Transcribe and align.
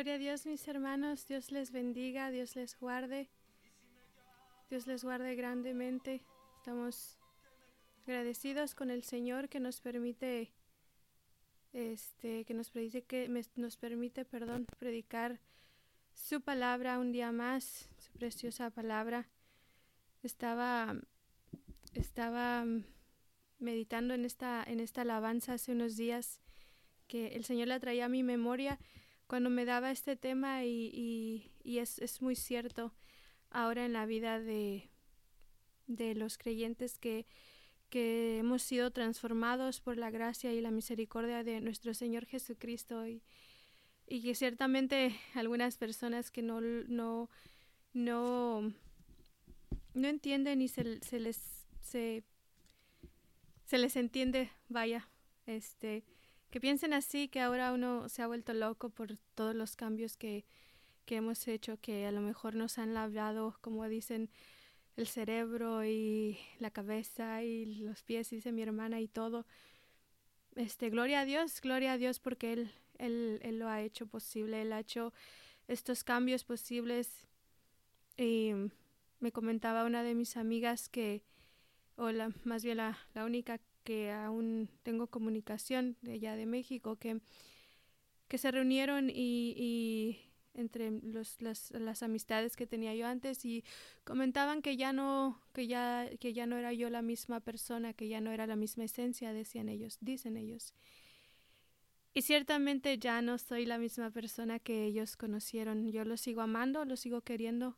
Gloria 0.00 0.14
a 0.14 0.18
Dios, 0.18 0.46
mis 0.46 0.66
hermanos. 0.66 1.26
Dios 1.26 1.52
les 1.52 1.72
bendiga, 1.72 2.30
Dios 2.30 2.56
les 2.56 2.74
guarde. 2.74 3.28
Dios 4.70 4.86
les 4.86 5.04
guarde 5.04 5.34
grandemente. 5.34 6.22
Estamos 6.56 7.18
agradecidos 8.06 8.74
con 8.74 8.90
el 8.90 9.04
Señor 9.04 9.50
que 9.50 9.60
nos 9.60 9.82
permite 9.82 10.54
este 11.74 12.46
que 12.46 12.54
nos 12.54 12.70
permite 12.70 13.02
que 13.02 13.28
nos 13.56 13.76
permite, 13.76 14.24
perdón, 14.24 14.64
predicar 14.78 15.38
su 16.14 16.40
palabra 16.40 16.98
un 16.98 17.12
día 17.12 17.30
más, 17.30 17.90
su 17.98 18.10
preciosa 18.12 18.70
palabra. 18.70 19.28
Estaba 20.22 20.96
estaba 21.92 22.64
meditando 23.58 24.14
en 24.14 24.24
esta 24.24 24.64
en 24.66 24.80
esta 24.80 25.02
alabanza 25.02 25.52
hace 25.52 25.72
unos 25.72 25.98
días 25.98 26.40
que 27.06 27.36
el 27.36 27.44
Señor 27.44 27.68
la 27.68 27.80
traía 27.80 28.06
a 28.06 28.08
mi 28.08 28.22
memoria 28.22 28.78
cuando 29.30 29.48
me 29.48 29.64
daba 29.64 29.92
este 29.92 30.16
tema 30.16 30.64
y, 30.64 31.52
es, 31.62 32.20
muy 32.20 32.34
cierto 32.34 32.92
ahora 33.48 33.84
en 33.84 33.92
la 33.92 34.04
vida 34.04 34.40
de, 34.40 34.90
de 35.86 36.16
los 36.16 36.36
creyentes 36.36 36.98
que, 36.98 37.26
que 37.90 38.38
hemos 38.38 38.60
sido 38.64 38.90
transformados 38.90 39.80
por 39.80 39.98
la 39.98 40.10
gracia 40.10 40.52
y 40.52 40.60
la 40.60 40.72
misericordia 40.72 41.44
de 41.44 41.60
nuestro 41.60 41.94
Señor 41.94 42.26
Jesucristo 42.26 43.06
y, 43.06 43.22
y 44.08 44.20
que 44.20 44.34
ciertamente 44.34 45.14
algunas 45.34 45.76
personas 45.76 46.32
que 46.32 46.42
no, 46.42 46.60
no, 46.60 47.30
no, 47.92 48.72
no 49.94 50.08
entienden 50.08 50.60
y 50.60 50.66
se, 50.66 51.00
se 51.04 51.20
les 51.20 51.68
se, 51.82 52.24
se 53.64 53.78
les 53.78 53.94
entiende, 53.94 54.50
vaya, 54.68 55.08
este 55.46 56.02
que 56.50 56.60
piensen 56.60 56.92
así, 56.92 57.28
que 57.28 57.40
ahora 57.40 57.72
uno 57.72 58.08
se 58.08 58.22
ha 58.22 58.26
vuelto 58.26 58.52
loco 58.52 58.90
por 58.90 59.16
todos 59.34 59.54
los 59.54 59.76
cambios 59.76 60.16
que, 60.16 60.44
que 61.04 61.16
hemos 61.16 61.46
hecho, 61.48 61.78
que 61.80 62.06
a 62.06 62.12
lo 62.12 62.20
mejor 62.20 62.54
nos 62.54 62.78
han 62.78 62.94
labrado, 62.94 63.56
como 63.60 63.88
dicen, 63.88 64.30
el 64.96 65.06
cerebro 65.06 65.84
y 65.84 66.38
la 66.58 66.70
cabeza 66.70 67.42
y 67.42 67.66
los 67.66 68.02
pies, 68.02 68.30
dice 68.30 68.52
mi 68.52 68.62
hermana, 68.62 69.00
y 69.00 69.08
todo. 69.08 69.46
Este, 70.56 70.90
gloria 70.90 71.20
a 71.20 71.24
Dios, 71.24 71.60
gloria 71.60 71.92
a 71.92 71.98
Dios 71.98 72.18
porque 72.18 72.52
Él, 72.52 72.70
Él, 72.98 73.40
Él 73.42 73.58
lo 73.58 73.68
ha 73.68 73.82
hecho 73.82 74.06
posible, 74.06 74.62
Él 74.62 74.72
ha 74.72 74.80
hecho 74.80 75.12
estos 75.68 76.04
cambios 76.04 76.44
posibles. 76.44 77.26
Y 78.16 78.52
me 79.20 79.32
comentaba 79.32 79.84
una 79.84 80.02
de 80.02 80.14
mis 80.14 80.36
amigas 80.36 80.88
que, 80.88 81.22
o 81.96 82.10
la, 82.10 82.32
más 82.44 82.64
bien 82.64 82.78
la, 82.78 82.98
la 83.14 83.24
única 83.24 83.60
que 83.90 84.12
aún 84.12 84.68
tengo 84.84 85.08
comunicación 85.08 85.96
de 86.00 86.12
allá 86.12 86.36
de 86.36 86.46
México, 86.46 86.94
que, 86.94 87.20
que 88.28 88.38
se 88.38 88.52
reunieron 88.52 89.10
y, 89.12 90.16
entre 90.54 90.92
las, 91.40 92.02
amistades 92.04 92.54
que 92.54 92.68
tenía 92.68 92.94
yo 92.94 93.08
antes 93.08 93.44
y 93.44 93.64
comentaban 94.04 94.62
que 94.62 94.76
ya 94.76 94.92
no 94.92 95.42
que 95.52 95.66
ya 95.66 96.08
que 96.20 96.32
ya 96.32 96.46
no 96.46 96.56
era 96.56 96.72
yo 96.72 96.88
la 96.88 97.02
misma 97.02 97.40
persona 97.40 97.92
que 97.92 98.06
ya 98.06 98.20
no 98.20 98.30
era 98.30 98.46
la 98.46 98.54
misma 98.54 98.84
esencia 98.84 99.32
decían 99.32 99.68
ellos 99.68 99.98
dicen 100.00 100.36
ellos. 100.36 100.72
Y 102.14 102.22
ciertamente 102.22 102.96
ya 102.96 103.22
no 103.22 103.38
soy 103.38 103.66
la 103.66 103.78
misma 103.78 104.12
persona 104.12 104.60
que 104.60 104.84
ellos 104.84 105.16
conocieron. 105.16 105.90
Yo 105.90 106.04
los 106.04 106.20
sigo 106.20 106.42
amando 106.42 106.84
los 106.84 107.00
sigo 107.00 107.22
queriendo 107.22 107.76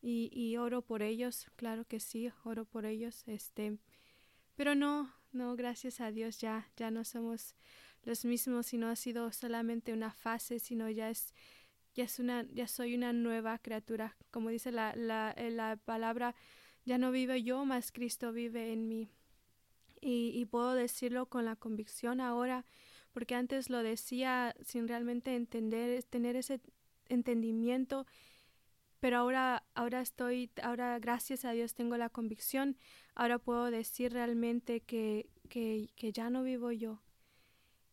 y, 0.00 0.30
y 0.32 0.58
oro 0.58 0.82
por 0.82 1.02
ellos 1.02 1.46
claro 1.56 1.84
que 1.86 1.98
sí 1.98 2.30
oro 2.44 2.64
por 2.64 2.84
ellos 2.86 3.24
este 3.26 3.78
pero 4.56 4.74
no, 4.74 5.12
no, 5.34 5.56
gracias 5.56 6.00
a 6.00 6.10
Dios 6.10 6.38
ya, 6.38 6.68
ya 6.76 6.90
no 6.90 7.04
somos 7.04 7.54
los 8.02 8.24
mismos, 8.24 8.66
sino 8.66 8.88
ha 8.88 8.96
sido 8.96 9.32
solamente 9.32 9.92
una 9.92 10.12
fase, 10.12 10.58
sino 10.58 10.88
ya 10.90 11.10
es, 11.10 11.34
ya 11.94 12.04
es 12.04 12.18
una, 12.18 12.46
ya 12.52 12.68
soy 12.68 12.94
una 12.94 13.12
nueva 13.12 13.58
criatura. 13.58 14.16
Como 14.30 14.50
dice 14.50 14.72
la, 14.72 14.94
la, 14.96 15.32
eh, 15.36 15.50
la 15.50 15.76
palabra, 15.76 16.34
ya 16.84 16.98
no 16.98 17.10
vive 17.10 17.42
yo, 17.42 17.64
más 17.64 17.92
Cristo 17.92 18.32
vive 18.32 18.72
en 18.72 18.88
mí. 18.88 19.10
Y, 20.00 20.32
y 20.34 20.44
puedo 20.44 20.74
decirlo 20.74 21.26
con 21.26 21.44
la 21.44 21.56
convicción 21.56 22.20
ahora, 22.20 22.64
porque 23.12 23.34
antes 23.34 23.70
lo 23.70 23.82
decía 23.82 24.54
sin 24.64 24.86
realmente 24.86 25.34
entender, 25.34 26.02
tener 26.04 26.36
ese 26.36 26.60
entendimiento 27.08 28.06
pero 29.04 29.18
ahora, 29.18 29.62
ahora 29.74 30.00
estoy, 30.00 30.50
ahora 30.62 30.98
gracias 30.98 31.44
a 31.44 31.52
Dios 31.52 31.74
tengo 31.74 31.98
la 31.98 32.08
convicción, 32.08 32.78
ahora 33.14 33.38
puedo 33.38 33.70
decir 33.70 34.12
realmente 34.12 34.80
que, 34.80 35.28
que, 35.48 36.12
ya 36.12 36.30
no 36.30 36.42
vivo 36.42 36.72
yo 36.72 37.00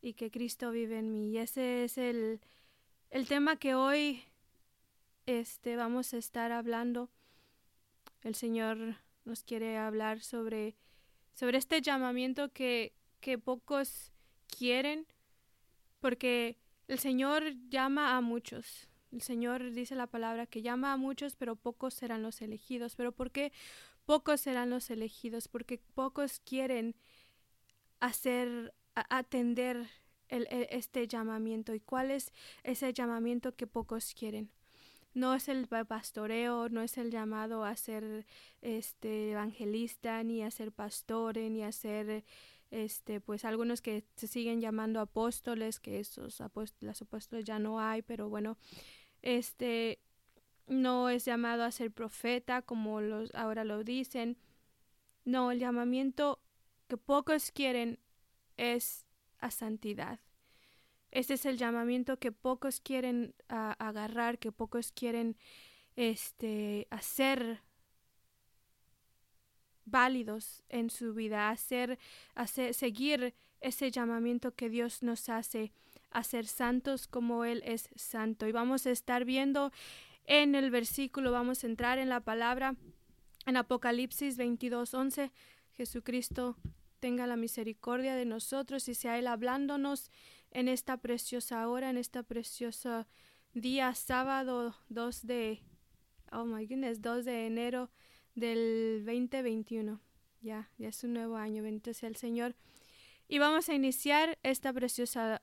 y 0.01 0.13
que 0.13 0.31
Cristo 0.31 0.71
vive 0.71 0.99
en 0.99 1.13
mí. 1.13 1.31
Y 1.31 1.37
ese 1.37 1.83
es 1.83 1.97
el, 1.97 2.41
el 3.09 3.27
tema 3.27 3.57
que 3.57 3.75
hoy 3.75 4.23
este, 5.25 5.75
vamos 5.75 6.13
a 6.13 6.17
estar 6.17 6.51
hablando. 6.51 7.09
El 8.23 8.35
Señor 8.35 8.95
nos 9.25 9.43
quiere 9.43 9.77
hablar 9.77 10.21
sobre, 10.21 10.75
sobre 11.33 11.57
este 11.57 11.81
llamamiento 11.81 12.49
que, 12.49 12.93
que 13.19 13.37
pocos 13.37 14.11
quieren, 14.47 15.05
porque 15.99 16.57
el 16.87 16.99
Señor 16.99 17.43
llama 17.69 18.17
a 18.17 18.21
muchos. 18.21 18.87
El 19.11 19.21
Señor 19.21 19.71
dice 19.71 19.95
la 19.95 20.07
palabra 20.07 20.47
que 20.47 20.61
llama 20.61 20.93
a 20.93 20.97
muchos, 20.97 21.35
pero 21.35 21.55
pocos 21.55 21.93
serán 21.93 22.23
los 22.23 22.41
elegidos. 22.41 22.95
¿Pero 22.95 23.11
por 23.11 23.29
qué 23.29 23.51
pocos 24.05 24.41
serán 24.41 24.69
los 24.69 24.89
elegidos? 24.89 25.47
Porque 25.47 25.79
pocos 25.93 26.39
quieren 26.39 26.95
hacer, 27.99 28.73
atender 28.93 29.87
el, 30.29 30.47
este 30.49 31.07
llamamiento. 31.07 31.73
¿Y 31.73 31.79
cuál 31.79 32.11
es 32.11 32.31
ese 32.63 32.93
llamamiento 32.93 33.55
que 33.55 33.67
pocos 33.67 34.13
quieren? 34.13 34.49
No 35.13 35.35
es 35.35 35.49
el 35.49 35.67
pastoreo, 35.67 36.69
no 36.69 36.81
es 36.81 36.97
el 36.97 37.11
llamado 37.11 37.65
a 37.65 37.75
ser 37.75 38.25
este 38.61 39.31
evangelista, 39.31 40.23
ni 40.23 40.41
a 40.41 40.51
ser 40.51 40.71
pastor, 40.71 41.37
ni 41.37 41.63
a 41.63 41.71
ser 41.73 42.23
este 42.71 43.19
pues 43.19 43.43
algunos 43.43 43.81
que 43.81 44.05
se 44.15 44.27
siguen 44.27 44.61
llamando 44.61 45.01
apóstoles, 45.01 45.81
que 45.81 45.99
esos 45.99 46.39
apóstoles, 46.39 47.01
apóstoles 47.01 47.43
ya 47.43 47.59
no 47.59 47.81
hay, 47.81 48.01
pero 48.01 48.29
bueno, 48.29 48.57
este 49.21 49.99
no 50.67 51.09
es 51.09 51.25
llamado 51.25 51.63
a 51.63 51.71
ser 51.71 51.91
profeta 51.91 52.61
como 52.61 53.01
los 53.01 53.33
ahora 53.35 53.63
lo 53.63 53.83
dicen. 53.83 54.37
No, 55.25 55.51
el 55.51 55.59
llamamiento 55.59 56.39
que 56.87 56.97
pocos 56.97 57.51
quieren 57.51 57.99
es 58.57 59.05
a 59.39 59.51
santidad. 59.51 60.19
Este 61.11 61.33
es 61.33 61.45
el 61.45 61.57
llamamiento 61.57 62.17
que 62.17 62.31
pocos 62.31 62.79
quieren 62.79 63.35
agarrar, 63.47 64.39
que 64.39 64.51
pocos 64.51 64.91
quieren 64.91 65.35
este 65.95 66.87
hacer 66.89 67.61
válidos 69.85 70.63
en 70.69 70.89
su 70.89 71.13
vida, 71.13 71.49
hacer, 71.49 71.99
hacer 72.33 72.73
seguir 72.73 73.35
ese 73.59 73.91
llamamiento 73.91 74.55
que 74.55 74.69
Dios 74.69 75.03
nos 75.03 75.27
hace 75.29 75.73
a 76.11 76.23
ser 76.23 76.45
santos 76.45 77.07
como 77.07 77.45
Él 77.45 77.61
es 77.65 77.89
santo. 77.95 78.47
Y 78.47 78.51
vamos 78.51 78.85
a 78.85 78.91
estar 78.91 79.25
viendo 79.25 79.71
en 80.25 80.55
el 80.55 80.71
versículo, 80.71 81.31
vamos 81.31 81.63
a 81.63 81.67
entrar 81.67 81.97
en 81.97 82.09
la 82.09 82.21
palabra 82.21 82.75
en 83.45 83.57
Apocalipsis 83.57 84.37
22, 84.37 84.93
11. 84.93 85.31
Jesucristo 85.71 86.57
tenga 86.99 87.27
la 87.27 87.35
misericordia 87.35 88.15
de 88.15 88.25
nosotros 88.25 88.87
y 88.87 88.95
sea 88.95 89.17
Él 89.17 89.27
hablándonos 89.27 90.11
en 90.51 90.67
esta 90.67 90.97
preciosa 90.97 91.67
hora, 91.67 91.89
en 91.89 91.97
esta 91.97 92.23
preciosa 92.23 93.07
día, 93.53 93.93
sábado 93.95 94.75
2 94.89 95.25
de, 95.25 95.63
oh 96.31 96.45
my 96.45 96.65
goodness, 96.65 97.01
2 97.01 97.25
de 97.25 97.47
enero 97.47 97.89
del 98.35 99.03
2021. 99.05 99.99
Ya, 100.41 100.69
ya 100.77 100.89
es 100.89 101.03
un 101.03 101.13
nuevo 101.13 101.35
año, 101.35 101.63
bendito 101.63 101.93
sea 101.93 102.09
el 102.09 102.15
Señor. 102.15 102.55
Y 103.27 103.39
vamos 103.39 103.69
a 103.69 103.73
iniciar 103.73 104.37
esta 104.43 104.73
preciosa 104.73 105.41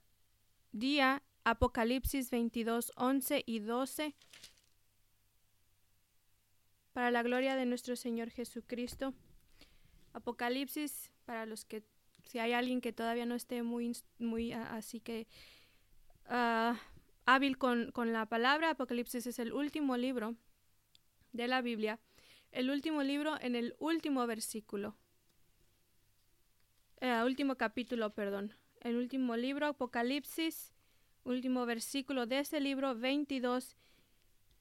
día, 0.73 1.23
Apocalipsis 1.45 2.31
22, 2.31 2.93
11 2.97 3.43
y 3.47 3.61
12, 3.61 4.15
para 6.99 7.13
la 7.13 7.23
gloria 7.23 7.55
de 7.55 7.65
nuestro 7.65 7.95
Señor 7.95 8.29
Jesucristo. 8.29 9.15
Apocalipsis, 10.15 11.13
para 11.27 11.47
los 11.47 11.65
que, 11.65 11.85
si 12.25 12.41
hay 12.41 12.55
alguien 12.55 12.81
que 12.81 12.93
todavía 12.93 13.25
no 13.25 13.37
esté 13.37 13.63
muy, 13.63 13.97
muy 14.19 14.53
así 14.53 14.99
que 14.99 15.29
ah, 16.27 16.77
hábil 17.25 17.57
con, 17.57 17.93
con 17.93 18.13
la 18.13 18.27
palabra, 18.27 18.71
Apocalipsis 18.71 19.29
es 19.29 19.39
el 19.39 19.53
último 19.53 19.97
libro 19.97 20.35
de 21.33 21.47
la 21.47 21.63
Biblia, 21.63 22.01
el 22.51 22.69
último 22.69 23.05
libro 23.05 23.41
en 23.41 23.55
el 23.55 23.77
último 23.79 24.27
versículo, 24.27 24.97
el 26.97 27.23
último 27.23 27.55
capítulo, 27.55 28.11
perdón. 28.11 28.55
El 28.81 28.97
último 28.97 29.37
libro, 29.37 29.67
Apocalipsis, 29.67 30.75
último 31.23 31.65
versículo 31.65 32.27
de 32.27 32.41
ese 32.41 32.59
libro 32.59 32.97
22, 32.97 33.77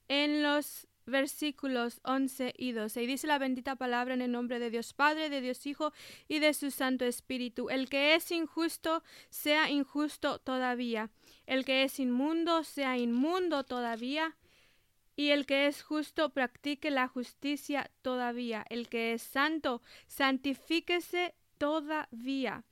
en 0.06 0.44
los 0.44 0.87
versículos 1.08 2.00
11 2.04 2.54
y 2.56 2.72
12. 2.72 3.02
Y 3.02 3.06
dice 3.06 3.26
la 3.26 3.38
bendita 3.38 3.76
palabra 3.76 4.14
en 4.14 4.22
el 4.22 4.32
nombre 4.32 4.58
de 4.58 4.70
Dios 4.70 4.92
Padre, 4.92 5.30
de 5.30 5.40
Dios 5.40 5.66
Hijo 5.66 5.92
y 6.28 6.38
de 6.38 6.54
su 6.54 6.70
Santo 6.70 7.04
Espíritu. 7.04 7.70
El 7.70 7.88
que 7.88 8.14
es 8.14 8.30
injusto, 8.30 9.02
sea 9.30 9.70
injusto 9.70 10.38
todavía. 10.38 11.10
El 11.46 11.64
que 11.64 11.82
es 11.82 11.98
inmundo, 11.98 12.64
sea 12.64 12.96
inmundo 12.96 13.64
todavía. 13.64 14.36
Y 15.16 15.30
el 15.30 15.46
que 15.46 15.66
es 15.66 15.82
justo, 15.82 16.30
practique 16.30 16.90
la 16.90 17.08
justicia 17.08 17.90
todavía. 18.02 18.64
El 18.70 18.88
que 18.88 19.14
es 19.14 19.22
santo, 19.22 19.82
santifíquese 20.06 21.34
todavía. 21.58 22.64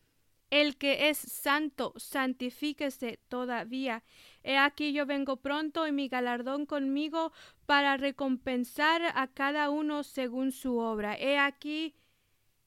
El 0.50 0.77
que 0.77 1.09
es 1.09 1.19
santo, 1.19 1.93
santifíquese 1.97 3.19
todavía. 3.29 4.05
He 4.46 4.56
aquí 4.56 4.93
yo 4.93 5.06
vengo 5.06 5.38
pronto 5.38 5.88
y 5.88 5.93
mi 5.93 6.06
galardón 6.08 6.66
conmigo 6.66 7.32
para 7.66 7.96
recompensar 7.96 9.02
a 9.16 9.26
cada 9.26 9.70
uno 9.70 10.04
según 10.04 10.52
su 10.52 10.78
obra. 10.78 11.16
He 11.19 11.37
aquí 11.37 11.96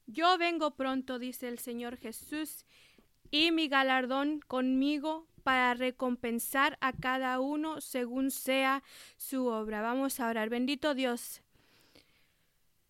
yo 0.06 0.36
vengo 0.36 0.72
pronto, 0.72 1.18
dice 1.18 1.48
el 1.48 1.58
Señor 1.58 1.96
Jesús, 1.96 2.66
y 3.30 3.50
mi 3.50 3.68
galardón 3.68 4.40
conmigo 4.46 5.26
para 5.42 5.72
recompensar 5.72 6.76
a 6.82 6.92
cada 6.92 7.40
uno 7.40 7.80
según 7.80 8.30
sea 8.30 8.82
su 9.16 9.46
obra. 9.46 9.80
Vamos 9.80 10.20
a 10.20 10.28
orar. 10.28 10.50
Bendito 10.50 10.94
Dios. 10.94 11.40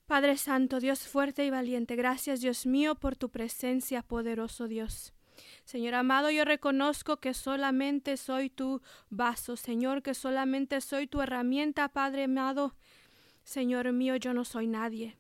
Padre 0.07 0.37
Santo, 0.37 0.81
Dios 0.81 1.07
fuerte 1.07 1.45
y 1.45 1.51
valiente, 1.51 1.95
gracias 1.95 2.41
Dios 2.41 2.67
mío 2.67 2.97
por 2.97 3.15
tu 3.15 3.29
presencia, 3.29 4.03
poderoso 4.03 4.67
Dios. 4.67 5.13
Señor 5.71 5.95
amado, 5.95 6.33
yo 6.33 6.45
reconozco 6.45 7.19
que 7.19 7.33
solamente 7.33 8.17
soy 8.17 8.51
tu 8.51 8.83
vaso, 9.09 9.55
Señor, 9.55 10.03
que 10.03 10.15
solamente 10.15 10.81
soy 10.81 11.07
tu 11.07 11.23
herramienta, 11.23 11.89
Padre 11.91 12.25
amado. 12.25 12.75
Señor 13.45 13.93
mío, 13.93 14.17
yo 14.17 14.35
no 14.35 14.45
soy 14.45 14.67
nadie. 14.67 15.17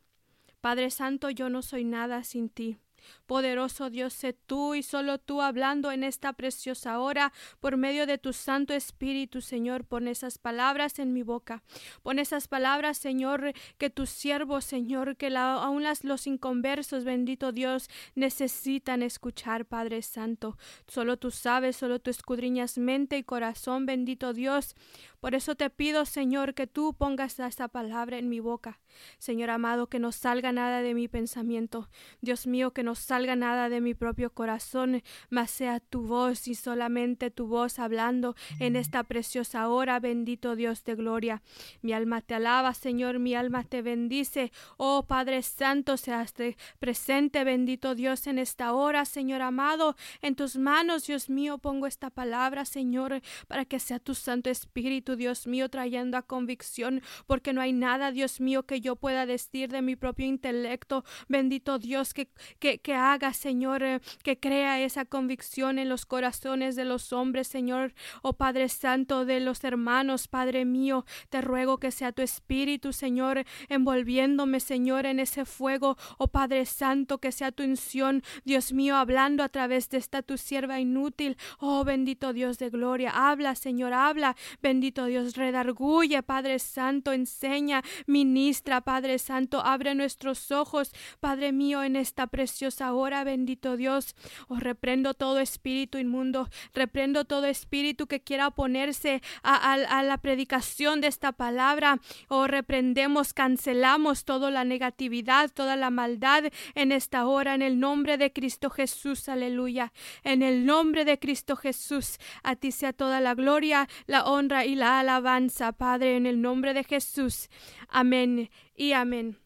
Padre 0.60 0.90
Santo, 0.90 1.30
yo 1.30 1.50
no 1.50 1.62
soy 1.62 1.84
nada 1.84 2.24
sin 2.24 2.48
ti. 2.48 2.78
Poderoso 3.26 3.90
Dios, 3.90 4.12
sé 4.12 4.32
tú 4.32 4.74
y 4.74 4.82
solo 4.82 5.18
tú 5.18 5.42
hablando 5.42 5.92
en 5.92 6.04
esta 6.04 6.32
preciosa 6.32 6.98
hora 7.00 7.32
por 7.60 7.76
medio 7.76 8.06
de 8.06 8.18
tu 8.18 8.32
Santo 8.32 8.74
Espíritu, 8.74 9.40
Señor. 9.40 9.84
Pon 9.84 10.08
esas 10.08 10.38
palabras 10.38 10.98
en 10.98 11.12
mi 11.12 11.22
boca. 11.22 11.62
Pon 12.02 12.18
esas 12.18 12.48
palabras, 12.48 12.98
Señor, 12.98 13.52
que 13.78 13.90
tus 13.90 14.10
siervos, 14.10 14.64
Señor, 14.64 15.16
que 15.16 15.34
aún 15.36 15.82
las, 15.82 16.04
los 16.04 16.26
inconversos, 16.26 17.04
bendito 17.04 17.52
Dios, 17.52 17.88
necesitan 18.14 19.02
escuchar, 19.02 19.66
Padre 19.66 20.02
Santo. 20.02 20.56
Solo 20.86 21.16
tú 21.16 21.30
sabes, 21.30 21.76
solo 21.76 21.98
tú 21.98 22.10
escudriñas 22.10 22.78
mente 22.78 23.16
y 23.18 23.24
corazón, 23.24 23.86
bendito 23.86 24.32
Dios. 24.32 24.74
Por 25.20 25.34
eso 25.34 25.54
te 25.54 25.68
pido, 25.68 26.06
Señor, 26.06 26.54
que 26.54 26.66
tú 26.66 26.94
pongas 26.94 27.38
esta 27.38 27.68
palabra 27.68 28.18
en 28.18 28.28
mi 28.28 28.40
boca. 28.40 28.80
Señor 29.18 29.50
amado, 29.50 29.88
que 29.88 29.98
no 29.98 30.12
salga 30.12 30.50
nada 30.50 30.80
de 30.80 30.94
mi 30.94 31.08
pensamiento. 31.08 31.88
Dios 32.20 32.46
mío, 32.46 32.72
que 32.72 32.82
no 32.82 32.94
salga 32.94 33.36
nada 33.36 33.68
de 33.68 33.80
mi 33.80 33.94
propio 33.94 34.30
corazón, 34.30 35.02
mas 35.28 35.50
sea 35.50 35.80
tu 35.80 36.02
voz 36.02 36.48
y 36.48 36.54
solamente 36.54 37.30
tu 37.30 37.46
voz 37.46 37.78
hablando 37.78 38.34
en 38.58 38.76
esta 38.76 39.04
preciosa 39.04 39.68
hora, 39.68 40.00
bendito 40.00 40.56
Dios 40.56 40.84
de 40.84 40.94
gloria. 40.94 41.42
Mi 41.82 41.92
alma 41.92 42.22
te 42.22 42.34
alaba, 42.34 42.74
Señor, 42.74 43.18
mi 43.18 43.34
alma 43.34 43.64
te 43.64 43.82
bendice. 43.82 44.52
Oh 44.76 45.06
Padre 45.06 45.42
Santo, 45.42 45.96
seas 45.96 46.34
presente, 46.78 47.44
bendito 47.44 47.94
Dios, 47.94 48.26
en 48.26 48.38
esta 48.38 48.72
hora, 48.72 49.04
Señor 49.04 49.42
amado. 49.42 49.96
En 50.22 50.34
tus 50.34 50.56
manos, 50.56 51.06
Dios 51.06 51.28
mío, 51.28 51.58
pongo 51.58 51.86
esta 51.86 52.10
palabra, 52.10 52.64
Señor, 52.64 53.20
para 53.48 53.64
que 53.64 53.78
sea 53.78 53.98
tu 53.98 54.14
Santo 54.14 54.48
Espíritu 54.50 55.09
Dios 55.16 55.46
mío, 55.46 55.68
trayendo 55.68 56.16
a 56.16 56.22
convicción, 56.22 57.02
porque 57.26 57.52
no 57.52 57.60
hay 57.60 57.72
nada, 57.72 58.12
Dios 58.12 58.40
mío, 58.40 58.64
que 58.64 58.80
yo 58.80 58.96
pueda 58.96 59.26
decir 59.26 59.70
de 59.70 59.82
mi 59.82 59.96
propio 59.96 60.26
intelecto. 60.26 61.04
Bendito 61.28 61.78
Dios, 61.78 62.14
que, 62.14 62.28
que, 62.58 62.94
haga, 62.94 63.32
Señor, 63.32 63.82
eh, 63.82 64.00
que 64.22 64.38
crea 64.38 64.80
esa 64.80 65.04
convicción 65.04 65.78
en 65.78 65.88
los 65.88 66.06
corazones 66.06 66.76
de 66.76 66.84
los 66.84 67.12
hombres, 67.12 67.48
Señor, 67.48 67.94
oh 68.22 68.34
Padre 68.34 68.68
Santo, 68.68 69.24
de 69.24 69.40
los 69.40 69.64
hermanos, 69.64 70.28
Padre 70.28 70.64
mío, 70.64 71.04
te 71.28 71.40
ruego 71.40 71.78
que 71.78 71.90
sea 71.90 72.12
tu 72.12 72.22
Espíritu, 72.22 72.92
Señor, 72.92 73.44
envolviéndome, 73.68 74.60
Señor, 74.60 75.06
en 75.06 75.20
ese 75.20 75.44
fuego, 75.44 75.96
oh 76.18 76.28
Padre 76.28 76.66
Santo, 76.66 77.18
que 77.18 77.32
sea 77.32 77.52
tu 77.52 77.62
unción, 77.62 78.22
Dios 78.44 78.72
mío, 78.72 78.96
hablando 78.96 79.42
a 79.42 79.48
través 79.48 79.88
de 79.88 79.98
esta 79.98 80.22
tu 80.22 80.36
sierva 80.36 80.80
inútil, 80.80 81.36
oh 81.58 81.84
bendito 81.84 82.32
Dios 82.32 82.58
de 82.58 82.70
gloria, 82.70 83.10
habla, 83.14 83.54
Señor, 83.54 83.92
habla, 83.92 84.36
bendito 84.62 84.99
Dios, 85.06 85.36
redarguye, 85.36 86.22
Padre 86.22 86.58
Santo, 86.58 87.12
enseña, 87.12 87.82
ministra, 88.06 88.80
Padre 88.80 89.18
Santo, 89.18 89.60
abre 89.64 89.94
nuestros 89.94 90.50
ojos, 90.50 90.92
Padre 91.20 91.52
mío, 91.52 91.82
en 91.82 91.96
esta 91.96 92.26
preciosa 92.26 92.92
hora, 92.92 93.24
bendito 93.24 93.76
Dios. 93.76 94.14
Os 94.48 94.58
oh, 94.58 94.60
reprendo 94.60 95.14
todo 95.14 95.38
espíritu 95.38 95.98
inmundo, 95.98 96.48
reprendo 96.74 97.24
todo 97.24 97.46
espíritu 97.46 98.06
que 98.06 98.20
quiera 98.20 98.48
oponerse 98.48 99.22
a, 99.42 99.72
a 99.72 100.02
la 100.02 100.18
predicación 100.18 101.00
de 101.00 101.08
esta 101.08 101.32
palabra. 101.32 102.00
O 102.28 102.38
oh, 102.38 102.46
reprendemos, 102.46 103.32
cancelamos 103.32 104.24
toda 104.24 104.50
la 104.50 104.64
negatividad, 104.64 105.50
toda 105.52 105.76
la 105.76 105.90
maldad 105.90 106.44
en 106.74 106.92
esta 106.92 107.26
hora, 107.26 107.54
en 107.54 107.62
el 107.62 107.78
nombre 107.80 108.18
de 108.18 108.32
Cristo 108.32 108.70
Jesús, 108.70 109.28
aleluya. 109.28 109.92
En 110.22 110.42
el 110.42 110.66
nombre 110.66 111.04
de 111.04 111.18
Cristo 111.18 111.56
Jesús, 111.56 112.18
a 112.42 112.56
ti 112.56 112.72
sea 112.72 112.92
toda 112.92 113.20
la 113.20 113.34
gloria, 113.34 113.88
la 114.06 114.24
honra 114.24 114.64
y 114.64 114.74
la 114.74 114.89
alabanza, 114.98 115.72
Padre, 115.72 116.16
en 116.16 116.26
el 116.26 116.42
nombre 116.42 116.74
de 116.74 116.84
Jesús. 116.84 117.48
Amén 117.88 118.50
y 118.74 118.92
amén. 118.92 119.38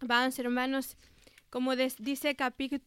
Vamos, 0.00 0.38
hermanos, 0.38 0.96
como 1.50 1.76
dice 1.76 2.34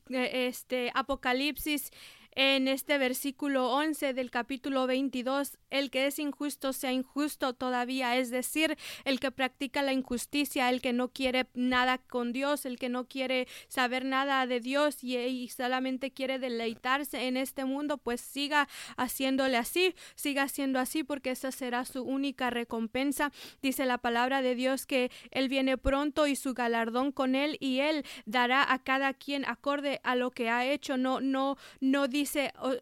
eh, 0.10 0.48
este 0.48 0.92
Apocalipsis 0.94 1.92
en 2.36 2.68
este 2.68 2.98
versículo 2.98 3.72
11 3.72 4.14
del 4.14 4.30
capítulo 4.30 4.88
22, 4.88 5.58
el 5.70 5.90
que 5.90 6.06
es 6.08 6.20
injusto 6.20 6.74
sea 6.74 6.92
injusto 6.92 7.54
todavía, 7.54 8.18
es 8.18 8.30
decir, 8.30 8.78
el 9.06 9.22
que 9.22 9.32
practica 9.32 9.82
la 9.82 9.94
injusticia, 9.94 10.70
el 10.70 10.82
que 10.82 10.92
no 10.92 11.08
quiere 11.08 11.48
nada 11.54 11.98
con 11.98 12.34
Dios, 12.34 12.66
el 12.66 12.78
que 12.78 12.90
no 12.90 13.08
quiere 13.08 13.48
saber 13.70 14.04
nada 14.04 14.46
de 14.48 14.60
Dios 14.60 15.02
y, 15.02 15.16
solamente 15.56 16.12
quiere 16.12 16.38
deleitarse 16.38 17.28
en 17.28 17.38
este 17.38 17.64
mundo, 17.64 17.98
pues 17.98 18.20
siga 18.20 18.68
haciéndole 18.98 19.56
así, 19.56 19.96
siga 20.16 20.44
haciendo 20.44 20.80
así 20.80 21.04
porque 21.04 21.32
esa 21.32 21.52
será 21.52 21.86
su 21.86 22.04
única 22.04 22.50
recompensa. 22.50 23.32
Dice 23.62 23.86
la 23.86 23.98
palabra 23.98 24.42
de 24.42 24.56
Dios 24.56 24.86
que 24.86 25.10
Él 25.32 25.48
viene 25.48 25.78
pronto 25.78 26.28
y 26.28 26.36
su 26.36 26.54
galardón 26.54 27.14
con 27.14 27.36
Él 27.36 27.56
y 27.62 27.80
Él 27.80 28.06
dará 28.26 28.74
a 28.74 28.80
cada 28.80 29.14
quien 29.14 29.46
acorde 29.46 30.02
a 30.04 30.16
lo 30.16 30.32
que 30.32 30.50
ha 30.50 30.66
hecho, 30.66 30.98
no, 30.98 31.22
no, 31.22 31.58
no 31.80 32.08
dice 32.08 32.25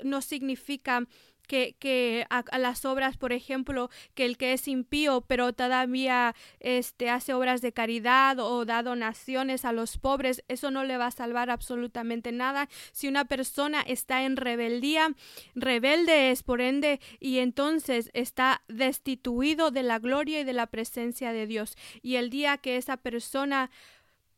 no 0.03 0.21
significa 0.21 1.07
que, 1.47 1.75
que 1.79 2.25
a, 2.29 2.43
las 2.57 2.85
obras, 2.85 3.17
por 3.17 3.33
ejemplo, 3.33 3.89
que 4.13 4.25
el 4.25 4.37
que 4.37 4.53
es 4.53 4.67
impío, 4.67 5.21
pero 5.21 5.53
todavía 5.53 6.35
este, 6.59 7.09
hace 7.09 7.33
obras 7.33 7.61
de 7.61 7.73
caridad 7.73 8.39
o 8.39 8.65
da 8.65 8.83
donaciones 8.83 9.65
a 9.65 9.71
los 9.71 9.97
pobres, 9.97 10.43
eso 10.47 10.71
no 10.71 10.83
le 10.83 10.97
va 10.97 11.07
a 11.07 11.11
salvar 11.11 11.49
absolutamente 11.49 12.31
nada. 12.31 12.69
Si 12.91 13.07
una 13.07 13.25
persona 13.25 13.81
está 13.81 14.23
en 14.23 14.37
rebeldía, 14.37 15.15
rebelde 15.55 16.31
es 16.31 16.43
por 16.43 16.61
ende 16.61 16.99
y 17.19 17.39
entonces 17.39 18.09
está 18.13 18.63
destituido 18.67 19.71
de 19.71 19.83
la 19.83 19.99
gloria 19.99 20.41
y 20.41 20.43
de 20.43 20.53
la 20.53 20.67
presencia 20.67 21.33
de 21.33 21.47
Dios. 21.47 21.75
Y 22.01 22.15
el 22.15 22.29
día 22.29 22.57
que 22.57 22.77
esa 22.77 22.97
persona 22.97 23.69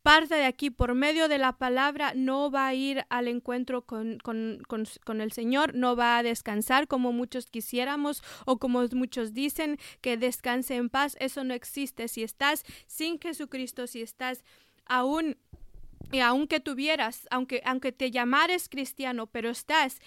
parte 0.06 0.36
de 0.36 0.44
aquí 0.44 0.70
por 0.70 0.94
medio 0.94 1.26
de 1.26 1.36
la 1.36 1.58
palabra, 1.58 2.12
no 2.14 2.48
va 2.48 2.68
a 2.68 2.74
ir 2.74 3.04
al 3.08 3.26
encuentro 3.26 3.82
con, 3.82 4.18
con, 4.18 4.62
con, 4.68 5.20
el 5.20 5.32
Señor, 5.32 5.74
no 5.74 5.96
va 5.96 6.18
a 6.18 6.22
descansar 6.22 6.86
como 6.86 7.12
muchos 7.12 7.46
quisiéramos 7.50 8.22
o 8.44 8.60
como 8.60 8.86
muchos 8.92 9.34
dicen 9.34 9.78
que 10.02 10.16
descanse 10.16 10.76
en 10.76 10.90
paz. 10.90 11.16
Eso 11.18 11.42
no 11.42 11.54
existe. 11.54 12.06
Si 12.06 12.22
estás 12.22 12.62
sin 12.86 13.18
Jesucristo, 13.18 13.88
si 13.88 14.00
estás 14.00 14.44
aún 14.84 15.36
y 16.12 16.20
aunque 16.20 16.60
tuvieras, 16.60 17.26
aunque, 17.32 17.60
aunque 17.64 17.90
te 17.90 18.12
llamares 18.12 18.68
cristiano, 18.68 19.26
pero 19.26 19.50
estás 19.50 19.98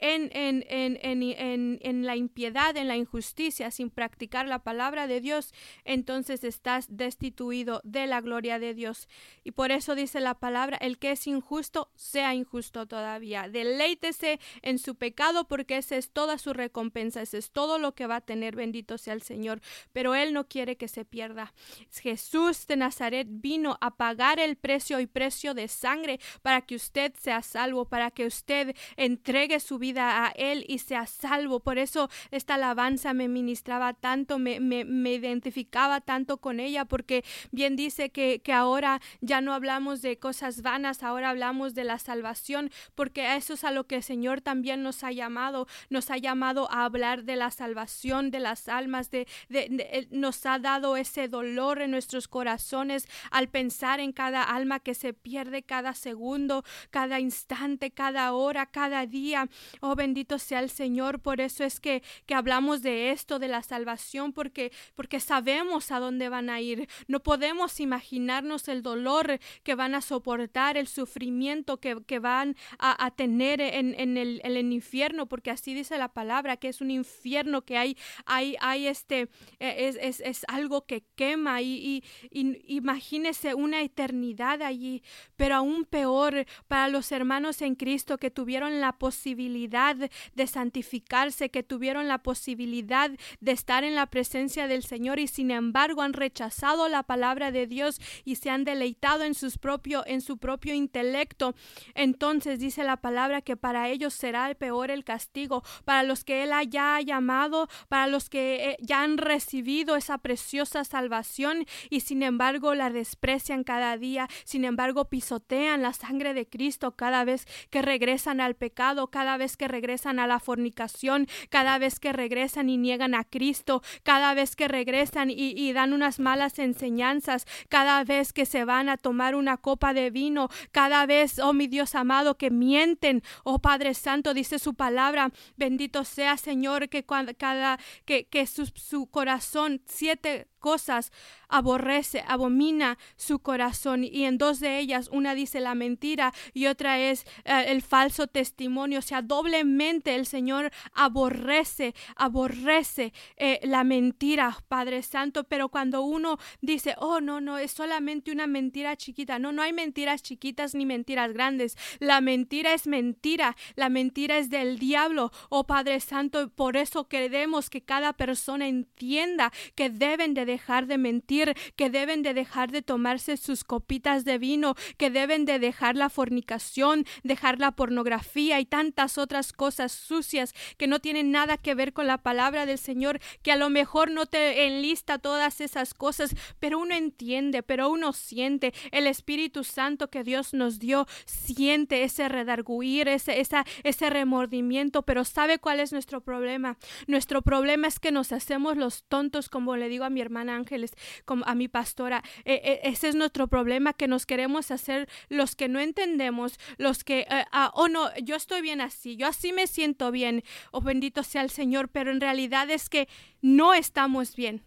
en, 0.00 0.30
en, 0.32 0.64
en, 0.68 1.78
en, 1.82 2.06
la 2.06 2.16
impiedad, 2.16 2.76
en 2.76 2.88
la 2.88 2.96
injusticia, 2.96 3.70
sin 3.70 3.90
practicar 3.90 4.46
la 4.46 4.60
palabra 4.60 5.06
de 5.06 5.20
Dios, 5.20 5.52
entonces 5.84 6.42
estás 6.42 6.86
destituido 6.88 7.80
de 7.84 8.06
la 8.06 8.20
gloria 8.20 8.58
de 8.58 8.74
Dios. 8.74 9.08
Y 9.44 9.52
por 9.52 9.70
eso 9.70 9.94
dice 9.94 10.20
la 10.20 10.34
palabra, 10.34 10.78
el 10.78 10.98
que 10.98 11.12
es 11.12 11.26
injusto, 11.26 11.90
sea 11.94 12.34
injusto 12.34 12.86
todavía. 12.86 13.48
Deleítese 13.48 14.40
en 14.62 14.78
su 14.78 14.94
pecado 14.94 15.46
porque 15.46 15.76
esa 15.76 15.96
es 15.96 16.10
toda 16.10 16.38
su 16.38 16.54
recompensa, 16.54 17.20
ese 17.20 17.38
es 17.38 17.50
todo 17.50 17.78
lo 17.78 17.94
que 17.94 18.06
va 18.06 18.16
a 18.16 18.20
tener, 18.22 18.56
bendito 18.56 18.96
sea 18.96 19.12
el 19.12 19.22
Señor. 19.22 19.60
Pero 19.92 20.14
Él 20.14 20.32
no 20.32 20.48
quiere 20.48 20.76
que 20.76 20.88
se 20.88 21.04
pierda. 21.04 21.52
Jesús 21.92 22.66
de 22.66 22.76
Nazaret 22.76 23.26
vino 23.28 23.76
a 23.82 23.96
pagar 23.96 24.40
el 24.40 24.56
precio 24.56 24.98
y 25.00 25.06
precio 25.06 25.52
de 25.52 25.68
sangre 25.68 26.20
para 26.40 26.62
que 26.62 26.74
usted 26.74 27.12
sea 27.18 27.42
salvo, 27.42 27.84
para 27.84 28.10
que 28.10 28.24
usted 28.24 28.74
entregue 28.96 29.60
su 29.60 29.78
vida 29.78 29.89
a 29.98 30.32
Él 30.36 30.64
y 30.68 30.78
sea 30.78 31.06
salvo. 31.06 31.60
Por 31.60 31.78
eso 31.78 32.08
esta 32.30 32.54
alabanza 32.54 33.14
me 33.14 33.28
ministraba 33.28 33.94
tanto, 33.94 34.38
me, 34.38 34.60
me, 34.60 35.12
identificaba 35.12 36.00
tanto 36.00 36.38
con 36.38 36.60
ella, 36.60 36.84
porque 36.84 37.24
bien 37.50 37.76
dice 37.76 38.10
que, 38.10 38.40
que 38.40 38.52
ahora 38.52 39.00
ya 39.20 39.40
no 39.40 39.52
hablamos 39.54 40.02
de 40.02 40.18
cosas 40.18 40.62
vanas, 40.62 41.02
ahora 41.02 41.30
hablamos 41.30 41.74
de 41.74 41.84
la 41.84 41.98
salvación, 41.98 42.70
porque 42.94 43.34
eso 43.36 43.54
es 43.54 43.64
a 43.64 43.70
lo 43.70 43.86
que 43.86 43.96
el 43.96 44.02
Señor 44.02 44.40
también 44.40 44.82
nos 44.82 45.02
ha 45.04 45.12
llamado, 45.12 45.66
nos 45.88 46.10
ha 46.10 46.16
llamado 46.16 46.70
a 46.70 46.84
hablar 46.84 47.24
de 47.24 47.36
la 47.36 47.50
salvación 47.50 48.30
de 48.30 48.40
las 48.40 48.68
almas, 48.68 49.10
de, 49.10 49.26
de, 49.48 50.08
nos 50.10 50.44
ha 50.46 50.58
dado 50.58 50.96
ese 50.96 51.28
dolor 51.28 51.80
en 51.80 51.90
nuestros 51.90 52.28
corazones 52.28 53.08
al 53.30 53.48
pensar 53.48 54.00
en 54.00 54.12
cada 54.12 54.42
alma 54.42 54.80
que 54.80 54.94
se 54.94 55.12
pierde 55.12 55.62
cada 55.62 55.94
segundo, 55.94 56.64
cada 56.90 57.20
instante, 57.20 57.90
cada 57.90 58.32
hora, 58.32 58.66
cada 58.66 59.06
día. 59.06 59.48
Oh 59.80 59.94
bendito 59.94 60.38
sea 60.38 60.60
el 60.60 60.68
Señor, 60.68 61.20
por 61.20 61.40
eso 61.40 61.64
es 61.64 61.80
que, 61.80 62.02
que 62.26 62.34
hablamos 62.34 62.82
de 62.82 63.12
esto, 63.12 63.38
de 63.38 63.48
la 63.48 63.62
salvación, 63.62 64.32
porque, 64.32 64.72
porque 64.94 65.20
sabemos 65.20 65.90
a 65.90 65.98
dónde 65.98 66.28
van 66.28 66.50
a 66.50 66.60
ir. 66.60 66.88
No 67.08 67.20
podemos 67.20 67.80
imaginarnos 67.80 68.68
el 68.68 68.82
dolor 68.82 69.38
que 69.62 69.74
van 69.74 69.94
a 69.94 70.02
soportar, 70.02 70.76
el 70.76 70.86
sufrimiento 70.86 71.80
que, 71.80 71.96
que 72.06 72.18
van 72.18 72.56
a, 72.78 73.04
a 73.04 73.10
tener 73.10 73.60
en, 73.62 73.98
en, 73.98 74.18
el, 74.18 74.40
el, 74.44 74.70
infierno, 74.70 75.26
porque 75.26 75.50
así 75.50 75.72
dice 75.72 75.96
la 75.96 76.12
palabra, 76.12 76.58
que 76.58 76.68
es 76.68 76.82
un 76.82 76.90
infierno, 76.90 77.62
que 77.62 77.78
hay, 77.78 77.96
hay, 78.26 78.56
hay 78.60 78.86
este, 78.86 79.28
e, 79.58 79.88
es, 79.88 79.96
es, 80.00 80.20
es 80.20 80.44
algo 80.48 80.84
que 80.84 81.04
quema 81.14 81.62
y, 81.62 82.02
y, 82.30 82.30
y 82.30 82.76
imagínese 82.76 83.54
una 83.54 83.80
eternidad 83.80 84.62
allí, 84.62 85.02
pero 85.36 85.54
aún 85.56 85.84
peor 85.84 86.46
para 86.68 86.88
los 86.88 87.10
hermanos 87.12 87.62
en 87.62 87.74
Cristo 87.74 88.18
que 88.18 88.30
tuvieron 88.30 88.80
la 88.80 88.98
posibilidad 88.98 89.69
de 89.70 90.46
santificarse, 90.46 91.50
que 91.50 91.62
tuvieron 91.62 92.08
la 92.08 92.18
posibilidad 92.18 93.10
de 93.40 93.52
estar 93.52 93.84
en 93.84 93.94
la 93.94 94.06
presencia 94.06 94.66
del 94.66 94.82
Señor 94.82 95.18
y 95.18 95.26
sin 95.26 95.50
embargo 95.50 96.02
han 96.02 96.12
rechazado 96.12 96.88
la 96.88 97.02
palabra 97.02 97.50
de 97.50 97.66
Dios 97.66 98.00
y 98.24 98.36
se 98.36 98.50
han 98.50 98.64
deleitado 98.64 99.24
en 99.24 99.34
propio 99.60 100.04
en 100.06 100.20
su 100.20 100.38
propio 100.38 100.74
intelecto. 100.74 101.54
Entonces 101.94 102.58
dice 102.58 102.84
la 102.84 102.98
palabra 102.98 103.42
que 103.42 103.56
para 103.56 103.88
ellos 103.88 104.14
será 104.14 104.48
el 104.48 104.56
peor 104.56 104.90
el 104.90 105.04
castigo, 105.04 105.62
para 105.84 106.02
los 106.02 106.24
que 106.24 106.42
él 106.42 106.52
haya 106.52 107.00
llamado, 107.00 107.68
para 107.88 108.06
los 108.06 108.28
que 108.28 108.70
eh, 108.70 108.76
ya 108.80 109.02
han 109.02 109.18
recibido 109.18 109.96
esa 109.96 110.18
preciosa 110.18 110.84
salvación 110.84 111.66
y 111.88 112.00
sin 112.00 112.22
embargo 112.22 112.74
la 112.74 112.90
desprecian 112.90 113.64
cada 113.64 113.96
día, 113.96 114.28
sin 114.44 114.64
embargo 114.64 115.06
pisotean 115.06 115.82
la 115.82 115.92
sangre 115.92 116.34
de 116.34 116.48
Cristo 116.48 116.92
cada 116.96 117.24
vez 117.24 117.46
que 117.70 117.82
regresan 117.82 118.40
al 118.40 118.54
pecado, 118.54 119.08
cada 119.08 119.36
vez 119.36 119.56
que 119.60 119.68
regresan 119.68 120.18
a 120.18 120.26
la 120.26 120.40
fornicación, 120.40 121.28
cada 121.50 121.76
vez 121.76 122.00
que 122.00 122.14
regresan 122.14 122.70
y 122.70 122.78
niegan 122.78 123.14
a 123.14 123.24
Cristo, 123.24 123.82
cada 124.02 124.32
vez 124.32 124.56
que 124.56 124.68
regresan 124.68 125.28
y, 125.28 125.70
dan 125.74 125.92
unas 125.92 126.18
malas 126.18 126.58
enseñanzas, 126.58 127.46
cada 127.68 128.02
vez 128.04 128.32
que 128.32 128.46
se 128.46 128.64
van 128.64 128.88
a 128.88 128.96
tomar 128.96 129.34
una 129.34 129.58
copa 129.58 129.92
de 129.92 130.08
vino, 130.08 130.48
cada 130.72 131.04
vez, 131.04 131.38
oh 131.38 131.52
mi 131.52 131.66
Dios 131.66 131.94
amado, 131.94 132.38
que 132.38 132.50
mienten, 132.50 133.22
oh 133.44 133.58
Padre 133.58 133.92
Santo, 133.92 134.32
dice 134.32 134.58
su 134.58 134.72
palabra, 134.72 135.30
bendito 135.58 136.04
sea 136.04 136.38
Señor, 136.38 136.88
que 136.88 137.04
cada, 137.04 137.78
que, 138.06 138.28
que 138.28 138.46
su 138.46 139.10
corazón, 139.10 139.82
siete 139.84 140.49
cosas 140.60 141.10
aborrece, 141.48 142.22
abomina 142.26 142.98
su 143.16 143.40
corazón. 143.40 144.04
Y 144.04 144.24
en 144.24 144.38
dos 144.38 144.60
de 144.60 144.78
ellas 144.78 145.08
una 145.12 145.34
dice 145.34 145.60
la 145.60 145.74
mentira 145.74 146.32
y 146.54 146.66
otra 146.66 146.98
es 146.98 147.24
eh, 147.44 147.64
el 147.68 147.82
falso 147.82 148.26
testimonio, 148.26 149.00
o 149.00 149.02
sea, 149.02 149.22
doblemente 149.22 150.14
el 150.14 150.26
Señor 150.26 150.70
aborrece, 150.94 151.94
aborrece 152.16 153.12
eh, 153.36 153.60
la 153.62 153.84
mentira, 153.84 154.58
Padre 154.68 155.02
Santo, 155.02 155.44
pero 155.44 155.68
cuando 155.68 156.02
uno 156.02 156.38
dice, 156.60 156.94
oh, 156.98 157.20
no, 157.20 157.40
no, 157.40 157.58
es 157.58 157.72
solamente 157.72 158.30
una 158.30 158.46
mentira 158.46 158.96
chiquita, 158.96 159.38
no, 159.38 159.52
no 159.52 159.62
hay 159.62 159.72
mentiras 159.72 160.22
chiquitas 160.22 160.74
ni 160.74 160.86
mentiras 160.86 161.32
grandes, 161.32 161.76
la 161.98 162.20
mentira 162.20 162.74
es 162.74 162.86
mentira, 162.86 163.56
la 163.74 163.88
mentira 163.88 164.38
es 164.38 164.50
del 164.50 164.78
diablo, 164.78 165.32
oh 165.48 165.64
Padre 165.64 166.00
Santo, 166.00 166.50
por 166.50 166.76
eso 166.76 167.08
queremos 167.08 167.70
que 167.70 167.82
cada 167.82 168.12
persona 168.12 168.68
entienda 168.68 169.52
que 169.74 169.90
deben 169.90 170.34
de 170.34 170.44
dejar 170.50 170.86
de 170.86 170.98
mentir, 170.98 171.54
que 171.76 171.90
deben 171.90 172.22
de 172.22 172.34
dejar 172.34 172.70
de 172.70 172.82
tomarse 172.82 173.36
sus 173.36 173.64
copitas 173.64 174.24
de 174.24 174.38
vino, 174.38 174.74
que 174.96 175.10
deben 175.10 175.44
de 175.44 175.58
dejar 175.58 175.96
la 175.96 176.10
fornicación, 176.10 177.04
dejar 177.22 177.58
la 177.58 177.72
pornografía 177.72 178.60
y 178.60 178.66
tantas 178.66 179.18
otras 179.18 179.52
cosas 179.52 179.92
sucias 179.92 180.54
que 180.76 180.86
no 180.86 181.00
tienen 181.00 181.30
nada 181.30 181.56
que 181.56 181.74
ver 181.74 181.92
con 181.92 182.06
la 182.06 182.18
palabra 182.18 182.66
del 182.66 182.78
Señor, 182.78 183.20
que 183.42 183.52
a 183.52 183.56
lo 183.56 183.70
mejor 183.70 184.10
no 184.10 184.26
te 184.26 184.66
enlista 184.66 185.18
todas 185.18 185.60
esas 185.60 185.94
cosas, 185.94 186.34
pero 186.58 186.78
uno 186.78 186.94
entiende, 186.94 187.62
pero 187.62 187.88
uno 187.88 188.12
siente 188.12 188.74
el 188.90 189.06
Espíritu 189.06 189.64
Santo 189.64 190.10
que 190.10 190.24
Dios 190.24 190.52
nos 190.54 190.78
dio, 190.78 191.06
siente 191.26 192.02
ese 192.02 192.28
redarguir, 192.28 193.08
ese, 193.08 193.40
esa, 193.40 193.64
ese 193.84 194.10
remordimiento, 194.10 195.02
pero 195.02 195.24
¿sabe 195.24 195.58
cuál 195.58 195.80
es 195.80 195.92
nuestro 195.92 196.20
problema? 196.20 196.76
Nuestro 197.06 197.42
problema 197.42 197.86
es 197.86 198.00
que 198.00 198.12
nos 198.12 198.32
hacemos 198.32 198.76
los 198.76 199.04
tontos, 199.04 199.48
como 199.48 199.76
le 199.76 199.88
digo 199.88 200.04
a 200.04 200.10
mi 200.10 200.20
Ángeles, 200.48 200.92
como 201.24 201.44
a 201.46 201.54
mi 201.54 201.68
pastora. 201.68 202.22
E, 202.44 202.54
e, 202.54 202.88
ese 202.88 203.08
es 203.08 203.14
nuestro 203.14 203.48
problema, 203.48 203.92
que 203.92 204.08
nos 204.08 204.26
queremos 204.26 204.70
hacer 204.70 205.08
los 205.28 205.56
que 205.56 205.68
no 205.68 205.80
entendemos, 205.80 206.58
los 206.78 207.04
que, 207.04 207.26
eh, 207.28 207.44
ah, 207.52 207.70
oh 207.74 207.88
no, 207.88 208.16
yo 208.18 208.36
estoy 208.36 208.62
bien 208.62 208.80
así, 208.80 209.16
yo 209.16 209.26
así 209.26 209.52
me 209.52 209.66
siento 209.66 210.10
bien, 210.10 210.42
oh 210.70 210.80
bendito 210.80 211.22
sea 211.22 211.42
el 211.42 211.50
Señor, 211.50 211.88
pero 211.88 212.10
en 212.10 212.20
realidad 212.20 212.70
es 212.70 212.88
que 212.88 213.08
no 213.42 213.74
estamos 213.74 214.36
bien. 214.36 214.64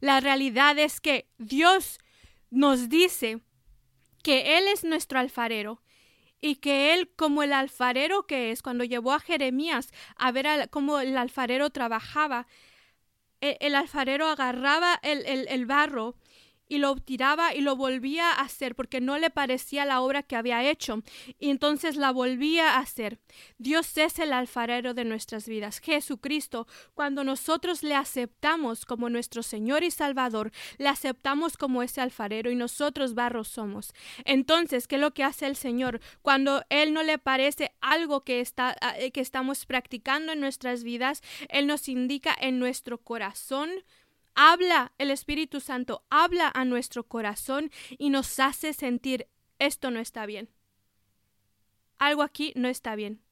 La 0.00 0.20
realidad 0.20 0.78
es 0.78 1.00
que 1.00 1.28
Dios 1.38 1.98
nos 2.50 2.88
dice 2.88 3.40
que 4.22 4.58
Él 4.58 4.64
es 4.68 4.84
nuestro 4.84 5.18
alfarero 5.18 5.82
y 6.42 6.56
que 6.56 6.92
él, 6.92 7.08
como 7.14 7.42
el 7.44 7.52
alfarero 7.52 8.26
que 8.26 8.50
es, 8.50 8.62
cuando 8.62 8.84
llevó 8.84 9.12
a 9.12 9.20
Jeremías 9.20 9.90
a 10.16 10.32
ver 10.32 10.68
cómo 10.70 10.98
el 10.98 11.16
alfarero 11.16 11.70
trabajaba, 11.70 12.48
e, 13.42 13.58
el, 13.60 13.74
alfarero 13.74 14.28
agarraba 14.28 14.98
el, 15.02 15.26
el, 15.26 15.46
el 15.48 15.66
barro 15.66 16.14
y 16.72 16.78
lo 16.78 16.96
tiraba 16.96 17.54
y 17.54 17.60
lo 17.60 17.76
volvía 17.76 18.30
a 18.30 18.40
hacer 18.40 18.74
porque 18.74 19.02
no 19.02 19.18
le 19.18 19.28
parecía 19.28 19.84
la 19.84 20.00
obra 20.00 20.22
que 20.22 20.36
había 20.36 20.64
hecho 20.64 21.02
y 21.38 21.50
entonces 21.50 21.96
la 21.96 22.12
volvía 22.12 22.76
a 22.76 22.78
hacer. 22.78 23.18
Dios 23.58 23.98
es 23.98 24.18
el 24.18 24.32
alfarero 24.32 24.94
de 24.94 25.04
nuestras 25.04 25.46
vidas, 25.46 25.80
Jesucristo. 25.80 26.66
Cuando 26.94 27.24
nosotros 27.24 27.82
le 27.82 27.94
aceptamos 27.94 28.86
como 28.86 29.10
nuestro 29.10 29.42
Señor 29.42 29.84
y 29.84 29.90
Salvador, 29.90 30.50
le 30.78 30.88
aceptamos 30.88 31.58
como 31.58 31.82
ese 31.82 32.00
alfarero 32.00 32.50
y 32.50 32.56
nosotros 32.56 33.12
barros 33.14 33.48
somos. 33.48 33.92
Entonces, 34.24 34.88
¿qué 34.88 34.94
es 34.94 35.00
lo 35.02 35.12
que 35.12 35.24
hace 35.24 35.44
el 35.44 35.56
Señor? 35.56 36.00
Cuando 36.22 36.64
Él 36.70 36.94
no 36.94 37.02
le 37.02 37.18
parece 37.18 37.72
algo 37.82 38.22
que, 38.24 38.40
está, 38.40 38.74
eh, 38.96 39.10
que 39.10 39.20
estamos 39.20 39.66
practicando 39.66 40.32
en 40.32 40.40
nuestras 40.40 40.84
vidas, 40.84 41.20
Él 41.50 41.66
nos 41.66 41.86
indica 41.90 42.34
en 42.40 42.58
nuestro 42.58 42.96
corazón 42.96 43.68
habla 44.34 44.92
el 44.98 45.10
Espíritu 45.10 45.60
Santo, 45.60 46.04
habla 46.10 46.50
a 46.54 46.64
nuestro 46.64 47.04
corazón 47.04 47.70
y 47.98 48.10
nos 48.10 48.38
hace 48.38 48.72
sentir 48.72 49.28
esto 49.58 49.90
no 49.90 50.00
está 50.00 50.26
bien. 50.26 50.48
Algo 51.98 52.22
aquí 52.22 52.52
no 52.56 52.66
está 52.68 52.96
bien. 52.96 53.22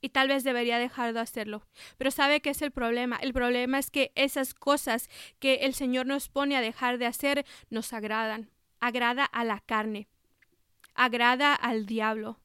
Y 0.00 0.10
tal 0.10 0.28
vez 0.28 0.44
debería 0.44 0.78
dejar 0.78 1.12
de 1.14 1.20
hacerlo. 1.20 1.66
Pero 1.96 2.10
¿sabe 2.10 2.40
qué 2.40 2.50
es 2.50 2.62
el 2.62 2.70
problema? 2.70 3.16
El 3.16 3.32
problema 3.32 3.78
es 3.78 3.90
que 3.90 4.12
esas 4.14 4.52
cosas 4.54 5.08
que 5.38 5.54
el 5.62 5.74
Señor 5.74 6.06
nos 6.06 6.28
pone 6.28 6.56
a 6.56 6.60
dejar 6.60 6.98
de 6.98 7.06
hacer 7.06 7.46
nos 7.70 7.92
agradan. 7.92 8.50
Agrada 8.78 9.24
a 9.24 9.42
la 9.44 9.60
carne. 9.60 10.06
Agrada 10.94 11.54
al 11.54 11.86
diablo. 11.86 12.38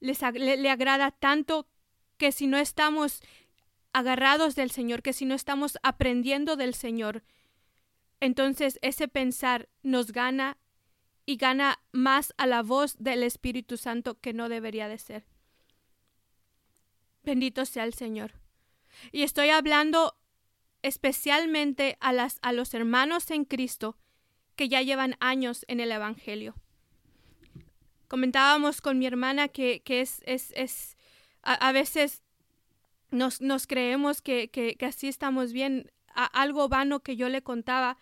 Le 0.00 0.70
agrada 0.70 1.10
tanto 1.10 1.68
que 2.16 2.32
si 2.32 2.46
no 2.46 2.56
estamos 2.56 3.22
agarrados 3.98 4.54
del 4.54 4.70
Señor, 4.70 5.02
que 5.02 5.12
si 5.12 5.24
no 5.24 5.34
estamos 5.34 5.78
aprendiendo 5.82 6.56
del 6.56 6.74
Señor, 6.74 7.24
entonces 8.20 8.78
ese 8.82 9.08
pensar 9.08 9.68
nos 9.82 10.12
gana 10.12 10.56
y 11.26 11.36
gana 11.36 11.80
más 11.92 12.32
a 12.36 12.46
la 12.46 12.62
voz 12.62 12.96
del 12.98 13.22
Espíritu 13.22 13.76
Santo 13.76 14.18
que 14.20 14.32
no 14.32 14.48
debería 14.48 14.88
de 14.88 14.98
ser. 14.98 15.26
Bendito 17.24 17.66
sea 17.66 17.84
el 17.84 17.92
Señor. 17.92 18.32
Y 19.12 19.22
estoy 19.22 19.50
hablando 19.50 20.16
especialmente 20.82 21.98
a, 22.00 22.12
las, 22.12 22.38
a 22.42 22.52
los 22.52 22.72
hermanos 22.74 23.30
en 23.30 23.44
Cristo 23.44 23.98
que 24.54 24.68
ya 24.68 24.80
llevan 24.80 25.16
años 25.20 25.64
en 25.68 25.80
el 25.80 25.92
Evangelio. 25.92 26.54
Comentábamos 28.06 28.80
con 28.80 28.98
mi 28.98 29.06
hermana 29.06 29.48
que, 29.48 29.82
que 29.82 30.00
es, 30.00 30.22
es, 30.24 30.52
es 30.56 30.96
a, 31.42 31.54
a 31.54 31.72
veces 31.72 32.22
nos, 33.10 33.66
creemos 33.66 34.22
que, 34.22 34.76
así 34.86 35.08
estamos 35.08 35.52
bien. 35.52 35.90
algo 36.14 36.68
vano 36.68 37.00
que 37.00 37.16
yo 37.16 37.28
le 37.28 37.42
contaba 37.42 37.96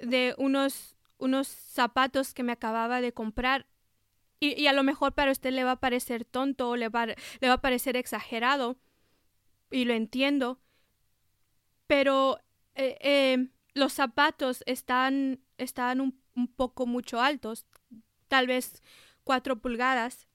de 0.00 0.34
unos, 0.38 0.96
unos 1.18 1.48
zapatos 1.48 2.34
que 2.34 2.42
me 2.42 2.52
acababa 2.52 3.00
de 3.00 3.12
comprar 3.12 3.66
y, 4.40 4.66
a 4.66 4.72
lo 4.72 4.82
mejor 4.82 5.14
para 5.14 5.32
usted 5.32 5.52
le 5.52 5.64
va 5.64 5.72
a 5.72 5.80
parecer 5.80 6.24
tonto 6.24 6.68
o 6.68 6.76
le 6.76 6.88
va, 6.88 7.06
le 7.06 7.48
va 7.48 7.54
a 7.54 7.60
parecer 7.60 7.96
exagerado, 7.96 8.76
y 9.70 9.86
lo 9.86 9.94
entiendo, 9.94 10.60
pero 11.86 12.38
eh, 12.74 12.98
eh, 13.00 13.48
los 13.72 13.92
zapatos 13.92 14.62
están, 14.66 15.40
un, 16.00 16.48
poco 16.54 16.86
mucho 16.86 17.20
altos, 17.20 17.66
tal 18.28 18.46
vez 18.46 18.82
cuatro 19.24 19.60
pulgadas. 19.60 20.28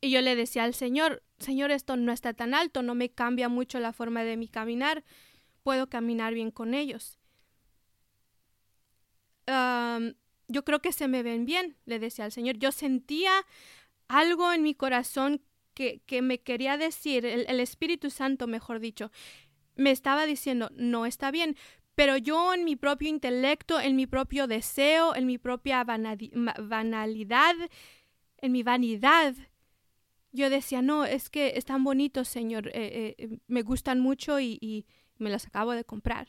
Y 0.00 0.10
yo 0.10 0.20
le 0.20 0.36
decía 0.36 0.64
al 0.64 0.74
Señor, 0.74 1.23
Señor, 1.38 1.70
esto 1.70 1.96
no 1.96 2.12
está 2.12 2.32
tan 2.32 2.54
alto, 2.54 2.82
no 2.82 2.94
me 2.94 3.10
cambia 3.10 3.48
mucho 3.48 3.80
la 3.80 3.92
forma 3.92 4.24
de 4.24 4.36
mi 4.36 4.48
caminar, 4.48 5.04
puedo 5.62 5.88
caminar 5.88 6.34
bien 6.34 6.50
con 6.50 6.74
ellos 6.74 7.18
yo 10.48 10.64
creo 10.64 10.80
que 10.80 10.92
se 10.92 11.08
me 11.08 11.22
ven 11.22 11.44
bien, 11.44 11.76
le 11.86 11.98
decía 11.98 12.24
al 12.24 12.32
Señor. 12.32 12.58
Yo 12.58 12.72
sentía 12.72 13.32
algo 14.08 14.52
en 14.52 14.62
mi 14.62 14.74
corazón 14.74 15.42
que, 15.74 16.00
que 16.06 16.22
me 16.22 16.40
quería 16.40 16.76
decir, 16.76 17.26
el, 17.26 17.46
el, 17.48 17.60
Espíritu 17.60 18.10
Santo, 18.10 18.46
mejor 18.46 18.78
dicho, 18.78 19.10
me 19.76 19.90
estaba 19.90 20.26
diciendo, 20.26 20.70
no 20.74 21.06
está 21.06 21.30
bien. 21.30 21.56
Pero 21.94 22.16
yo 22.16 22.54
en 22.54 22.64
mi 22.64 22.76
propio 22.76 23.08
intelecto, 23.08 23.80
en 23.80 23.96
mi 23.96 24.06
propio 24.06 24.46
deseo, 24.46 25.14
en 25.14 25.26
mi 25.26 25.38
propia 25.38 25.84
banalidad, 25.84 27.54
en 28.38 28.52
mi 28.52 28.62
vanidad, 28.62 29.34
yo 30.34 30.50
decía, 30.50 30.82
no, 30.82 31.04
es 31.04 31.30
que 31.30 31.52
están 31.56 31.84
bonitos, 31.84 32.26
Señor, 32.26 32.66
eh, 32.74 33.14
eh, 33.16 33.38
me 33.46 33.62
gustan 33.62 34.00
mucho 34.00 34.40
y, 34.40 34.58
y 34.60 34.84
me 35.16 35.30
los 35.30 35.46
acabo 35.46 35.72
de 35.72 35.84
comprar. 35.84 36.26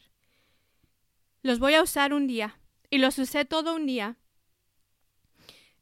Los 1.42 1.58
voy 1.58 1.74
a 1.74 1.82
usar 1.82 2.14
un 2.14 2.28
día 2.28 2.60
y 2.92 3.00
los 3.00 3.18
usé 3.18 3.46
todo 3.46 3.76
un 3.76 3.88
día. 3.88 4.18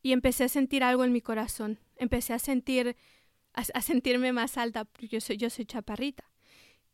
Y 0.02 0.14
empecé 0.14 0.46
a 0.46 0.50
sentir 0.50 0.84
algo 0.84 1.04
en 1.04 1.12
mi 1.12 1.22
corazón. 1.22 1.80
Empecé 1.98 2.34
a 2.34 2.40
sentir, 2.40 2.96
a, 3.54 3.82
sentirme 3.82 4.32
más 4.32 4.58
alta, 4.58 4.86
porque 4.86 5.10
yo 5.10 5.22
soy, 5.22 5.38
yo 5.38 5.50
soy 5.50 5.66
chaparrita. 5.66 6.24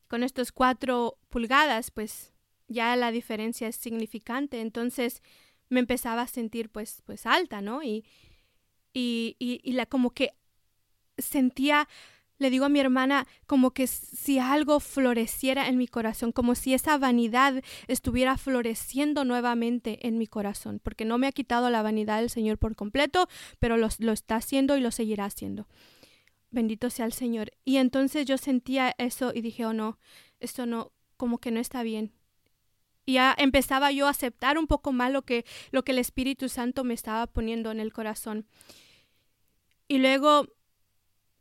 Con 0.08 0.24
estos 0.24 0.52
cuatro 0.52 1.20
pulgadas, 1.30 1.92
pues 1.92 2.34
ya 2.68 2.96
la 2.96 3.12
diferencia 3.12 3.68
es 3.68 3.76
significante. 3.76 4.62
Entonces 4.62 5.22
me 5.70 5.80
empezaba 5.80 6.24
a 6.24 6.28
sentir 6.28 6.70
pues, 6.70 7.04
pues 7.06 7.28
alta, 7.28 7.62
¿no? 7.62 7.84
Y, 7.84 8.04
y, 8.94 9.36
y, 9.38 9.62
y 9.64 9.74
la 9.74 9.86
como 9.86 10.10
que 10.12 10.34
sentía 11.20 11.88
le 12.40 12.50
digo 12.50 12.66
a 12.66 12.70
mi 12.70 12.80
hermana 12.80 13.28
como 13.46 13.72
que 13.72 13.86
si 13.86 14.40
algo 14.40 14.80
floreciera 14.80 15.68
en 15.68 15.78
mi 15.78 15.88
corazón, 15.88 16.32
como 16.32 16.56
si 16.56 16.74
esa 16.74 16.98
vanidad 16.98 17.62
estuviera 17.88 18.38
floreciendo 18.38 19.26
nuevamente 19.26 20.08
en 20.08 20.18
mi 20.18 20.26
corazón, 20.26 20.80
porque 20.82 21.06
no 21.06 21.18
me 21.18 21.28
ha 21.28 21.32
quitado 21.32 21.70
la 21.70 21.82
vanidad 21.82 22.22
del 22.22 22.30
Señor 22.30 22.58
por 22.58 22.76
completo, 22.76 23.28
pero 23.60 23.78
lo, 23.78 23.90
lo 24.00 24.14
está 24.14 24.38
haciendo 24.38 24.78
y 24.78 24.82
lo 24.82 24.92
seguirá 24.92 25.26
haciendo. 25.26 25.68
Bendito 26.50 26.90
sea 26.90 27.06
el 27.06 27.14
Señor. 27.14 27.52
Y 27.64 27.78
entonces 27.78 28.26
yo 28.26 28.38
sentía 28.38 28.96
eso 28.98 29.32
y 29.36 29.42
dije, 29.42 29.66
oh 29.66 29.74
no, 29.74 30.00
esto 30.40 30.66
no, 30.66 30.94
como 31.18 31.38
que 31.38 31.52
no 31.52 31.60
está 31.60 31.84
bien. 31.84 32.14
Y 33.06 33.14
ya 33.14 33.36
empezaba 33.38 33.92
yo 33.92 34.08
a 34.08 34.12
aceptar 34.12 34.58
un 34.58 34.68
poco 34.68 34.94
más 34.94 35.12
lo 35.12 35.24
que, 35.24 35.46
lo 35.72 35.84
que 35.84 35.92
el 35.92 36.00
Espíritu 36.00 36.48
Santo 36.48 36.84
me 36.84 36.94
estaba 36.94 37.28
poniendo 37.28 37.72
en 37.72 37.80
el 37.80 37.92
corazón. 37.92 38.48
Y 39.88 39.98
luego 39.98 40.48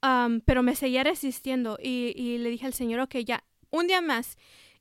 pero 0.00 0.62
me 0.62 0.74
seguía 0.74 1.04
resistiendo 1.04 1.78
y, 1.82 2.38
le 2.38 2.50
dije 2.50 2.66
al 2.66 2.74
Señor, 2.74 3.00
ok, 3.00 3.16
ya, 3.16 3.44
un 3.70 3.86
día 3.86 4.00
más 4.00 4.36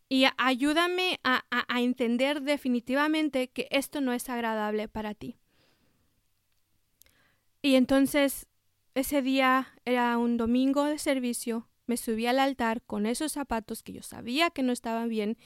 y 0.09 0.25
ayúdame 0.37 1.19
a, 1.23 1.43
entender 1.79 2.41
definitivamente 2.41 3.49
que 3.49 3.67
esto 3.71 4.01
no 4.01 4.13
es 4.13 4.29
agradable 4.29 4.87
para 4.87 5.13
ti. 5.13 5.37
Y 7.61 7.75
entonces 7.75 8.47
ese 8.95 9.21
día 9.21 9.67
era 9.85 10.17
un 10.17 10.37
domingo 10.37 10.85
de 10.85 10.97
servicio, 10.97 11.67
me 11.87 11.97
subí 11.97 12.25
al 12.25 12.39
altar 12.39 12.81
con 12.81 13.05
esos 13.05 13.33
zapatos 13.33 13.83
que 13.83 13.93
yo 13.93 14.01
sabía 14.01 14.49
que 14.49 14.63
no 14.63 14.71
estaban 14.71 15.09
bien 15.09 15.37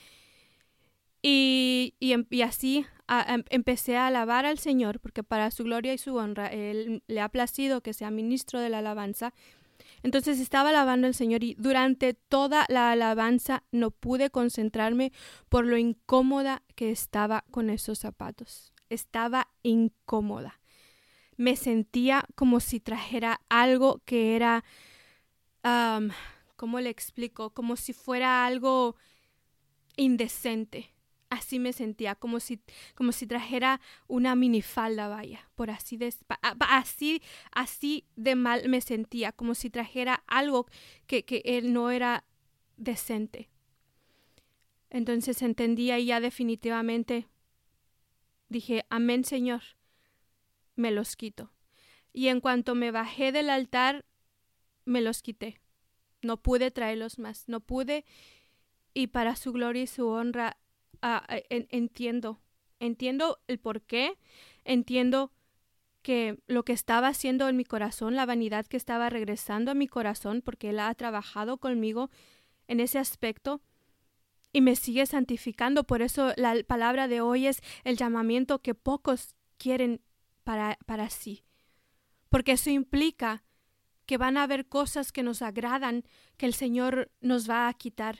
y, 1.22 1.96
y, 2.00 2.14
em, 2.14 2.26
así 2.44 2.86
em, 3.28 3.44
empecé 3.50 3.98
a 3.98 4.08
alabar 4.08 4.46
al 4.46 4.58
Señor 4.58 5.00
porque 5.00 5.24
para 5.24 5.52
su 5.52 5.64
gloria 5.64 5.94
y 5.94 5.98
su 5.98 6.16
honra 6.16 6.48
Él 6.48 7.04
le 7.08 7.22
ha 7.22 7.30
placido 7.30 7.82
que 7.82 7.94
sea 7.94 8.10
ministro 8.10 8.60
de 8.60 8.70
la 8.70 8.80
alabanza 8.80 9.34
entonces 10.04 10.40
estaba 10.40 10.70
alabando 10.70 11.08
al 11.08 11.14
Señor 11.14 11.44
y 11.44 11.56
durante 11.56 12.14
toda 12.14 12.66
la 12.70 12.92
alabanza 12.92 13.64
no 13.72 13.92
pude 13.92 14.30
concentrarme 14.30 15.12
por 15.50 15.66
lo 15.66 15.78
incómoda 15.78 16.64
que 16.76 16.92
estaba 16.92 17.46
con 17.52 17.70
esos 17.70 18.00
zapatos. 18.00 18.74
Estaba 18.90 19.48
incómoda. 19.64 20.60
Me 21.38 21.56
sentía 21.56 22.26
como 22.36 22.60
si 22.60 22.80
trajera 22.80 23.42
algo 23.50 24.02
que 24.06 24.36
era, 24.36 24.64
¿cómo 26.56 26.80
le 26.80 26.90
explico? 26.90 27.52
Como 27.52 27.76
si 27.76 27.94
fuera 27.94 28.46
algo 28.46 28.96
indecente 29.96 30.92
así 31.32 31.60
me 31.60 31.74
sentía, 31.74 32.14
como 32.14 32.40
si, 32.40 32.60
como 32.94 33.14
si 33.14 33.26
trajera 33.26 33.82
una 34.08 34.36
minifalda, 34.36 35.08
vaya, 35.08 35.50
por 35.56 35.72
así 35.72 35.98
de, 35.98 36.14
así, 36.60 37.24
así 37.52 38.06
de 38.18 38.36
mal 38.36 38.68
me 38.68 38.82
sentía, 38.82 39.32
como 39.32 39.56
si 39.56 39.70
trajera 39.70 40.24
algo 40.28 40.68
que, 41.08 41.24
que 41.24 41.42
él 41.46 41.74
no 41.74 41.90
era 41.90 42.26
decente. 42.76 43.50
Entonces 44.90 45.42
entendía 45.42 45.98
y 46.00 46.08
ya 46.08 46.20
definitivamente 46.20 47.28
dije, 48.50 48.86
amén 48.90 49.24
Señor, 49.24 49.62
me 50.76 50.92
los 50.92 51.16
quito. 51.16 51.54
Y 52.12 52.28
en 52.28 52.42
cuanto 52.42 52.76
me 52.76 52.92
bajé 52.92 53.32
del 53.32 53.50
altar, 53.50 54.04
me 54.84 55.00
los 55.00 55.22
quité. 55.22 55.62
No 56.22 56.42
pude 56.42 56.72
traerlos 56.72 57.20
más, 57.20 57.48
no 57.48 57.62
pude. 57.62 58.04
Y 58.94 59.08
para 59.08 59.38
su 59.38 59.54
gloria 59.54 59.84
y 59.84 59.88
su 59.88 60.10
honra, 60.10 60.58
Entiendo, 61.50 62.40
entiendo 62.80 63.40
el 63.48 63.60
por 63.60 63.82
qué, 63.82 64.18
entiendo 64.64 65.32
que 66.02 66.40
lo 66.48 66.64
que 66.64 66.74
estaba 66.74 67.10
haciendo 67.10 67.48
en 67.48 67.58
mi 67.58 67.66
corazón, 67.66 68.16
la 68.16 68.26
vanidad 68.26 68.66
que 68.66 68.78
estaba 68.78 69.10
regresando 69.10 69.72
a 69.72 69.76
mi 69.76 69.88
corazón, 69.88 70.42
porque 70.42 70.70
Él 70.70 70.80
ha 70.80 70.94
trabajado 70.96 71.58
conmigo 71.58 72.10
en 72.68 72.80
ese 72.80 73.00
aspecto 73.00 73.62
y 74.54 74.62
me 74.62 74.76
sigue 74.76 75.06
santificando. 75.06 75.84
Por 75.84 76.02
eso 76.02 76.34
la 76.38 76.56
palabra 76.66 77.08
de 77.08 77.22
hoy 77.22 77.48
es 77.48 77.62
el 77.84 77.98
llamamiento 77.98 78.60
que 78.60 78.76
pocos 78.76 79.36
quieren 79.58 80.02
para, 80.44 80.78
para 80.86 81.10
sí, 81.10 81.44
porque 82.30 82.54
eso 82.54 82.70
implica 82.70 83.44
que 84.06 84.18
van 84.18 84.38
a 84.38 84.44
haber 84.44 84.68
cosas 84.68 85.12
que 85.12 85.24
nos 85.24 85.42
agradan 85.42 86.04
que 86.38 86.46
el 86.46 86.54
Señor 86.54 87.12
nos 87.22 87.50
va 87.50 87.68
a 87.68 87.74
quitar 87.74 88.20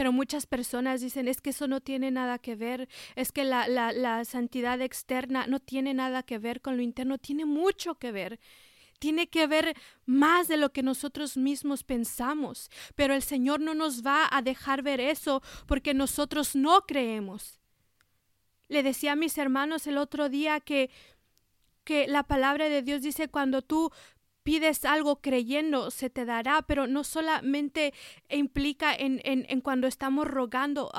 pero 0.00 0.12
muchas 0.12 0.46
personas 0.46 1.02
dicen, 1.02 1.28
es 1.28 1.42
que 1.42 1.50
eso 1.50 1.68
no 1.68 1.82
tiene 1.82 2.10
nada 2.10 2.38
que 2.38 2.56
ver, 2.56 2.88
es 3.16 3.32
que 3.32 3.44
la, 3.44 3.68
la, 3.68 3.92
la 3.92 4.24
santidad 4.24 4.80
externa 4.80 5.46
no 5.46 5.60
tiene 5.60 5.92
nada 5.92 6.22
que 6.22 6.38
ver 6.38 6.62
con 6.62 6.78
lo 6.78 6.82
interno, 6.82 7.18
tiene 7.18 7.44
mucho 7.44 7.96
que 7.96 8.10
ver 8.10 8.40
tiene 8.98 9.28
que 9.28 9.46
ver 9.46 9.76
más 10.06 10.48
de 10.48 10.56
lo 10.56 10.72
que 10.72 10.82
nosotros 10.82 11.36
mismos 11.36 11.84
pensamos, 11.84 12.70
pero 12.94 13.12
el 13.12 13.20
Señor 13.22 13.60
no 13.60 13.74
nos 13.74 14.02
va 14.02 14.26
a 14.30 14.40
dejar 14.40 14.80
ver 14.82 15.00
eso 15.00 15.42
porque 15.66 15.92
nosotros 15.92 16.56
no 16.56 16.80
creemos. 16.86 17.60
Le 18.68 18.82
decía 18.82 19.12
a 19.12 19.16
mis 19.16 19.36
hermanos 19.36 19.86
el 19.86 19.98
otro 19.98 20.30
día 20.30 20.60
que 20.60 20.88
que 21.84 22.06
la 22.06 22.22
palabra 22.22 22.70
de 22.70 22.80
Dios 22.82 23.02
dice 23.02 23.28
cuando 23.28 23.60
tú 23.60 23.90
pides 24.42 24.84
algo 24.84 25.20
creyendo, 25.20 25.90
se 25.90 26.10
te 26.10 26.24
dará, 26.24 26.62
pero 26.62 26.86
no 26.86 27.04
solamente 27.04 27.92
implica 28.28 28.94
en, 28.94 29.20
en, 29.24 29.60
cuando 29.60 29.86
estamos 29.86 30.26
rogando, 30.26 30.90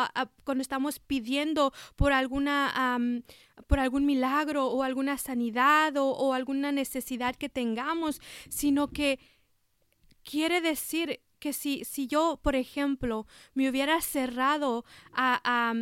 cuando 0.44 0.62
estamos 0.62 1.00
pidiendo 1.00 1.74
por 1.96 2.14
alguna, 2.14 3.00
por 3.68 3.80
algún 3.80 4.06
milagro 4.06 4.68
o 4.68 4.84
alguna 4.84 5.18
sanidad 5.18 5.98
o, 5.98 6.12
o, 6.12 6.34
alguna 6.34 6.72
necesidad 6.72 7.36
que 7.36 7.50
tengamos, 7.50 8.22
sino 8.50 8.90
que 8.90 9.20
quiere 10.24 10.62
decir 10.62 11.22
que 11.40 11.54
si, 11.54 11.84
si 11.86 12.08
yo, 12.08 12.40
por 12.44 12.56
ejemplo, 12.56 13.26
me 13.56 13.68
hubiera 13.70 14.00
cerrado 14.02 14.86
a 15.12 15.42
a 15.44 15.74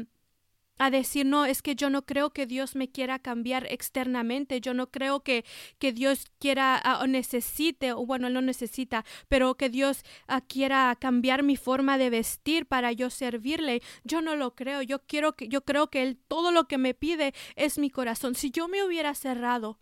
decir, 0.89 1.25
no, 1.25 1.45
es 1.45 1.61
que 1.61 1.75
yo 1.75 1.89
no 1.89 2.05
creo 2.05 2.29
que 2.29 2.45
Dios 2.45 2.75
me 2.75 2.89
quiera 2.89 3.19
cambiar 3.19 3.67
externamente, 3.69 4.61
yo 4.61 4.73
no 4.73 4.89
creo 4.89 5.19
que, 5.19 5.43
que 5.77 5.91
Dios 5.91 6.27
quiera 6.39 6.77
ah, 6.77 6.99
o 7.03 7.07
necesite, 7.07 7.91
o 7.91 8.05
bueno, 8.05 8.29
no 8.29 8.41
necesita, 8.41 9.03
pero 9.27 9.55
que 9.55 9.69
Dios 9.69 10.03
ah, 10.27 10.39
quiera 10.39 10.95
cambiar 10.99 11.43
mi 11.43 11.57
forma 11.57 11.97
de 11.97 12.09
vestir 12.09 12.65
para 12.65 12.93
yo 12.93 13.09
servirle. 13.09 13.81
Yo 14.05 14.21
no 14.21 14.37
lo 14.37 14.55
creo, 14.55 14.81
yo 14.81 14.99
quiero 14.99 15.35
que, 15.35 15.49
yo 15.49 15.65
creo 15.65 15.89
que 15.89 16.01
Él 16.01 16.17
todo 16.27 16.51
lo 16.51 16.69
que 16.69 16.77
me 16.77 16.93
pide 16.93 17.33
es 17.57 17.77
mi 17.77 17.89
corazón. 17.89 18.35
Si 18.35 18.49
yo 18.49 18.69
me 18.69 18.81
hubiera 18.83 19.13
cerrado 19.15 19.79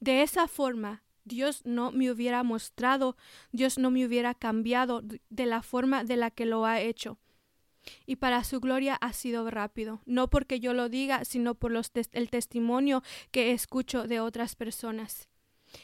de 0.00 0.22
esa 0.22 0.46
forma, 0.46 1.02
Dios 1.24 1.62
no 1.64 1.90
me 1.90 2.10
hubiera 2.10 2.42
mostrado, 2.42 3.16
Dios 3.50 3.78
no 3.78 3.90
me 3.90 4.04
hubiera 4.04 4.34
cambiado 4.34 5.02
de 5.30 5.46
la 5.46 5.62
forma 5.62 6.04
de 6.04 6.16
la 6.16 6.30
que 6.30 6.44
lo 6.44 6.66
ha 6.66 6.80
hecho. 6.80 7.18
Y 8.06 8.16
para 8.16 8.44
su 8.44 8.60
gloria 8.60 8.96
ha 8.96 9.12
sido 9.12 9.50
rápido, 9.50 10.00
no 10.06 10.28
porque 10.28 10.60
yo 10.60 10.72
lo 10.72 10.88
diga, 10.88 11.24
sino 11.24 11.54
por 11.54 11.72
el 12.12 12.30
testimonio 12.30 13.02
que 13.30 13.52
escucho 13.52 14.06
de 14.06 14.20
otras 14.20 14.56
personas 14.56 15.28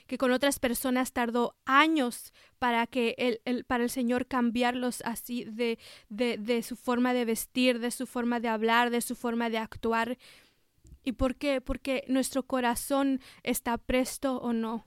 que 0.07 0.19
con 0.19 0.33
otras 0.33 0.59
personas 0.59 1.13
tardó 1.13 1.57
años 1.65 2.33
para 2.59 2.87
que 2.87 3.15
el, 3.19 3.41
el, 3.45 3.65
para 3.65 3.85
el 3.85 3.91
Señor 3.91 4.27
cambiarlos 4.27 5.03
así 5.05 5.45
de, 5.45 5.79
de, 6.09 6.39
de 6.39 6.63
su 6.63 6.77
forma 6.77 7.13
de 7.13 7.25
vestir, 7.25 7.81
de 7.81 7.91
su 7.91 8.07
forma 8.07 8.41
de 8.41 8.49
hablar, 8.49 8.91
de 8.91 9.01
su 9.01 9.17
forma 9.17 9.51
de 9.51 9.59
actuar. 9.59 10.19
¿Y 11.03 11.13
por 11.13 11.37
qué? 11.37 11.61
Porque 11.61 12.05
nuestro 12.09 12.45
corazón 12.45 13.21
está 13.43 13.79
presto 13.79 14.37
o 14.37 14.53
no 14.53 14.87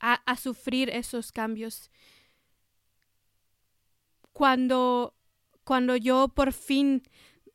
a, 0.00 0.14
a 0.14 0.36
sufrir 0.36 0.90
esos 0.90 1.32
cambios. 1.32 1.90
Cuando 4.32 5.14
cuando 5.68 5.96
yo 5.96 6.28
por 6.28 6.54
fin 6.54 7.02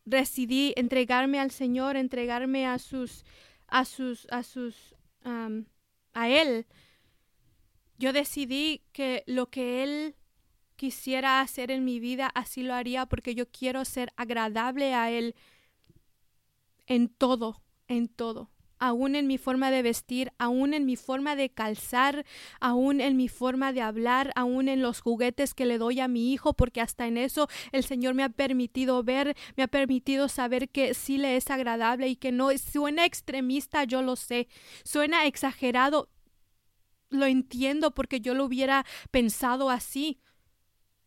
decidí 0.06 0.72
entregarme 0.78 1.40
al 1.40 1.50
Señor, 1.50 1.98
entregarme 1.98 2.68
a 2.68 2.78
sus, 2.78 3.26
a 3.66 3.86
sus, 3.86 4.28
a 4.30 4.44
sus, 4.44 4.94
a 5.24 6.30
Él, 6.30 6.68
yo 7.98 8.14
decidí 8.14 8.84
que 8.92 9.24
lo 9.26 9.50
que 9.50 9.82
Él 9.82 10.16
quisiera 10.76 11.42
hacer 11.42 11.72
en 11.72 11.86
mi 11.86 12.00
vida, 12.00 12.28
así 12.36 12.62
lo 12.62 12.76
haría 12.76 13.08
porque 13.08 13.34
yo 13.34 13.48
quiero 13.50 13.84
ser 13.84 14.14
agradable 14.16 14.94
a 14.94 15.10
Él 15.10 15.34
en 16.86 17.10
todo, 17.10 17.64
en 17.88 18.10
todo 18.10 18.53
aún 18.84 19.16
en 19.16 19.28
mi 19.28 19.38
forma 19.38 19.72
de 19.72 19.82
vestir, 19.82 20.34
aún 20.38 20.74
en 20.74 20.86
mi 20.86 20.98
forma 20.98 21.38
de 21.38 21.50
calzar, 21.50 22.26
aún 22.60 23.00
en 23.00 23.16
mi 23.16 23.30
forma 23.30 23.72
de 23.72 23.80
hablar, 23.80 24.34
aún 24.36 24.68
en 24.68 24.82
los 24.82 25.00
juguetes 25.00 25.54
que 25.54 25.66
le 25.66 25.78
doy 25.78 26.02
a 26.02 26.10
mi 26.10 26.34
hijo, 26.34 26.52
porque 26.54 26.82
hasta 26.82 27.08
en 27.08 27.16
eso 27.16 27.48
el 27.72 27.86
Señor 27.86 28.14
me 28.14 28.24
ha 28.24 28.30
permitido 28.30 29.02
ver, 29.02 29.38
me 29.56 29.64
ha 29.64 29.70
permitido 29.70 30.28
saber 30.28 30.68
que 30.68 30.94
sí 30.96 31.18
le 31.18 31.38
es 31.38 31.50
agradable 31.50 32.10
y 32.10 32.18
que 32.18 32.34
no 32.34 32.50
suena 32.58 33.06
extremista, 33.06 33.86
yo 33.86 34.02
lo 34.02 34.18
sé, 34.18 34.50
suena 34.84 35.28
exagerado, 35.28 36.10
lo 37.10 37.26
entiendo 37.26 37.94
porque 37.94 38.20
yo 38.20 38.34
lo 38.34 38.44
hubiera 38.44 38.86
pensado 39.12 39.70
así, 39.70 40.20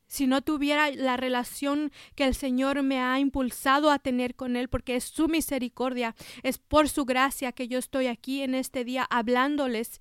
si 0.07 0.27
no 0.27 0.43
tuviera 0.43 0.91
la 0.91 1.17
relación 1.17 1.93
que 2.15 2.25
el 2.25 2.35
Señor 2.35 2.83
me 2.83 3.01
ha 3.01 3.19
impulsado 3.19 3.91
a 3.91 3.99
tener 3.99 4.35
con 4.35 4.57
Él, 4.57 4.69
porque 4.69 4.97
es 4.97 5.05
su 5.05 5.29
misericordia, 5.29 6.15
es 6.43 6.59
por 6.59 6.89
su 6.89 7.05
gracia 7.05 7.53
que 7.53 7.69
yo 7.69 7.79
estoy 7.79 8.07
aquí 8.07 8.43
en 8.43 8.55
este 8.55 8.85
día 8.85 9.07
hablándoles. 9.11 10.01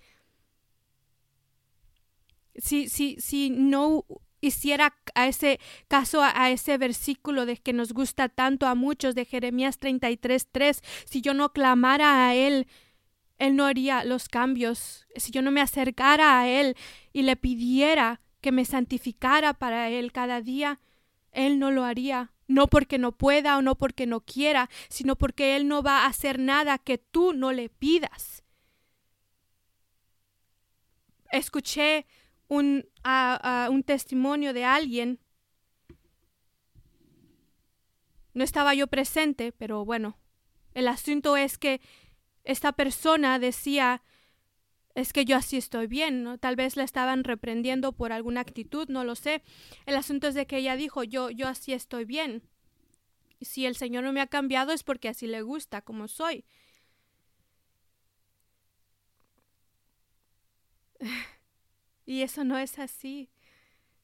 Si, 2.56 2.88
si, 2.88 3.18
si 3.20 3.50
no 3.50 4.06
hiciera 4.41 4.96
a 5.15 5.28
ese 5.28 5.60
caso 5.88 6.22
a, 6.22 6.52
ese 6.52 6.78
versículo 6.78 7.46
de 7.46 7.58
que 7.58 7.74
nos 7.74 7.91
gusta 7.91 8.30
tanto 8.30 8.68
a 8.68 8.76
muchos 8.76 9.15
de 9.15 9.26
Jeremías 9.26 9.80
33:3, 9.80 10.82
si 11.06 11.22
yo 11.22 11.34
no 11.34 11.52
clamara 11.52 12.28
a 12.28 12.36
él, 12.36 12.68
él 13.38 13.56
no 13.56 13.65
haría 13.65 14.06
los 14.06 14.30
cambios. 14.30 15.08
Si 15.15 15.32
yo 15.32 15.41
no 15.41 15.52
me 15.52 15.62
acercara 15.62 16.39
a 16.39 16.48
él 16.48 16.76
y 17.12 17.24
le 17.24 17.36
pidiera 17.36 18.22
que 18.45 18.51
me 18.51 18.63
santificara 18.63 19.55
para 19.55 19.89
Él 19.89 20.12
cada 20.12 20.39
día, 20.39 20.79
Él 21.31 21.58
no 21.58 21.71
lo 21.71 21.84
haría, 21.84 22.31
no 22.47 22.67
porque 22.67 22.99
no 22.99 23.12
pueda 23.12 23.58
o 23.58 23.63
no 23.63 23.73
porque 23.73 24.05
no 24.05 24.21
quiera, 24.21 24.69
sino 24.88 25.15
porque 25.15 25.55
Él 25.55 25.67
no 25.67 25.81
va 25.81 26.03
a 26.03 26.05
hacer 26.05 26.38
nada 26.38 26.77
que 26.77 26.99
tú 26.99 27.34
no 27.34 27.51
le 27.53 27.69
pidas. 27.69 28.43
Escuché 31.31 32.05
un, 32.47 32.88
un 33.71 33.84
testimonio 33.84 34.53
de 34.53 34.63
alguien. 34.63 35.19
No 38.36 38.43
estaba 38.43 38.75
yo 38.75 38.86
presente, 38.86 39.53
pero 39.53 39.86
bueno, 39.86 40.19
el 40.75 40.88
asunto 40.88 41.36
es 41.36 41.58
que 41.58 41.81
esta 42.43 42.73
persona 42.73 43.39
decía 43.39 44.03
es 44.95 45.13
que 45.13 45.25
yo 45.25 45.38
así 45.38 45.58
estoy 45.58 45.88
bien, 45.88 46.23
¿no? 46.23 46.38
Tal 46.39 46.55
vez 46.55 46.77
la 46.77 46.84
estaban 46.84 47.23
reprendiendo 47.23 47.91
por 47.93 48.12
alguna 48.13 48.41
actitud, 48.41 48.88
no 48.89 49.03
lo 49.03 49.15
sé. 49.15 49.43
El 49.86 49.95
asunto 49.95 50.27
es 50.27 50.36
de 50.36 50.47
que 50.47 50.58
ella 50.58 50.75
dijo, 50.75 51.03
yo, 51.03 51.29
yo 51.29 51.47
así 51.47 51.73
estoy 51.73 52.05
bien. 52.05 52.43
Si 53.41 53.65
el 53.65 53.75
Señor 53.77 54.03
no 54.03 54.12
me 54.13 54.21
ha 54.21 54.27
cambiado 54.27 54.73
es 54.73 54.84
porque 54.84 55.10
así 55.10 55.27
le 55.27 55.41
gusta 55.41 55.81
como 55.81 56.08
soy. 56.10 56.45
Y 62.05 62.21
eso 62.21 62.43
no 62.43 62.58
es 62.58 62.79
así. 62.79 63.29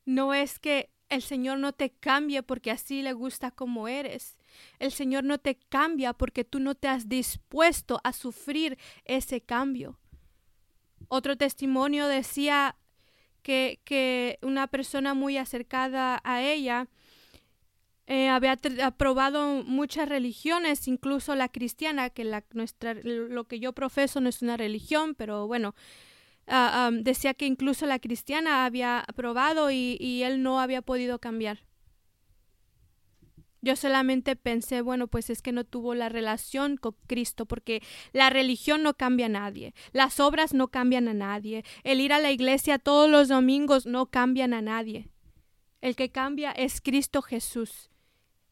No 0.06 0.36
es 0.36 0.60
que 0.60 0.92
el 1.10 1.24
Señor 1.24 1.60
no 1.60 1.74
te 1.74 1.92
cambie 1.92 2.44
porque 2.44 2.72
así 2.72 3.04
le 3.04 3.14
gusta 3.14 3.52
como 3.52 3.90
eres. 3.90 4.38
El 4.80 4.94
Señor 4.94 5.26
no 5.26 5.40
te 5.40 5.58
cambia 5.58 6.14
porque 6.14 6.46
tú 6.46 6.60
no 6.62 6.76
te 6.76 6.90
has 6.90 7.10
dispuesto 7.10 8.02
a 8.06 8.14
sufrir 8.14 8.80
ese 9.06 9.42
cambio. 9.42 10.01
Otro 11.14 11.36
testimonio 11.36 12.08
decía 12.08 12.78
que, 13.44 13.82
que 13.84 14.40
una 14.42 14.68
persona 14.68 15.14
muy 15.14 15.36
acercada 15.36 16.22
a 16.24 16.42
ella 16.42 16.88
eh, 18.08 18.30
había 18.30 18.58
aprobado 18.82 19.62
muchas 19.66 20.08
religiones, 20.08 20.88
incluso 20.88 21.36
la 21.36 21.50
cristiana, 21.50 22.12
que 22.12 22.24
la, 22.24 22.46
nuestra, 22.54 22.94
lo 22.94 23.44
que 23.44 23.60
yo 23.60 23.74
profeso 23.74 24.22
no 24.22 24.30
es 24.30 24.42
una 24.42 24.56
religión, 24.56 25.14
pero 25.14 25.48
bueno, 25.48 25.76
ah, 26.48 26.90
decía 26.94 27.34
que 27.34 27.46
incluso 27.46 27.86
la 27.88 28.00
cristiana 28.00 28.64
había 28.64 29.02
aprobado 29.02 29.70
y, 29.70 29.98
y 30.00 30.24
él 30.24 30.42
no 30.42 30.62
había 30.62 30.82
podido 30.82 31.20
cambiar. 31.20 31.60
Yo 33.62 33.76
solamente 33.76 34.36
pensé, 34.36 34.82
bueno, 34.82 35.08
pues 35.08 35.30
es 35.30 35.42
que 35.42 35.52
no 35.52 35.64
tuvo 35.64 35.94
la 35.94 36.10
relación 36.10 36.78
con 36.78 36.96
Cristo, 37.06 37.46
porque 37.46 37.84
la 38.12 38.32
religión 38.32 38.82
no 38.82 38.96
cambia 38.96 39.28
a 39.28 39.30
nadie, 39.30 39.76
las 39.92 40.20
obras 40.20 40.54
no 40.54 40.70
cambian 40.70 41.08
a 41.08 41.14
nadie, 41.14 41.64
el 41.84 42.02
ir 42.02 42.12
a 42.12 42.20
la 42.20 42.32
iglesia 42.32 42.80
todos 42.80 43.10
los 43.10 43.28
domingos 43.28 43.86
no 43.86 44.08
cambian 44.08 44.54
a 44.54 44.62
nadie. 44.62 45.10
El 45.80 45.96
que 45.96 46.10
cambia 46.10 46.52
es 46.52 46.82
Cristo 46.82 47.22
Jesús. 47.22 47.92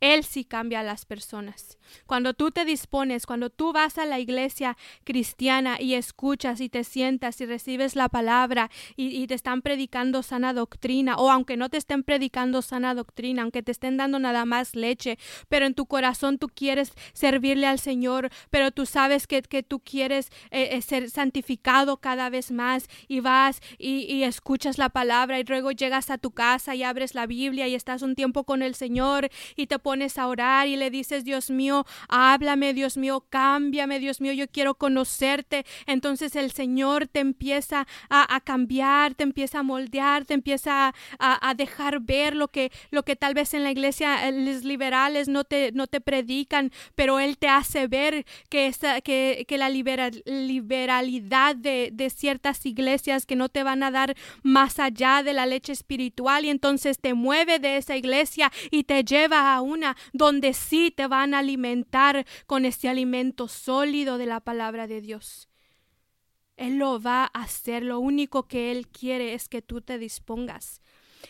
Él 0.02 0.24
sí 0.24 0.46
cambia 0.46 0.80
a 0.80 0.84
las 0.84 1.06
personas. 1.06 1.78
Cuando 2.06 2.34
tú 2.34 2.52
te 2.52 2.66
dispones, 2.66 3.26
cuando 3.26 3.50
tú 3.50 3.74
vas 3.74 3.98
a 3.98 4.06
la 4.06 4.20
iglesia 4.20 4.78
cristiana 5.04 5.78
y 5.80 5.96
escuchas 5.96 6.62
y 6.62 6.70
te 6.70 6.84
sientas 6.84 7.42
y 7.42 7.46
recibes 7.46 7.96
la 7.96 8.10
palabra 8.10 8.70
y, 8.96 9.28
te 9.28 9.34
están 9.34 9.62
predicando 9.62 10.24
sana 10.24 10.54
doctrina, 10.54 11.18
o 11.18 11.30
aunque 11.30 11.58
no 11.58 11.70
te 11.70 11.78
estén 11.78 12.04
predicando 12.04 12.62
sana 12.62 12.96
doctrina, 12.96 13.44
aunque 13.44 13.62
te 13.62 13.72
estén 13.72 13.98
dando 13.98 14.18
nada 14.18 14.46
más 14.46 14.76
leche, 14.76 15.20
pero 15.50 15.66
en 15.66 15.76
tu 15.76 15.86
corazón 15.86 16.40
tú 16.40 16.48
quieres 16.48 16.94
servirle 17.14 17.68
al 17.68 17.80
Señor, 17.80 18.30
pero 18.50 18.72
tú 18.72 18.86
sabes 18.86 19.28
que, 19.28 19.42
tú 19.64 19.80
quieres 19.80 20.32
eh, 20.52 20.70
eh, 20.72 20.82
ser 20.82 21.10
santificado 21.10 21.98
cada 21.98 22.30
vez 22.30 22.52
más 22.52 22.88
y 23.08 23.20
vas 23.20 23.62
y, 23.78 24.12
y 24.12 24.24
escuchas 24.24 24.78
la 24.78 24.90
palabra 24.90 25.40
y 25.40 25.44
luego 25.44 25.72
llegas 25.72 26.10
a 26.10 26.18
tu 26.18 26.32
casa 26.32 26.76
y 26.76 26.84
abres 26.84 27.14
la 27.14 27.28
Biblia 27.28 27.68
y 27.68 27.76
estás 27.76 28.02
un 28.02 28.16
tiempo 28.16 28.46
con 28.46 28.62
el 28.62 28.74
Señor 28.76 29.30
y 29.56 29.68
te 29.68 29.80
pones 29.90 30.20
a 30.20 30.28
orar 30.28 30.68
y 30.68 30.76
le 30.76 30.92
dices, 30.92 31.24
Dios 31.24 31.50
mío, 31.50 31.84
háblame, 32.10 32.76
Dios 32.76 32.96
mío, 32.96 33.26
cámbiame, 33.28 33.98
Dios 33.98 34.22
mío, 34.22 34.34
yo 34.34 34.48
quiero 34.48 34.76
conocerte. 34.76 35.66
Entonces 35.88 36.36
el 36.36 36.52
Señor 36.52 37.08
te 37.08 37.22
empieza 37.22 37.88
a, 38.08 38.40
cambiar, 38.42 39.16
te 39.16 39.24
empieza 39.24 39.62
a 39.62 39.64
moldear, 39.64 40.26
te 40.26 40.36
empieza 40.36 40.94
a, 41.18 41.54
dejar 41.56 42.02
ver 42.02 42.36
lo 42.36 42.50
que, 42.50 42.72
lo 42.92 43.02
que 43.02 43.16
tal 43.16 43.34
vez 43.34 43.56
en 43.56 43.64
la 43.64 43.72
iglesia 43.72 44.28
eh, 44.28 44.32
los 44.32 44.64
liberales 44.64 45.28
no 45.28 45.44
te, 45.44 45.72
no 45.72 45.88
te 45.88 46.02
predican, 46.02 46.72
pero 46.94 47.20
Él 47.20 47.40
te 47.40 47.48
hace 47.48 47.88
ver 47.88 48.28
que, 48.50 48.68
esa, 48.68 49.02
que, 49.02 49.44
que 49.48 49.58
la 49.58 49.70
liberalidad 49.70 51.56
de, 51.56 51.90
de 51.92 52.12
ciertas 52.12 52.64
iglesias 52.64 53.26
que 53.26 53.36
no 53.36 53.50
te 53.50 53.64
van 53.64 53.82
a 53.82 53.90
dar 53.90 54.16
más 54.44 54.78
allá 54.78 55.24
de 55.24 55.34
la 55.34 55.48
leche 55.48 55.74
espiritual 55.74 56.46
y 56.46 56.50
entonces 56.50 57.00
te 57.00 57.16
mueve 57.16 57.58
de 57.58 57.78
esa 57.78 57.98
iglesia 57.98 58.52
y 58.70 58.84
te 58.84 59.04
lleva 59.04 59.56
a 59.56 59.62
donde 60.14 60.54
sí 60.54 60.92
te 60.96 61.08
van 61.08 61.34
a 61.34 61.40
alimentar 61.40 62.26
con 62.48 62.66
este 62.66 62.90
alimento 62.90 63.48
sólido 63.48 64.18
de 64.18 64.26
la 64.26 64.40
palabra 64.40 64.88
de 64.88 65.02
Dios. 65.02 65.50
Él 66.58 66.78
lo 66.78 67.02
va 67.02 67.24
a 67.24 67.44
hacer, 67.44 67.84
lo 67.84 68.00
único 68.00 68.48
que 68.48 68.72
Él 68.72 68.88
quiere 68.88 69.34
es 69.34 69.48
que 69.48 69.62
tú 69.62 69.82
te 69.82 69.98
dispongas. 69.98 70.82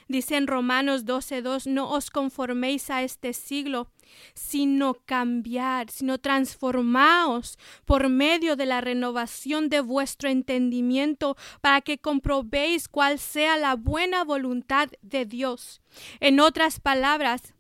Dice 0.08 0.38
en 0.38 0.48
Romanos 0.48 1.06
12:2, 1.06 1.68
no 1.68 1.92
os 1.92 2.10
conforméis 2.10 2.90
a 2.90 3.04
este 3.04 3.34
siglo, 3.34 3.92
sino 4.34 4.96
cambiar, 5.06 5.90
sino 5.92 6.18
transformaos 6.18 7.58
por 7.86 8.10
medio 8.10 8.56
de 8.56 8.66
la 8.66 8.82
renovación 8.82 9.70
de 9.70 9.82
vuestro 9.82 10.30
entendimiento, 10.30 11.38
para 11.62 11.82
que 11.82 12.00
comprobéis 12.00 12.88
cuál 12.88 13.20
sea 13.20 13.58
la 13.58 13.76
buena 13.76 14.24
voluntad 14.24 14.90
de 15.02 15.26
Dios. 15.26 15.82
En 16.20 16.40
otras 16.40 16.80
palabras, 16.80 17.54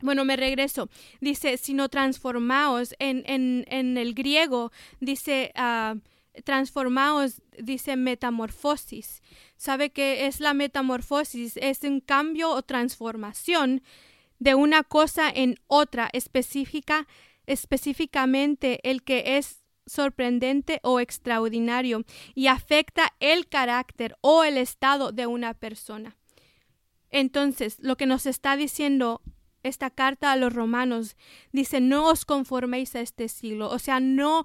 bueno, 0.00 0.24
me 0.24 0.36
regreso. 0.36 0.88
Dice, 1.20 1.56
sino 1.56 1.88
transformaos. 1.88 2.94
En, 2.98 3.22
en, 3.26 3.64
en 3.68 3.96
el 3.96 4.14
griego 4.14 4.72
dice, 5.00 5.52
uh, 5.56 5.98
transformaos, 6.44 7.42
dice 7.58 7.96
metamorfosis. 7.96 9.22
¿Sabe 9.56 9.90
qué 9.90 10.26
es 10.26 10.40
la 10.40 10.54
metamorfosis? 10.54 11.56
Es 11.56 11.82
un 11.82 12.00
cambio 12.00 12.50
o 12.50 12.62
transformación 12.62 13.82
de 14.38 14.54
una 14.54 14.82
cosa 14.82 15.30
en 15.30 15.58
otra 15.66 16.10
específica, 16.12 17.06
específicamente 17.46 18.80
el 18.88 19.02
que 19.02 19.38
es 19.38 19.62
sorprendente 19.86 20.80
o 20.82 21.00
extraordinario 21.00 22.04
y 22.34 22.48
afecta 22.48 23.14
el 23.20 23.48
carácter 23.48 24.16
o 24.20 24.44
el 24.44 24.58
estado 24.58 25.12
de 25.12 25.26
una 25.26 25.54
persona. 25.54 26.16
Entonces, 27.10 27.78
lo 27.80 27.96
que 27.96 28.06
nos 28.06 28.26
está 28.26 28.56
diciendo 28.56 29.22
esta 29.66 29.90
carta 29.90 30.32
a 30.32 30.36
los 30.36 30.52
romanos 30.52 31.16
dice, 31.52 31.80
no 31.80 32.08
os 32.08 32.24
conforméis 32.24 32.94
a 32.96 33.00
este 33.00 33.28
siglo, 33.28 33.70
o 33.70 33.78
sea, 33.78 34.00
no, 34.00 34.44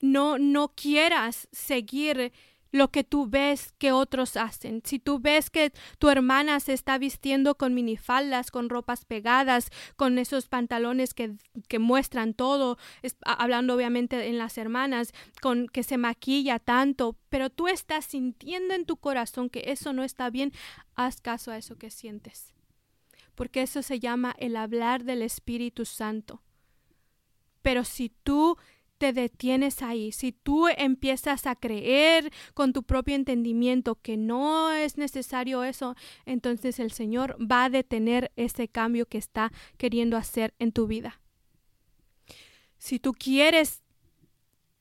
no, 0.00 0.38
no 0.38 0.68
quieras 0.74 1.48
seguir 1.52 2.32
lo 2.70 2.90
que 2.90 3.04
tú 3.04 3.26
ves 3.28 3.72
que 3.78 3.92
otros 3.92 4.36
hacen. 4.36 4.82
Si 4.84 4.98
tú 4.98 5.18
ves 5.18 5.50
que 5.50 5.72
tu 5.98 6.10
hermana 6.10 6.60
se 6.60 6.72
está 6.72 6.98
vistiendo 6.98 7.56
con 7.56 7.74
minifaldas, 7.74 8.50
con 8.50 8.68
ropas 8.68 9.04
pegadas, 9.04 9.70
con 9.96 10.18
esos 10.18 10.48
pantalones 10.48 11.14
que, 11.14 11.34
que 11.68 11.78
muestran 11.78 12.34
todo, 12.34 12.78
hablando 13.22 13.74
obviamente 13.74 14.28
en 14.28 14.38
las 14.38 14.58
hermanas, 14.58 15.12
con 15.40 15.66
que 15.68 15.82
se 15.82 15.98
maquilla 15.98 16.58
tanto, 16.58 17.16
pero 17.28 17.50
tú 17.50 17.68
estás 17.68 18.04
sintiendo 18.04 18.74
en 18.74 18.84
tu 18.84 18.96
corazón 18.96 19.48
que 19.48 19.64
eso 19.68 19.92
no 19.92 20.04
está 20.04 20.30
bien, 20.30 20.52
haz 20.94 21.20
caso 21.20 21.50
a 21.50 21.58
eso 21.58 21.76
que 21.76 21.90
sientes. 21.90 22.57
Porque 23.38 23.62
eso 23.62 23.82
se 23.82 24.00
llama 24.00 24.34
el 24.40 24.56
hablar 24.56 25.04
del 25.04 25.22
Espíritu 25.22 25.84
Santo. 25.84 26.42
Pero 27.62 27.84
si 27.84 28.08
tú 28.24 28.56
te 28.98 29.12
detienes 29.12 29.80
ahí, 29.80 30.10
si 30.10 30.32
tú 30.32 30.66
empiezas 30.66 31.46
a 31.46 31.54
creer 31.54 32.32
con 32.54 32.72
tu 32.72 32.82
propio 32.82 33.14
entendimiento 33.14 33.94
que 33.94 34.16
no 34.16 34.72
es 34.72 34.98
necesario 34.98 35.62
eso, 35.62 35.94
entonces 36.26 36.80
el 36.80 36.90
Señor 36.90 37.36
va 37.40 37.66
a 37.66 37.70
detener 37.70 38.32
ese 38.34 38.66
cambio 38.66 39.06
que 39.06 39.18
está 39.18 39.52
queriendo 39.76 40.16
hacer 40.16 40.52
en 40.58 40.72
tu 40.72 40.88
vida. 40.88 41.20
Si 42.76 42.98
tú 42.98 43.12
quieres 43.12 43.84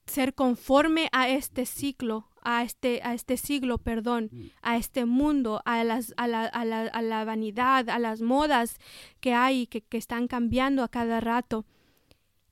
ser 0.07 0.33
conforme 0.33 1.09
a 1.11 1.29
este 1.29 1.65
ciclo, 1.65 2.29
a 2.41 2.63
este, 2.63 3.01
a 3.03 3.13
este 3.13 3.37
siglo, 3.37 3.77
perdón, 3.77 4.31
a 4.61 4.77
este 4.77 5.05
mundo, 5.05 5.61
a, 5.65 5.83
las, 5.83 6.13
a, 6.17 6.27
la, 6.27 6.45
a, 6.45 6.65
la, 6.65 6.83
a 6.83 7.01
la 7.01 7.25
vanidad, 7.25 7.89
a 7.89 7.99
las 7.99 8.21
modas 8.21 8.77
que 9.19 9.33
hay, 9.33 9.67
que, 9.67 9.81
que 9.81 9.97
están 9.97 10.27
cambiando 10.27 10.83
a 10.83 10.89
cada 10.89 11.19
rato, 11.19 11.65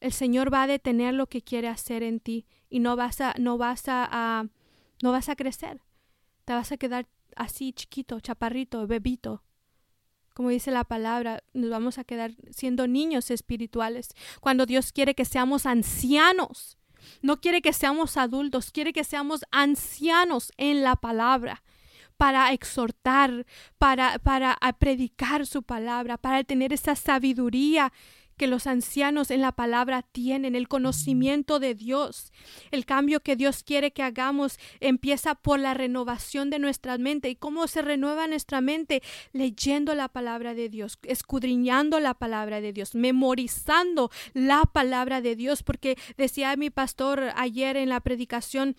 el 0.01 0.11
Señor 0.11 0.53
va 0.53 0.63
a 0.63 0.67
detener 0.67 1.13
lo 1.13 1.27
que 1.27 1.41
quiere 1.41 1.67
hacer 1.67 2.03
en 2.03 2.19
ti 2.19 2.45
y 2.69 2.79
no 2.79 2.95
vas 2.95 3.21
a, 3.21 3.33
no 3.39 3.57
vas 3.57 3.83
a, 3.87 4.47
no 5.01 5.11
vas 5.11 5.29
a 5.29 5.35
crecer. 5.35 5.81
Te 6.45 6.53
vas 6.53 6.71
a 6.71 6.77
quedar 6.77 7.07
así 7.35 7.73
chiquito, 7.73 8.19
chaparrito, 8.19 8.85
bebito. 8.85 9.43
Como 10.33 10.49
dice 10.49 10.69
la 10.69 10.83
palabra, 10.83 11.41
nos 11.53 11.69
vamos 11.69 11.97
a 11.97 12.03
quedar 12.03 12.33
siendo 12.51 12.87
niños 12.87 13.31
espirituales. 13.31 14.09
Cuando 14.41 14.65
Dios 14.65 14.91
quiere 14.91 15.15
que 15.15 15.25
seamos 15.25 15.65
ancianos, 15.65 16.77
no 17.21 17.39
quiere 17.41 17.61
que 17.61 17.73
seamos 17.73 18.17
adultos, 18.17 18.71
quiere 18.71 18.93
que 18.93 19.03
seamos 19.03 19.45
ancianos 19.51 20.51
en 20.57 20.83
la 20.83 20.95
palabra 20.95 21.63
para 22.17 22.51
exhortar, 22.51 23.45
para, 23.77 24.19
para 24.19 24.57
predicar 24.79 25.45
su 25.45 25.63
palabra, 25.63 26.17
para 26.17 26.43
tener 26.43 26.71
esa 26.73 26.95
sabiduría 26.95 27.91
que 28.35 28.47
los 28.47 28.67
ancianos 28.67 29.31
en 29.31 29.41
la 29.41 29.51
palabra 29.51 30.01
tienen, 30.01 30.55
el 30.55 30.67
conocimiento 30.67 31.59
de 31.59 31.75
Dios. 31.75 32.31
El 32.71 32.85
cambio 32.85 33.21
que 33.21 33.35
Dios 33.35 33.63
quiere 33.63 33.91
que 33.91 34.03
hagamos 34.03 34.59
empieza 34.79 35.35
por 35.35 35.59
la 35.59 35.73
renovación 35.73 36.49
de 36.49 36.59
nuestra 36.59 36.97
mente. 36.97 37.29
¿Y 37.29 37.35
cómo 37.35 37.67
se 37.67 37.81
renueva 37.81 38.27
nuestra 38.27 38.61
mente? 38.61 39.01
Leyendo 39.33 39.95
la 39.95 40.09
palabra 40.09 40.53
de 40.53 40.69
Dios, 40.69 40.97
escudriñando 41.03 41.99
la 41.99 42.13
palabra 42.13 42.61
de 42.61 42.73
Dios, 42.73 42.95
memorizando 42.95 44.11
la 44.33 44.63
palabra 44.63 45.21
de 45.21 45.35
Dios, 45.35 45.63
porque 45.63 45.97
decía 46.17 46.55
mi 46.55 46.69
pastor 46.69 47.31
ayer 47.35 47.77
en 47.77 47.89
la 47.89 47.99
predicación, 48.01 48.75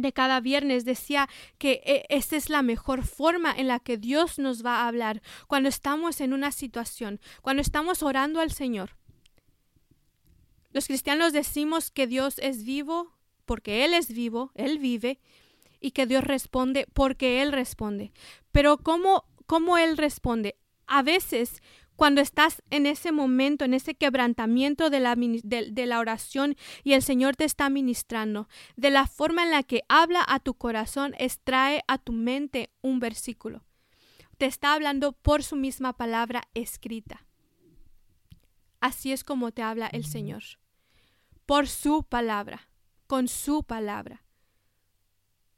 de 0.00 0.12
cada 0.12 0.40
viernes 0.40 0.84
decía 0.84 1.28
que 1.58 1.82
e, 1.84 2.06
esa 2.08 2.36
es 2.36 2.50
la 2.50 2.62
mejor 2.62 3.04
forma 3.04 3.52
en 3.56 3.68
la 3.68 3.80
que 3.80 3.96
Dios 3.96 4.38
nos 4.38 4.64
va 4.64 4.82
a 4.82 4.88
hablar 4.88 5.22
cuando 5.46 5.68
estamos 5.68 6.20
en 6.20 6.32
una 6.32 6.52
situación, 6.52 7.20
cuando 7.42 7.62
estamos 7.62 8.02
orando 8.02 8.40
al 8.40 8.50
Señor. 8.52 8.96
Los 10.72 10.86
cristianos 10.86 11.32
decimos 11.32 11.90
que 11.90 12.06
Dios 12.06 12.38
es 12.38 12.64
vivo 12.64 13.12
porque 13.44 13.84
Él 13.84 13.94
es 13.94 14.12
vivo, 14.12 14.52
Él 14.54 14.78
vive, 14.78 15.20
y 15.80 15.92
que 15.92 16.06
Dios 16.06 16.24
responde 16.24 16.86
porque 16.92 17.42
Él 17.42 17.52
responde. 17.52 18.12
Pero 18.52 18.78
¿cómo, 18.78 19.24
cómo 19.46 19.78
Él 19.78 19.96
responde? 19.96 20.56
A 20.86 21.02
veces 21.02 21.62
cuando 21.98 22.20
estás 22.20 22.62
en 22.70 22.86
ese 22.86 23.10
momento, 23.10 23.64
en 23.64 23.74
ese 23.74 23.96
quebrantamiento 23.96 24.88
de 24.88 25.00
la, 25.00 25.98
oración 25.98 26.54
y 26.84 26.92
el 26.92 27.02
Señor 27.02 27.34
te 27.34 27.42
está 27.42 27.70
ministrando, 27.70 28.48
de 28.76 28.90
la 28.90 29.08
forma 29.08 29.42
en 29.42 29.50
la 29.50 29.64
que 29.64 29.82
habla 29.88 30.24
a 30.28 30.38
tu 30.38 30.54
corazón, 30.54 31.16
extrae 31.18 31.82
a 31.88 31.98
tu 31.98 32.12
mente 32.12 32.70
un 32.82 33.00
versículo. 33.00 33.64
Te 34.36 34.46
está 34.46 34.74
hablando 34.74 35.10
por 35.10 35.42
su 35.42 35.56
misma 35.56 35.96
palabra 35.96 36.44
escrita. 36.54 37.26
Así 38.78 39.10
es 39.10 39.24
como 39.24 39.50
te 39.50 39.62
habla 39.62 39.88
el 39.88 40.04
Señor. 40.04 40.44
Por 41.46 41.66
su 41.66 42.04
palabra, 42.04 42.70
con 43.08 43.26
su 43.26 43.64
palabra. 43.64 44.22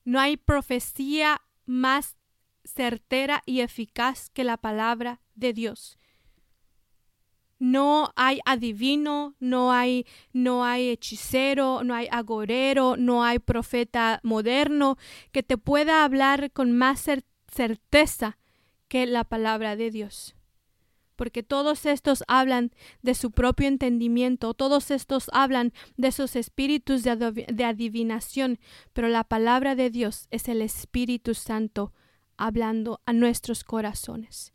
No 0.07 0.19
hay 0.19 0.39
profecía 0.39 1.43
más 1.67 2.17
certera 2.65 3.43
y 3.45 3.61
eficaz 3.61 4.31
que 4.31 4.43
la 4.43 4.57
palabra 4.57 5.21
de 5.35 5.53
Dios 5.53 5.99
no 7.61 8.11
hay 8.17 8.41
adivino, 8.47 9.37
no 9.39 9.71
hay, 9.71 10.07
no 10.33 10.65
hay 10.65 10.89
hechicero, 10.89 11.85
no 11.85 11.95
hay 11.95 12.09
agorero, 12.11 12.97
no 12.97 13.23
hay 13.23 13.39
profeta 13.39 14.19
moderno 14.25 14.97
que 15.31 15.43
te 15.43 15.59
pueda 15.59 16.03
hablar 16.03 16.51
con 16.51 16.73
más 16.73 17.07
certeza 17.47 18.39
que 18.89 19.07
la 19.07 19.25
palabra 19.25 19.77
de 19.77 19.91
Dios. 19.91 20.35
Porque 21.17 21.43
todos 21.43 21.85
estos 21.85 22.25
hablan 22.29 22.73
de 23.03 23.15
su 23.15 23.31
propio 23.31 23.69
entendimiento, 23.69 24.55
todos 24.55 24.91
estos 24.91 25.29
hablan 25.35 25.75
de 25.99 26.13
sus 26.13 26.37
espíritus 26.37 27.03
de, 27.03 27.47
de 27.47 27.65
adivinación, 27.65 28.59
pero 28.95 29.09
la 29.09 29.25
palabra 29.25 29.75
de 29.75 29.91
Dios 29.91 30.29
es 30.31 30.49
el 30.49 30.63
Espíritu 30.63 31.35
Santo 31.35 31.93
hablando 32.39 33.03
a 33.05 33.13
nuestros 33.13 33.65
corazones. 33.65 34.55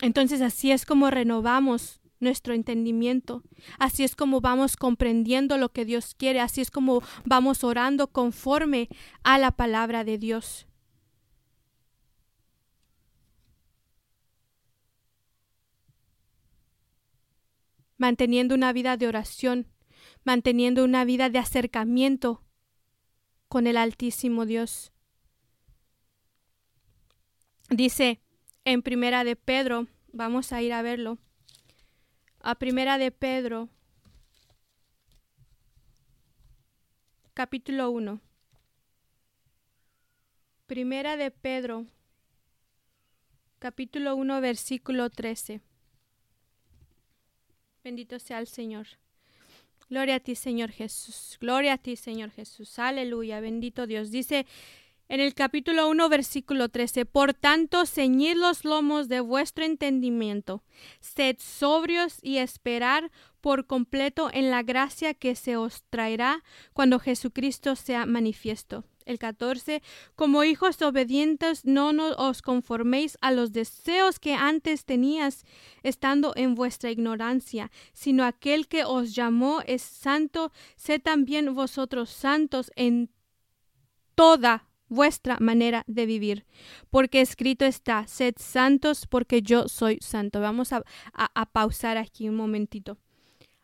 Entonces 0.00 0.40
así 0.40 0.72
es 0.72 0.86
como 0.86 1.10
renovamos 1.10 2.00
nuestro 2.20 2.52
entendimiento, 2.54 3.42
así 3.78 4.04
es 4.04 4.14
como 4.14 4.40
vamos 4.40 4.76
comprendiendo 4.76 5.56
lo 5.56 5.72
que 5.72 5.84
Dios 5.84 6.14
quiere, 6.14 6.40
así 6.40 6.60
es 6.60 6.70
como 6.70 7.02
vamos 7.24 7.64
orando 7.64 8.08
conforme 8.08 8.88
a 9.22 9.38
la 9.38 9.50
palabra 9.50 10.04
de 10.04 10.18
Dios. 10.18 10.66
Manteniendo 17.96 18.54
una 18.54 18.72
vida 18.72 18.96
de 18.96 19.06
oración, 19.06 19.66
manteniendo 20.24 20.84
una 20.84 21.04
vida 21.04 21.28
de 21.28 21.38
acercamiento 21.38 22.42
con 23.48 23.66
el 23.66 23.76
Altísimo 23.76 24.46
Dios. 24.46 24.92
Dice 27.68 28.20
en 28.64 28.82
Primera 28.82 29.24
de 29.24 29.36
Pedro, 29.36 29.86
vamos 30.12 30.52
a 30.52 30.62
ir 30.62 30.72
a 30.72 30.82
verlo. 30.82 31.18
A 32.40 32.54
Primera 32.54 32.98
de 32.98 33.10
Pedro, 33.10 33.68
capítulo 37.34 37.90
1. 37.90 38.20
Primera 40.66 41.16
de 41.16 41.30
Pedro, 41.30 41.86
capítulo 43.58 44.14
1, 44.16 44.40
versículo 44.40 45.10
13. 45.10 45.60
Bendito 47.82 48.18
sea 48.18 48.38
el 48.38 48.46
Señor. 48.46 48.86
Gloria 49.88 50.16
a 50.16 50.20
ti, 50.20 50.36
Señor 50.36 50.70
Jesús. 50.70 51.36
Gloria 51.40 51.72
a 51.72 51.78
ti, 51.78 51.96
Señor 51.96 52.30
Jesús. 52.30 52.78
Aleluya. 52.78 53.40
Bendito 53.40 53.88
Dios. 53.88 54.12
Dice 54.12 54.46
en 55.10 55.18
el 55.18 55.34
capítulo 55.34 55.88
1, 55.88 56.08
versículo 56.08 56.68
13, 56.68 57.04
Por 57.04 57.34
tanto, 57.34 57.84
ceñid 57.84 58.36
los 58.36 58.64
lomos 58.64 59.08
de 59.08 59.18
vuestro 59.18 59.64
entendimiento, 59.64 60.62
sed 61.00 61.36
sobrios 61.40 62.18
y 62.22 62.36
esperar 62.36 63.10
por 63.40 63.66
completo 63.66 64.30
en 64.32 64.50
la 64.50 64.62
gracia 64.62 65.12
que 65.14 65.34
se 65.34 65.56
os 65.56 65.82
traerá 65.90 66.44
cuando 66.72 67.00
Jesucristo 67.00 67.74
sea 67.74 68.06
manifiesto. 68.06 68.84
El 69.04 69.18
14, 69.18 69.82
como 70.14 70.44
hijos 70.44 70.80
obedientes, 70.80 71.64
no 71.64 71.90
os 72.16 72.40
conforméis 72.40 73.18
a 73.20 73.32
los 73.32 73.50
deseos 73.50 74.20
que 74.20 74.34
antes 74.34 74.84
tenías 74.84 75.44
estando 75.82 76.34
en 76.36 76.54
vuestra 76.54 76.92
ignorancia, 76.92 77.72
sino 77.92 78.22
aquel 78.22 78.68
que 78.68 78.84
os 78.84 79.12
llamó 79.16 79.60
es 79.66 79.82
santo, 79.82 80.52
sed 80.76 81.02
también 81.02 81.52
vosotros 81.52 82.10
santos 82.10 82.70
en 82.76 83.10
toda 84.14 84.69
vuestra 84.90 85.38
manera 85.40 85.84
de 85.86 86.04
vivir, 86.04 86.44
porque 86.90 87.22
escrito 87.22 87.64
está, 87.64 88.06
sed 88.06 88.34
santos 88.36 89.06
porque 89.06 89.40
yo 89.40 89.68
soy 89.68 89.98
santo. 90.02 90.40
Vamos 90.40 90.72
a, 90.72 90.82
pausar 91.52 91.96
aquí 91.96 92.28
un 92.28 92.36
momentito. 92.36 92.98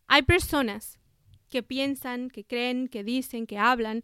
Hay 0.07 0.23
personas 0.23 0.99
que 1.51 1.63
piensan, 1.63 2.31
que 2.31 2.45
creen, 2.45 2.89
que 2.89 3.05
dicen, 3.05 3.47
que 3.47 3.59
hablan, 3.59 4.03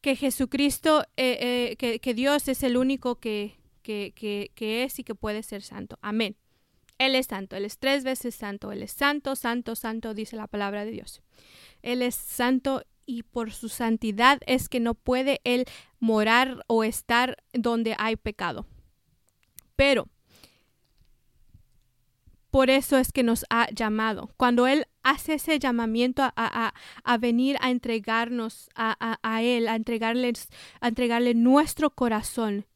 que 0.00 0.16
Jesucristo, 0.16 1.02
eh, 1.16 1.76
eh, 1.78 1.98
que, 2.00 2.14
Dios 2.14 2.48
es 2.48 2.62
el 2.62 2.78
único 2.78 3.16
que, 3.16 3.56
que, 3.82 4.14
que 4.14 4.84
es 4.84 4.98
y 4.98 5.04
que 5.04 5.14
puede 5.14 5.42
ser 5.42 5.62
santo. 5.62 5.98
Amén. 6.00 6.36
Él 6.98 7.14
es 7.14 7.26
santo, 7.26 7.56
Él 7.56 7.64
es 7.64 7.78
tres 7.78 8.04
veces 8.04 8.34
santo, 8.34 8.72
Él 8.72 8.82
es 8.82 8.92
santo, 8.92 9.34
santo, 9.34 9.74
santo, 9.74 10.12
dice 10.12 10.36
la 10.36 10.46
palabra 10.46 10.84
de 10.84 10.90
Dios. 10.90 11.22
Él 11.82 12.02
es 12.02 12.14
santo 12.14 12.82
y 13.10 13.24
por 13.24 13.50
su 13.50 13.68
santidad 13.68 14.40
es 14.46 14.68
que 14.68 14.78
no 14.78 14.94
puede 14.94 15.40
Él 15.42 15.64
morar 15.98 16.64
o 16.68 16.84
estar 16.84 17.36
donde 17.52 17.96
hay 17.98 18.14
pecado. 18.14 18.66
Pero 19.74 20.08
por 22.50 22.70
eso 22.70 22.98
es 22.98 23.10
que 23.10 23.24
nos 23.24 23.44
ha 23.50 23.68
llamado. 23.70 24.30
Cuando 24.36 24.68
Él 24.68 24.86
hace 25.02 25.34
ese 25.34 25.58
llamamiento 25.58 26.22
a, 26.22 26.72
a, 27.02 27.18
venir 27.18 27.56
a 27.60 27.70
entregarnos 27.70 28.70
a, 28.76 29.18
a, 29.22 29.42
Él, 29.42 29.66
a, 29.66 29.74
entregarles, 29.74 30.48
a 30.80 30.88
entregarle 30.88 31.34
nuestro 31.34 31.90
corazón, 31.90 32.66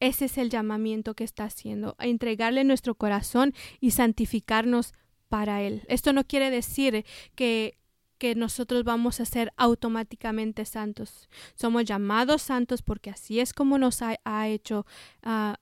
ese 0.00 0.26
es 0.26 0.36
el 0.36 0.50
llamamiento 0.50 1.14
que 1.14 1.24
está 1.24 1.44
haciendo, 1.44 1.96
a 1.98 2.06
entregarle 2.06 2.64
nuestro 2.64 2.94
corazón 2.94 3.54
y 3.80 3.92
santificarnos 3.92 4.92
para 5.30 5.62
Él. 5.62 5.82
Esto 5.88 6.12
no 6.12 6.24
quiere 6.24 6.50
decir 6.50 7.06
que 7.34 7.79
que 8.20 8.34
nosotros 8.34 8.84
vamos 8.84 9.18
a 9.18 9.24
ser 9.24 9.50
automáticamente 9.56 10.66
santos. 10.66 11.30
Somos 11.54 11.86
llamados 11.86 12.42
santos 12.42 12.82
porque 12.82 13.08
así 13.08 13.40
es 13.40 13.54
como 13.54 13.78
nos 13.78 14.02
ha, 14.02 14.46
hecho, 14.46 14.84
ah, 15.22 15.56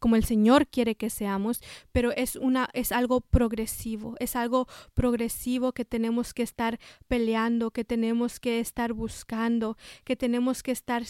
como 0.00 0.16
el 0.16 0.24
Señor 0.24 0.66
quiere 0.66 0.96
que 0.96 1.08
seamos, 1.08 1.60
pero 1.92 2.10
es, 2.10 2.34
una, 2.34 2.68
es 2.72 2.90
algo 2.90 3.20
progresivo, 3.20 4.16
es 4.18 4.34
algo 4.34 4.66
progresivo 4.94 5.72
que 5.72 5.84
tenemos 5.84 6.34
que 6.34 6.42
estar 6.42 6.80
peleando, 7.06 7.70
que 7.70 7.84
tenemos 7.84 8.40
que 8.40 8.58
estar 8.58 8.92
buscando, 8.92 9.78
que 10.02 10.16
tenemos 10.16 10.64
que 10.64 10.72
estar 10.72 11.04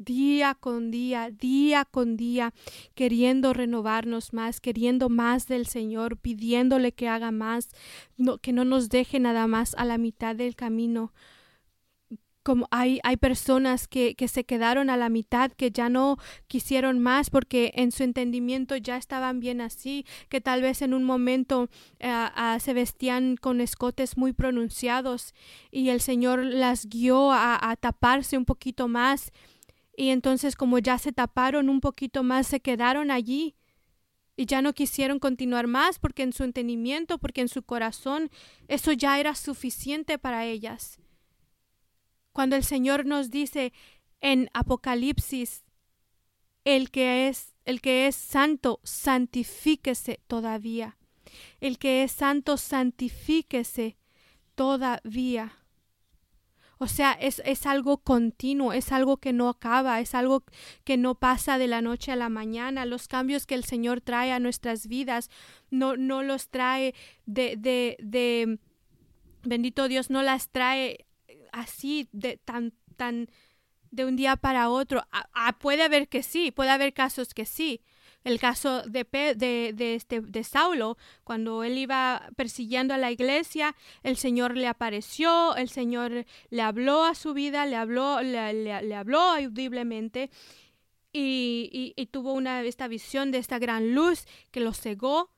día 0.00 0.54
con 0.54 0.90
día, 0.90 1.30
día 1.30 1.84
con 1.84 2.16
día, 2.16 2.54
queriendo 2.94 3.52
renovarnos 3.52 4.32
más, 4.32 4.60
queriendo 4.60 5.08
más 5.08 5.46
del 5.46 5.66
Señor, 5.66 6.16
pidiéndole 6.16 6.92
que 6.92 7.08
haga 7.08 7.30
más, 7.30 7.68
que 8.40 8.52
no 8.52 8.64
nos 8.64 8.88
deje 8.88 9.20
nada 9.20 9.46
más 9.46 9.74
a 9.76 9.84
la 9.84 9.98
mitad 9.98 10.34
del 10.34 10.56
camino. 10.56 11.12
Como 12.42 12.66
hay, 12.70 13.00
hay 13.02 13.18
personas 13.18 13.86
que, 13.86 14.14
que 14.14 14.26
se 14.26 14.44
quedaron 14.44 14.88
a 14.88 14.96
la 14.96 15.10
mitad, 15.10 15.52
que 15.52 15.70
ya 15.70 15.90
no 15.90 16.16
quisieron 16.46 16.98
más 16.98 17.28
porque 17.28 17.70
en 17.74 17.92
su 17.92 18.02
entendimiento 18.02 18.78
ya 18.78 18.96
estaban 18.96 19.40
bien 19.40 19.60
así, 19.60 20.06
que 20.30 20.40
tal 20.40 20.62
vez 20.62 20.80
en 20.80 20.94
un 20.94 21.04
momento 21.04 21.68
eh, 21.98 22.10
se 22.58 22.72
vestían 22.72 23.36
con 23.36 23.60
escotes 23.60 24.16
muy 24.16 24.32
pronunciados 24.32 25.34
y 25.70 25.90
el 25.90 26.00
Señor 26.00 26.42
las 26.42 26.86
guió 26.86 27.30
a, 27.30 27.70
a 27.70 27.76
taparse 27.76 28.38
un 28.38 28.46
poquito 28.46 28.88
más 28.88 29.32
y 29.96 30.10
entonces 30.10 30.56
como 30.56 30.78
ya 30.78 30.98
se 30.98 31.12
taparon 31.12 31.68
un 31.68 31.80
poquito 31.80 32.22
más, 32.22 32.46
se 32.46 32.60
quedaron 32.60 33.10
allí 33.10 33.56
y 34.36 34.46
ya 34.46 34.62
no 34.62 34.72
quisieron 34.72 35.18
continuar 35.18 35.66
más 35.66 35.98
porque 35.98 36.22
en 36.22 36.32
su 36.32 36.44
entendimiento, 36.44 37.18
porque 37.18 37.42
en 37.42 37.48
su 37.48 37.62
corazón 37.62 38.30
eso 38.68 38.92
ya 38.92 39.20
era 39.20 39.34
suficiente 39.34 40.18
para 40.18 40.46
ellas. 40.46 40.98
Cuando 42.32 42.56
el 42.56 42.64
Señor 42.64 43.04
nos 43.04 43.30
dice 43.30 43.72
en 44.20 44.48
Apocalipsis, 44.54 45.64
el 46.64 46.90
que 46.90 47.28
es 47.28 47.54
el 47.64 47.80
que 47.80 48.06
es 48.06 48.16
santo, 48.16 48.80
santifíquese 48.82 50.20
todavía. 50.26 50.96
El 51.60 51.78
que 51.78 52.02
es 52.02 52.12
santo, 52.12 52.56
santifíquese 52.56 53.96
todavía. 54.54 55.59
O 56.82 56.86
sea, 56.86 57.12
es, 57.12 57.42
es, 57.44 57.66
algo 57.66 57.98
continuo, 57.98 58.72
es 58.72 58.90
algo 58.90 59.18
que 59.18 59.34
no 59.34 59.50
acaba, 59.50 60.00
es 60.00 60.14
algo 60.14 60.44
que 60.82 60.96
no 60.96 61.14
pasa 61.14 61.58
de 61.58 61.66
la 61.66 61.82
noche 61.82 62.10
a 62.10 62.16
la 62.16 62.30
mañana. 62.30 62.86
Los 62.86 63.06
cambios 63.06 63.44
que 63.44 63.54
el 63.54 63.64
Señor 63.64 64.00
trae 64.00 64.32
a 64.32 64.40
nuestras 64.40 64.86
vidas 64.86 65.28
no, 65.70 65.98
no 65.98 66.22
los 66.22 66.48
trae 66.48 66.94
de, 67.26 67.56
de, 67.58 67.98
de, 68.00 68.58
bendito 69.42 69.88
Dios, 69.88 70.08
no 70.08 70.22
las 70.22 70.48
trae 70.48 71.04
así, 71.52 72.08
de 72.12 72.38
tan, 72.38 72.72
tan, 72.96 73.28
de 73.90 74.06
un 74.06 74.16
día 74.16 74.36
para 74.36 74.70
otro. 74.70 75.02
puede 75.58 75.82
haber 75.82 76.08
que 76.08 76.22
sí, 76.22 76.50
puede 76.50 76.70
haber 76.70 76.94
casos 76.94 77.34
que 77.34 77.44
sí, 77.44 77.82
el 78.24 78.38
caso 78.38 78.82
de, 78.82 79.04
de, 79.36 79.94
este, 79.94 80.20
de 80.20 80.44
Saulo, 80.44 80.96
cuando 81.24 81.64
él 81.64 81.78
iba 81.78 82.28
persiguiendo 82.36 82.94
a 82.94 82.98
la 82.98 83.10
iglesia, 83.10 83.74
el 84.02 84.16
Señor 84.16 84.56
le 84.56 84.66
apareció, 84.66 85.56
el 85.56 85.68
Señor 85.68 86.26
le 86.50 86.62
habló 86.62 87.04
a 87.04 87.14
su 87.14 87.32
vida, 87.32 87.66
le 87.66 87.76
habló, 87.76 88.20
le, 88.20 88.94
habló 88.94 89.20
audiblemente 89.20 90.30
y, 91.12 91.94
y, 91.96 92.06
tuvo 92.06 92.34
una, 92.34 92.62
esta 92.62 92.88
visión 92.88 93.30
de 93.30 93.38
esta 93.38 93.58
gran 93.58 93.94
luz 93.94 94.26
que 94.50 94.60
lo 94.60 94.72
cegó 94.72 95.30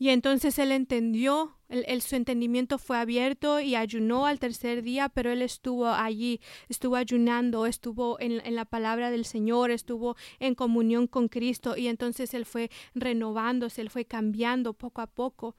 y 0.00 0.08
entonces 0.08 0.58
él 0.58 0.72
entendió, 0.72 1.58
el, 1.68 2.00
su 2.00 2.16
entendimiento 2.16 2.78
fue 2.78 2.96
abierto 2.96 3.60
y 3.60 3.74
ayunó 3.74 4.24
al 4.24 4.38
tercer 4.38 4.82
día, 4.82 5.10
pero 5.10 5.30
él 5.30 5.42
estuvo 5.42 5.88
allí, 5.88 6.40
estuvo 6.70 6.96
ayunando, 6.96 7.66
estuvo 7.66 8.18
en, 8.18 8.40
la 8.54 8.64
palabra 8.64 9.10
del 9.10 9.26
Señor, 9.26 9.70
estuvo 9.70 10.16
en 10.38 10.54
comunión 10.54 11.06
con 11.06 11.28
Cristo 11.28 11.76
y 11.76 11.88
entonces 11.88 12.32
él 12.32 12.46
fue 12.46 12.70
renovándose, 12.94 13.82
él 13.82 13.90
fue 13.90 14.06
cambiando 14.06 14.72
poco 14.72 15.02
a 15.02 15.06
poco. 15.06 15.54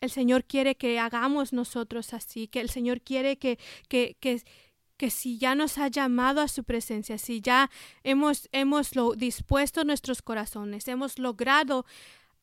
El 0.00 0.08
Señor 0.08 0.44
quiere 0.44 0.74
que 0.74 0.98
hagamos 0.98 1.52
nosotros 1.52 2.14
así, 2.14 2.48
que 2.48 2.60
el 2.60 2.70
Señor 2.70 3.02
quiere 3.02 3.36
que, 3.36 3.58
que, 3.88 4.16
que, 4.18 4.42
que 4.96 5.10
si 5.10 5.36
ya 5.36 5.54
nos 5.54 5.76
ha 5.76 5.88
llamado 5.88 6.40
a 6.40 6.48
su 6.48 6.64
presencia, 6.64 7.18
si 7.18 7.42
ya 7.42 7.70
hemos, 8.02 8.48
hemos 8.52 8.92
dispuesto 9.18 9.84
nuestros 9.84 10.22
corazones, 10.22 10.88
hemos 10.88 11.18
logrado 11.18 11.84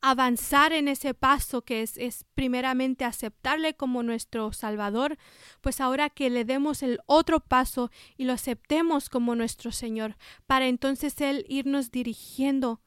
avanzar 0.08 0.72
en 0.72 0.88
ese 0.88 1.16
paso 1.16 1.64
que 1.64 1.82
es, 1.82 1.98
es, 1.98 2.26
primeramente 2.36 3.06
aceptarle 3.06 3.76
como 3.76 4.04
nuestro 4.04 4.54
Salvador, 4.54 5.18
pues 5.62 5.82
ahora 5.82 6.12
que 6.12 6.30
le 6.30 6.46
demos 6.46 6.84
el 6.84 7.00
otro 7.08 7.40
paso 7.40 7.90
y 8.16 8.26
lo 8.26 8.34
aceptemos 8.34 9.10
como 9.10 9.34
nuestro 9.34 9.72
Señor, 9.72 10.16
para 10.46 10.68
entonces 10.68 11.20
Él 11.22 11.44
irnos 11.50 11.90
dirigiendo 11.90 12.82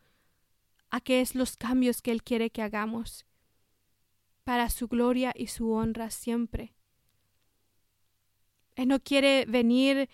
a 0.90 1.00
qué 1.00 1.20
es 1.20 1.34
los 1.34 1.56
cambios 1.56 2.02
que 2.02 2.12
Él 2.12 2.22
quiere 2.22 2.50
que 2.50 2.62
hagamos, 2.62 3.26
para 4.44 4.70
su 4.70 4.86
gloria 4.86 5.34
y 5.36 5.48
su 5.48 5.72
honra 5.72 6.10
siempre. 6.10 6.72
Él 8.76 8.86
no 8.86 9.00
quiere 9.00 9.44
venir 9.46 10.08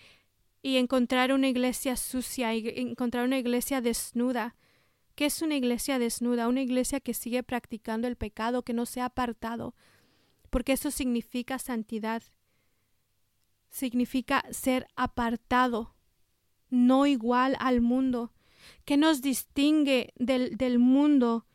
y 0.63 0.77
encontrar 0.77 1.31
una 1.31 1.49
iglesia 1.49 1.97
sucia 1.97 2.55
y 2.55 2.67
encontrar 2.67 3.25
una 3.25 3.37
iglesia 3.37 3.79
desnuda, 3.79 4.55
¿Qué 5.15 5.25
es 5.25 5.41
una 5.41 5.55
iglesia 5.55 5.97
desnuda? 5.97 6.47
Una 6.47 6.61
iglesia 6.61 6.99
que 6.99 7.13
sigue 7.13 7.41
practicando 7.41 8.07
el 8.07 8.17
pecado, 8.17 8.63
que 8.63 8.73
no 8.73 8.85
se 8.85 9.01
ha 9.01 9.05
apartado, 9.05 9.73
porque 10.49 10.73
eso 10.73 10.91
significa 10.91 11.57
santidad. 11.57 12.21
Significa 13.69 14.43
ser 14.51 14.87
apartado, 14.95 15.95
no 16.69 17.05
igual 17.07 17.55
al 17.59 17.81
mundo. 17.81 18.33
¿Qué 18.83 18.97
nos 18.97 19.21
distingue 19.21 20.13
del, 20.17 20.57
del 20.57 20.79
mundo? 20.79 21.45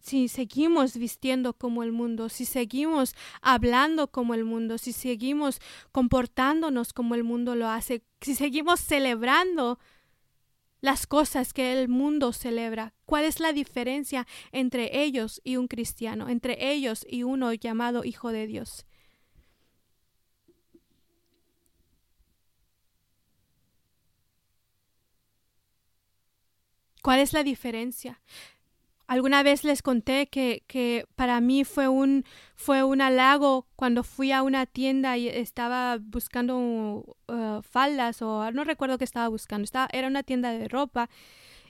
si 0.00 0.28
seguimos 0.28 0.96
vistiendo 0.96 1.52
como 1.52 1.82
el 1.82 1.92
mundo, 1.92 2.30
si 2.30 2.46
seguimos 2.46 3.14
hablando 3.42 4.10
como 4.10 4.32
el 4.32 4.44
mundo, 4.44 4.78
si 4.78 4.92
seguimos 4.92 5.60
comportándonos 5.92 6.94
como 6.94 7.14
el 7.14 7.24
mundo 7.24 7.54
lo 7.54 7.68
hace, 7.68 8.02
si 8.22 8.34
seguimos 8.34 8.80
celebrando 8.80 9.78
las 10.80 11.06
cosas 11.06 11.52
que 11.52 11.72
el 11.72 11.88
mundo 11.88 12.32
celebra. 12.32 12.94
¿Cuál 13.04 13.24
es 13.24 13.40
la 13.40 13.52
diferencia 13.52 14.26
entre 14.52 15.02
ellos 15.02 15.40
y 15.44 15.56
un 15.56 15.68
cristiano, 15.68 16.28
entre 16.28 16.70
ellos 16.72 17.06
y 17.08 17.22
uno 17.22 17.52
llamado 17.52 18.04
Hijo 18.04 18.30
de 18.30 18.46
Dios? 18.46 18.86
¿Cuál 27.02 27.20
es 27.20 27.32
la 27.32 27.42
diferencia? 27.42 28.20
Alguna 29.08 29.42
vez 29.42 29.64
les 29.64 29.80
conté 29.80 30.26
que, 30.28 30.64
que, 30.66 31.06
para 31.16 31.40
mí 31.40 31.64
fue 31.64 31.88
un, 31.88 32.24
fue 32.54 32.82
un 32.84 33.00
halago 33.00 33.66
cuando 33.74 34.04
fui 34.04 34.32
a 34.32 34.42
una 34.42 34.66
tienda 34.66 35.16
y 35.16 35.28
estaba 35.28 35.96
buscando 35.98 37.16
uh, 37.26 37.62
faldas 37.62 38.20
o 38.20 38.50
no 38.52 38.64
recuerdo 38.64 38.98
qué 38.98 39.04
estaba 39.04 39.28
buscando. 39.28 39.64
Estaba, 39.64 39.88
era 39.92 40.08
una 40.08 40.22
tienda 40.22 40.52
de 40.52 40.68
ropa 40.68 41.08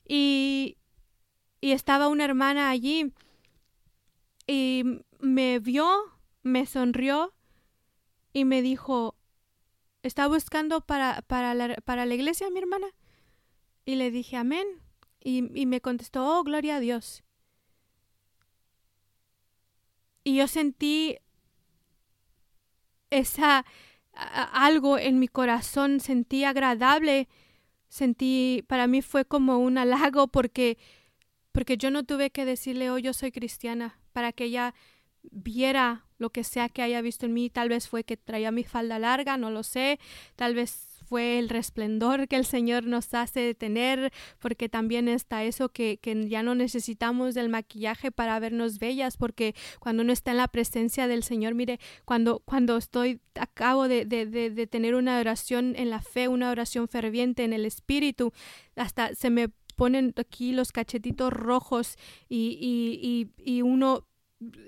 y, 0.05 0.79
y 1.61 1.71
estaba 1.71 2.09
una 2.09 2.25
hermana 2.25 2.71
allí 2.71 3.13
y 4.49 4.83
me 5.21 5.61
vio, 5.61 5.89
me 6.43 6.67
sonrió 6.67 7.35
y 8.33 8.47
me 8.47 8.63
dijo, 8.63 9.15
¿está 10.03 10.27
buscando 10.27 10.81
para, 10.81 11.23
para, 11.23 11.55
la, 11.55 11.77
para 11.85 12.05
la 12.05 12.15
iglesia, 12.17 12.51
mi 12.51 12.59
hermana? 12.59 12.89
Y 13.85 13.95
le 13.95 14.11
dije, 14.11 14.37
amén. 14.37 14.67
Y, 15.23 15.61
y 15.61 15.67
me 15.67 15.81
contestó, 15.81 16.27
oh, 16.27 16.43
gloria 16.43 16.77
a 16.77 16.81
Dios. 16.81 17.23
Y 20.29 20.37
yo 20.37 20.47
sentí 20.47 21.17
esa 23.09 23.65
algo 24.13 24.99
en 24.99 25.19
mi 25.19 25.27
corazón, 25.27 26.01
sentí 26.01 26.45
agradable, 26.45 27.29
sentí, 27.89 28.63
para 28.69 28.87
mí 28.89 29.01
fue 29.01 29.25
como 29.25 29.57
un 29.57 29.79
halago 29.79 30.29
porque, 30.29 30.77
porque 31.51 31.79
yo 31.79 31.91
no 31.91 32.05
tuve 32.05 32.29
que 32.29 32.45
decirle, 32.45 32.91
oh, 32.91 32.99
yo 32.99 33.15
soy 33.15 33.33
cristiana, 33.33 34.01
para 34.13 34.33
que 34.33 34.45
ella 34.45 34.75
viera 35.23 36.05
lo 36.19 36.29
que 36.29 36.45
sea 36.45 36.69
que 36.69 36.83
haya 36.83 37.01
visto 37.01 37.25
en 37.25 37.33
mí, 37.33 37.49
tal 37.49 37.71
vez 37.71 37.89
fue 37.89 38.05
que 38.05 38.19
traía 38.19 38.51
mi 38.51 38.65
falda 38.65 38.99
larga, 38.99 39.39
no 39.39 39.51
lo 39.51 39.63
sé, 39.63 39.99
tal 40.37 40.55
vez 40.55 40.88
fue 41.09 41.39
el 41.39 41.49
resplendor 41.49 42.29
que 42.29 42.37
el 42.37 42.45
Señor 42.45 42.85
nos 42.85 43.15
hace 43.15 43.55
tener, 43.55 44.13
porque 44.39 44.69
también 44.69 45.09
está 45.09 45.45
eso 45.45 45.71
que, 45.71 45.99
que, 46.03 46.29
ya 46.29 46.43
no 46.43 46.55
necesitamos 46.55 47.35
del 47.35 47.49
maquillaje 47.49 48.11
para 48.11 48.39
vernos 48.39 48.79
bellas, 48.79 49.17
porque 49.17 49.55
cuando 49.81 50.03
uno 50.03 50.13
está 50.13 50.33
en 50.33 50.37
la 50.37 50.49
presencia 50.49 51.09
del 51.09 51.23
Señor, 51.23 51.55
mire, 51.55 51.81
cuando, 52.05 52.41
cuando 52.41 52.77
estoy, 52.77 53.21
acabo 53.35 53.89
de, 53.89 54.05
de, 54.05 54.67
tener 54.67 54.95
una 54.95 55.19
oración 55.19 55.75
en 55.77 55.91
la 55.91 56.03
fe, 56.03 56.29
una 56.29 56.51
oración 56.51 56.89
ferviente 56.89 57.45
en 57.45 57.53
el 57.53 57.65
Espíritu, 57.65 58.33
hasta 58.77 59.15
se 59.15 59.31
me 59.31 59.49
ponen 59.77 60.13
aquí 60.17 60.53
los 60.53 60.73
cachetitos 60.73 61.33
rojos 61.33 61.97
y, 62.29 62.59
y, 62.61 63.31
y 63.39 63.63
uno 63.63 64.08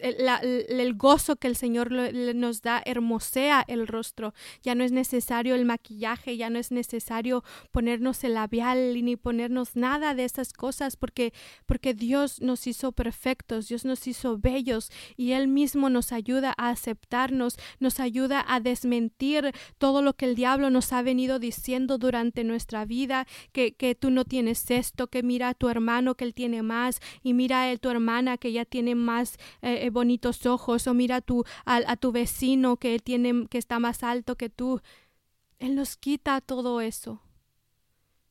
el, 0.00 0.94
gozo 0.94 1.36
que 1.36 1.46
el 1.46 1.56
Señor 1.56 1.92
nos 1.92 2.62
da 2.62 2.82
hermosea 2.84 3.64
el 3.68 3.86
rostro. 3.86 4.34
Ya 4.62 4.74
no 4.74 4.84
es 4.84 4.92
necesario 4.92 5.54
el 5.54 5.64
maquillaje, 5.64 6.36
ya 6.36 6.50
no 6.50 6.58
es 6.58 6.72
necesario 6.72 7.44
ponernos 7.70 8.24
el 8.24 8.34
labial 8.34 8.92
ni 9.04 9.16
ponernos 9.16 9.76
nada 9.76 10.14
de 10.14 10.24
esas 10.24 10.52
cosas 10.52 10.96
porque, 10.96 11.32
porque 11.66 11.94
Dios 11.94 12.40
nos 12.40 12.66
hizo 12.66 12.92
perfectos, 12.92 13.68
Dios 13.68 13.84
nos 13.84 14.06
hizo 14.06 14.38
bellos 14.38 14.90
y 15.16 15.32
Él 15.32 15.46
mismo 15.48 15.88
nos 15.88 16.12
ayuda 16.12 16.52
a 16.56 16.70
aceptarnos, 16.70 17.56
nos 17.78 18.00
ayuda 18.00 18.44
a 18.46 18.60
desmentir 18.60 19.52
todo 19.78 20.02
lo 20.02 20.14
que 20.14 20.26
el 20.26 20.34
diablo 20.34 20.70
nos 20.70 20.92
ha 20.92 21.02
venido 21.02 21.38
diciendo 21.38 21.98
durante 21.98 22.44
nuestra 22.44 22.84
vida, 22.84 23.26
que, 23.52 23.72
que 23.72 23.94
tú 23.94 24.10
no 24.10 24.24
tienes 24.24 24.70
esto, 24.70 25.06
que 25.06 25.22
mira 25.22 25.50
a 25.50 25.54
tu 25.54 25.68
hermano 25.68 26.16
que 26.16 26.24
él 26.24 26.34
tiene 26.34 26.62
más 26.62 27.00
y 27.22 27.34
mira 27.34 27.70
a 27.70 27.76
tu 27.76 27.88
hermana 27.88 28.36
que 28.36 28.52
ya 28.52 28.64
tiene 28.64 28.94
más 28.94 29.38
eh, 29.62 29.86
eh, 29.86 29.90
bonitos 29.90 30.46
ojos 30.46 30.86
o 30.86 30.94
mira 30.94 31.16
a 31.16 31.20
tu, 31.20 31.44
a, 31.64 31.96
tu 31.96 32.12
vecino 32.12 32.76
que 32.76 32.98
tiene 32.98 33.46
que 33.48 33.58
está 33.58 33.78
más 33.78 34.02
alto 34.02 34.36
que 34.36 34.48
tú. 34.48 34.80
Él 35.58 35.74
nos 35.74 35.96
quita 35.96 36.40
todo 36.40 36.80
eso. 36.80 37.20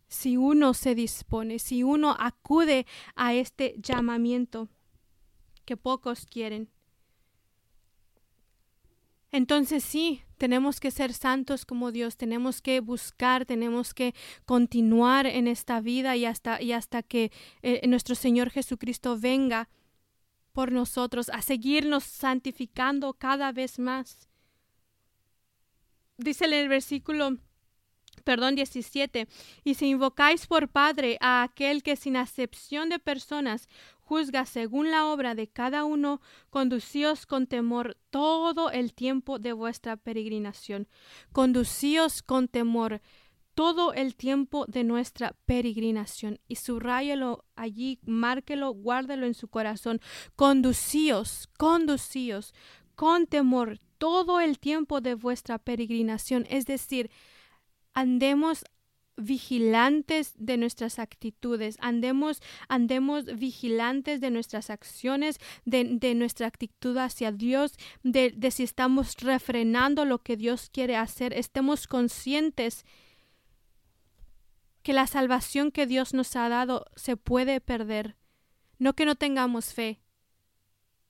Si 0.07 0.37
uno 0.37 0.73
se 0.73 0.95
dispone, 0.95 1.59
si 1.59 1.83
uno 1.83 2.15
acude 2.19 2.87
a 3.15 3.33
este 3.33 3.75
llamamiento 3.77 4.69
que 5.65 5.77
pocos 5.77 6.25
quieren. 6.25 6.69
Entonces 9.31 9.83
sí, 9.83 10.23
tenemos 10.39 10.79
que 10.79 10.89
ser 10.89 11.13
santos 11.13 11.65
como 11.65 11.91
Dios, 11.91 12.17
tenemos 12.17 12.61
que 12.61 12.79
buscar, 12.79 13.45
tenemos 13.45 13.93
que 13.93 14.15
continuar 14.45 15.27
en 15.27 15.47
esta 15.47 15.81
vida 15.81 16.15
y 16.15 16.25
hasta, 16.25 16.59
y 16.61 16.71
hasta 16.71 17.03
que 17.03 17.31
eh, 17.61 17.87
nuestro 17.87 18.15
Señor 18.15 18.49
Jesucristo 18.49 19.19
venga 19.19 19.69
por 20.51 20.71
nosotros, 20.71 21.29
a 21.29 21.41
seguirnos 21.41 22.03
santificando 22.03 23.13
cada 23.13 23.51
vez 23.51 23.79
más. 23.79 24.27
Dice 26.17 26.45
en 26.45 26.53
el 26.53 26.69
versículo 26.69 27.37
perdón, 28.23 28.55
17, 28.55 29.27
y 29.63 29.73
si 29.73 29.87
invocáis 29.87 30.45
por 30.47 30.67
Padre 30.69 31.17
a 31.21 31.43
aquel 31.43 31.83
que 31.83 31.95
sin 31.95 32.17
acepción 32.17 32.89
de 32.89 32.99
personas 32.99 33.67
juzga 33.99 34.45
según 34.45 34.91
la 34.91 35.05
obra 35.05 35.35
de 35.35 35.47
cada 35.47 35.83
uno, 35.83 36.21
conducíos 36.49 37.25
con 37.25 37.47
temor 37.47 37.97
todo 38.09 38.71
el 38.71 38.93
tiempo 38.93 39.39
de 39.39 39.53
vuestra 39.53 39.97
peregrinación. 39.97 40.87
Conducíos 41.31 42.23
con 42.23 42.47
temor 42.47 43.01
todo 43.59 43.91
el 43.91 44.15
tiempo 44.15 44.65
de 44.67 44.85
nuestra 44.85 45.35
peregrinación 45.45 46.39
y 46.47 46.55
subrayelo 46.55 47.43
allí, 47.57 47.99
márquelo, 48.05 48.71
guárdelo 48.71 49.25
en 49.25 49.33
su 49.33 49.49
corazón. 49.49 49.99
Conducíos, 50.37 51.49
conducíos 51.57 52.53
con 52.95 53.27
temor 53.27 53.81
todo 53.97 54.39
el 54.39 54.59
tiempo 54.59 55.01
de 55.01 55.13
vuestra 55.15 55.57
peregrinación, 55.59 56.47
es 56.49 56.67
decir, 56.67 57.11
andemos 57.93 58.63
vigilantes 59.17 60.35
de 60.37 60.55
nuestras 60.55 60.97
actitudes, 60.97 61.75
andemos, 61.81 62.41
andemos 62.69 63.25
vigilantes 63.25 64.21
de 64.21 64.31
nuestras 64.31 64.69
acciones, 64.69 65.37
de, 65.65 65.83
de 65.83 66.15
nuestra 66.15 66.47
actitud 66.47 66.95
hacia 66.95 67.33
Dios, 67.33 67.73
de, 68.03 68.31
de 68.31 68.51
si 68.51 68.63
estamos 68.63 69.17
refrenando 69.17 70.05
lo 70.05 70.19
que 70.19 70.37
Dios 70.37 70.69
quiere 70.71 70.95
hacer, 70.95 71.33
estemos 71.33 71.87
conscientes 71.87 72.85
que 74.83 74.93
la 74.93 75.07
salvación 75.07 75.71
que 75.71 75.87
Dios 75.87 76.13
nos 76.13 76.35
ha 76.35 76.49
dado 76.49 76.85
se 76.95 77.17
puede 77.17 77.61
perder. 77.61 78.15
No 78.77 78.93
que 78.93 79.05
no 79.05 79.15
tengamos 79.15 79.73
fe, 79.73 79.99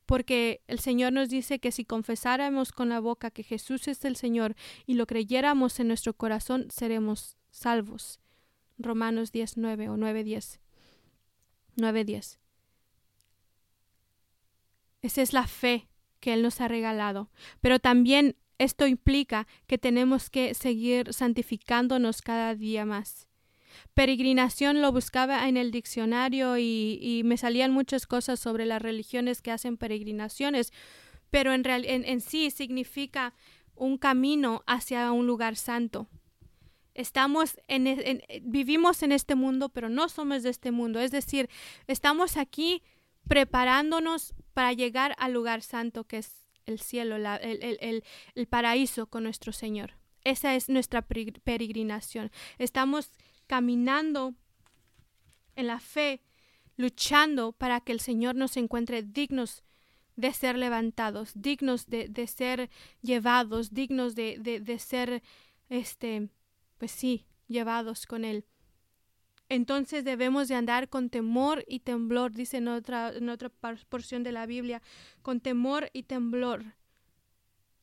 porque 0.10 0.64
el 0.68 0.80
Señor 0.80 1.14
nos 1.14 1.30
dice 1.30 1.60
que 1.60 1.72
si 1.72 1.86
confesáramos 1.86 2.72
con 2.72 2.90
la 2.90 3.00
boca 3.00 3.30
que 3.30 3.44
Jesús 3.44 3.88
es 3.88 4.04
el 4.06 4.16
Señor 4.16 4.56
y 4.88 4.96
lo 4.96 5.06
creyéramos 5.06 5.80
en 5.80 5.88
nuestro 5.88 6.16
corazón, 6.16 6.66
seremos 6.72 7.38
salvos. 7.52 8.20
Romanos 8.80 9.32
10, 9.32 9.58
9 9.58 9.90
o 9.90 9.98
9, 9.98 10.24
10. 10.24 10.60
9, 11.76 12.06
10. 12.06 12.40
Esa 15.04 15.22
es 15.22 15.32
la 15.32 15.46
fe 15.46 15.90
que 16.20 16.34
Él 16.34 16.42
nos 16.42 16.60
ha 16.60 16.68
regalado. 16.68 17.30
Pero 17.62 17.78
también 17.78 18.36
esto 18.58 18.88
implica 18.88 19.46
que 19.68 19.78
tenemos 19.78 20.32
que 20.32 20.56
seguir 20.56 21.14
santificándonos 21.14 22.24
cada 22.24 22.56
día 22.56 22.84
más 22.84 23.29
peregrinación 23.94 24.82
lo 24.82 24.92
buscaba 24.92 25.48
en 25.48 25.58
el 25.58 25.72
diccionario 25.72 26.58
y, 26.58 27.22
me 27.26 27.38
salían 27.38 27.72
muchas 27.72 28.08
cosas 28.08 28.40
sobre 28.40 28.66
las 28.66 28.82
religiones 28.82 29.42
que 29.42 29.52
hacen 29.52 29.78
peregrinaciones, 29.78 30.72
pero 31.30 31.54
en, 31.54 31.64
real, 31.64 31.86
en, 31.86 32.22
sí 32.22 32.52
significa 32.52 33.34
un 33.76 33.98
camino 33.98 34.64
hacia 34.68 35.12
un 35.12 35.28
lugar 35.28 35.56
santo. 35.56 36.08
Estamos 36.96 37.60
en, 37.68 38.24
vivimos 38.42 39.04
en 39.04 39.12
este 39.12 39.36
mundo, 39.36 39.70
pero 39.70 39.90
no 39.90 40.10
somos 40.10 40.44
de 40.44 40.50
este 40.50 40.72
mundo. 40.72 41.00
Es 41.00 41.12
decir, 41.12 41.50
estamos 41.88 42.36
aquí 42.36 42.84
preparándonos 43.28 44.34
para 44.54 44.74
llegar 44.74 45.16
al 45.20 45.34
lugar 45.34 45.62
santo 45.62 46.06
que 46.06 46.18
es 46.18 46.40
el 46.66 46.80
cielo, 46.80 47.16
el, 47.16 47.26
el, 47.64 48.04
el, 48.36 48.48
paraíso 48.48 49.08
con 49.08 49.24
nuestro 49.24 49.52
Señor. 49.54 49.94
Esa 50.24 50.56
es 50.56 50.70
nuestra 50.70 51.02
peregrinación. 51.02 52.32
Estamos 52.58 53.12
caminando 53.50 54.36
en 55.56 55.66
la 55.66 55.80
fe, 55.80 56.22
luchando 56.78 57.52
para 57.52 57.82
que 57.82 57.92
el 57.92 58.00
Señor 58.00 58.36
nos 58.36 58.56
encuentre 58.58 59.02
dignos 59.02 59.64
de 60.16 60.32
ser 60.34 60.56
levantados, 60.56 61.32
dignos 61.34 61.88
de, 61.88 62.08
de 62.10 62.28
ser 62.28 62.70
llevados, 63.02 63.74
dignos 63.74 64.14
de, 64.14 64.38
de, 64.40 64.60
de, 64.60 64.78
ser, 64.78 65.24
este, 65.68 66.30
pues 66.78 66.92
sí, 66.92 67.26
llevados 67.48 68.06
con 68.06 68.24
Él. 68.24 68.46
Entonces 69.50 70.04
debemos 70.04 70.48
de 70.48 70.54
andar 70.54 70.88
con 70.88 71.10
temor 71.10 71.66
y 71.68 71.80
temblor, 71.80 72.34
dice 72.34 72.58
en 72.58 72.68
otra, 72.68 73.12
en 73.16 73.30
otra 73.30 73.50
porción 73.90 74.22
de 74.22 74.32
la 74.32 74.46
Biblia, 74.46 74.84
con 75.24 75.42
temor 75.42 75.90
y 75.92 76.04
temblor, 76.04 76.76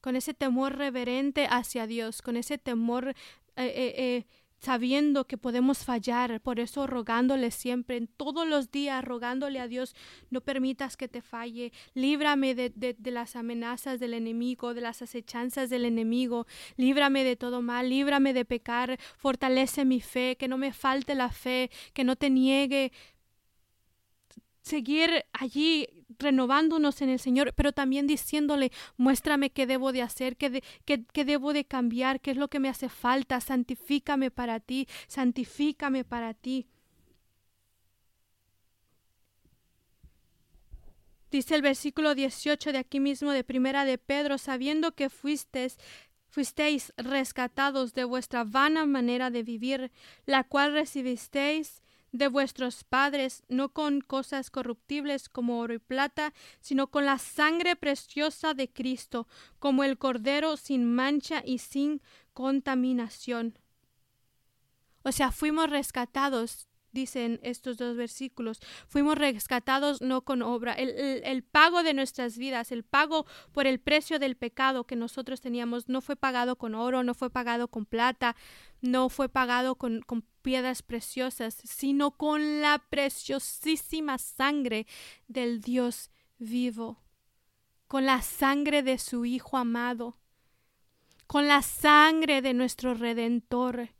con 0.00 0.14
ese 0.14 0.32
temor 0.32 0.76
reverente 0.76 1.48
hacia 1.50 1.88
Dios, 1.88 2.22
con 2.22 2.36
ese 2.36 2.56
temor 2.56 3.08
eh, 3.08 3.14
eh, 3.56 3.94
eh, 3.96 4.26
sabiendo 4.58 5.26
que 5.26 5.38
podemos 5.38 5.84
fallar, 5.84 6.40
por 6.40 6.60
eso 6.60 6.86
rogándole 6.86 7.50
siempre, 7.50 7.96
en 7.96 8.06
todos 8.06 8.46
los 8.46 8.70
días, 8.70 9.04
rogándole 9.04 9.60
a 9.60 9.68
Dios, 9.68 9.94
no 10.30 10.40
permitas 10.40 10.96
que 10.96 11.08
te 11.08 11.22
falle, 11.22 11.72
líbrame 11.94 12.54
de, 12.54 12.70
de, 12.70 13.10
las 13.10 13.36
amenazas 13.36 14.00
del 14.00 14.14
enemigo, 14.14 14.74
de 14.74 14.80
las 14.80 15.02
acechanzas 15.02 15.70
del 15.70 15.84
enemigo, 15.84 16.46
líbrame 16.76 17.24
de 17.24 17.36
todo 17.36 17.62
mal, 17.62 17.90
líbrame 17.90 18.32
de 18.32 18.44
pecar, 18.44 18.98
fortalece 19.16 19.84
mi 19.84 20.00
fe, 20.00 20.36
que 20.36 20.48
no 20.48 20.58
me 20.58 20.72
falte 20.72 21.14
la 21.14 21.30
fe, 21.30 21.70
que 21.92 22.04
no 22.04 22.16
te 22.16 22.30
niegue, 22.30 22.92
seguir 24.62 25.24
allí 25.32 25.86
renovándonos 26.18 27.02
en 27.02 27.08
el 27.08 27.18
Señor, 27.18 27.52
pero 27.54 27.72
también 27.72 28.06
diciéndole, 28.06 28.72
muéstrame 28.96 29.50
qué 29.50 29.66
debo 29.66 29.92
de 29.92 30.02
hacer, 30.02 30.36
qué, 30.36 30.62
qué, 30.84 31.24
debo 31.24 31.52
de 31.52 31.64
cambiar, 31.64 32.20
qué 32.20 32.32
es 32.32 32.36
lo 32.36 32.48
que 32.48 32.60
me 32.60 32.68
hace 32.68 32.88
falta, 32.88 33.40
santifícame 33.40 34.30
para 34.30 34.60
ti, 34.60 34.88
santifícame 35.06 36.04
para 36.04 36.34
ti. 36.34 36.66
Dice 41.30 41.54
el 41.54 41.62
versículo 41.62 42.14
18 42.14 42.72
de 42.72 42.78
aquí 42.78 43.00
mismo 43.00 43.32
de 43.32 43.44
Primera 43.44 43.84
de 43.84 43.98
Pedro, 43.98 44.38
sabiendo 44.38 44.92
que 44.92 45.10
fuisteis 45.10 45.76
fuisteis 46.28 46.92
rescatados 46.98 47.94
de 47.94 48.04
vuestra 48.04 48.44
vana 48.44 48.84
manera 48.84 49.30
de 49.30 49.42
vivir, 49.42 49.90
la 50.26 50.44
cual 50.44 50.72
recibisteis 50.74 51.82
de 52.18 52.28
vuestros 52.28 52.84
padres, 52.84 53.42
no 53.48 53.72
con 53.72 54.00
cosas 54.00 54.50
corruptibles 54.50 55.28
como 55.28 55.60
oro 55.60 55.74
y 55.74 55.78
plata, 55.78 56.32
sino 56.60 56.88
con 56.88 57.04
la 57.04 57.18
sangre 57.18 57.76
preciosa 57.76 58.54
de 58.54 58.72
Cristo, 58.72 59.26
como 59.58 59.84
el 59.84 59.98
Cordero 59.98 60.56
sin 60.56 60.84
mancha 60.84 61.42
y 61.44 61.58
sin 61.58 62.02
contaminación. 62.32 63.58
O 65.02 65.12
sea, 65.12 65.30
fuimos 65.30 65.70
rescatados 65.70 66.68
dicen 66.96 67.38
estos 67.42 67.76
dos 67.76 67.96
versículos. 67.96 68.58
Fuimos 68.88 69.16
rescatados 69.16 70.00
no 70.00 70.22
con 70.22 70.42
obra. 70.42 70.72
El, 70.72 71.42
pago 71.44 71.82
de 71.82 71.94
nuestras 71.94 72.36
vidas, 72.38 72.72
el 72.72 72.82
pago 72.82 73.26
por 73.52 73.66
el 73.66 73.78
precio 73.78 74.18
del 74.18 74.36
pecado 74.36 74.84
que 74.84 74.96
nosotros 74.96 75.40
teníamos, 75.40 75.88
no 75.88 76.00
fue 76.00 76.16
pagado 76.16 76.56
con 76.56 76.74
oro, 76.74 77.04
no 77.04 77.14
fue 77.14 77.30
pagado 77.30 77.68
con 77.68 77.84
plata, 77.84 78.34
no 78.80 79.08
fue 79.10 79.28
pagado 79.28 79.76
con, 79.76 80.00
con 80.00 80.22
piedras 80.46 80.84
preciosas, 80.84 81.56
sino 81.64 82.12
con 82.12 82.60
la 82.60 82.78
preciosísima 82.78 84.16
sangre 84.16 84.86
del 85.26 85.60
Dios 85.60 86.08
vivo, 86.38 87.02
con 87.88 88.06
la 88.06 88.22
sangre 88.22 88.84
de 88.84 88.98
su 88.98 89.24
Hijo 89.24 89.56
amado, 89.56 90.16
con 91.26 91.48
la 91.48 91.62
sangre 91.62 92.42
de 92.42 92.54
nuestro 92.54 92.94
Redentor 92.94 93.90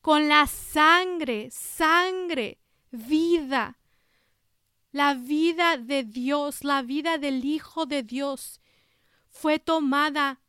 con 0.00 0.28
la 0.28 0.46
sangre, 0.46 1.50
sangre, 1.50 2.58
vida, 2.92 3.78
la 4.92 5.14
vida 5.14 5.76
de 5.76 6.04
Dios, 6.04 6.64
la 6.64 6.82
vida 6.82 7.18
del 7.18 7.44
Hijo 7.44 7.86
de 7.86 8.04
Dios, 8.04 8.60
fue 9.28 9.58
tomada 9.58 10.40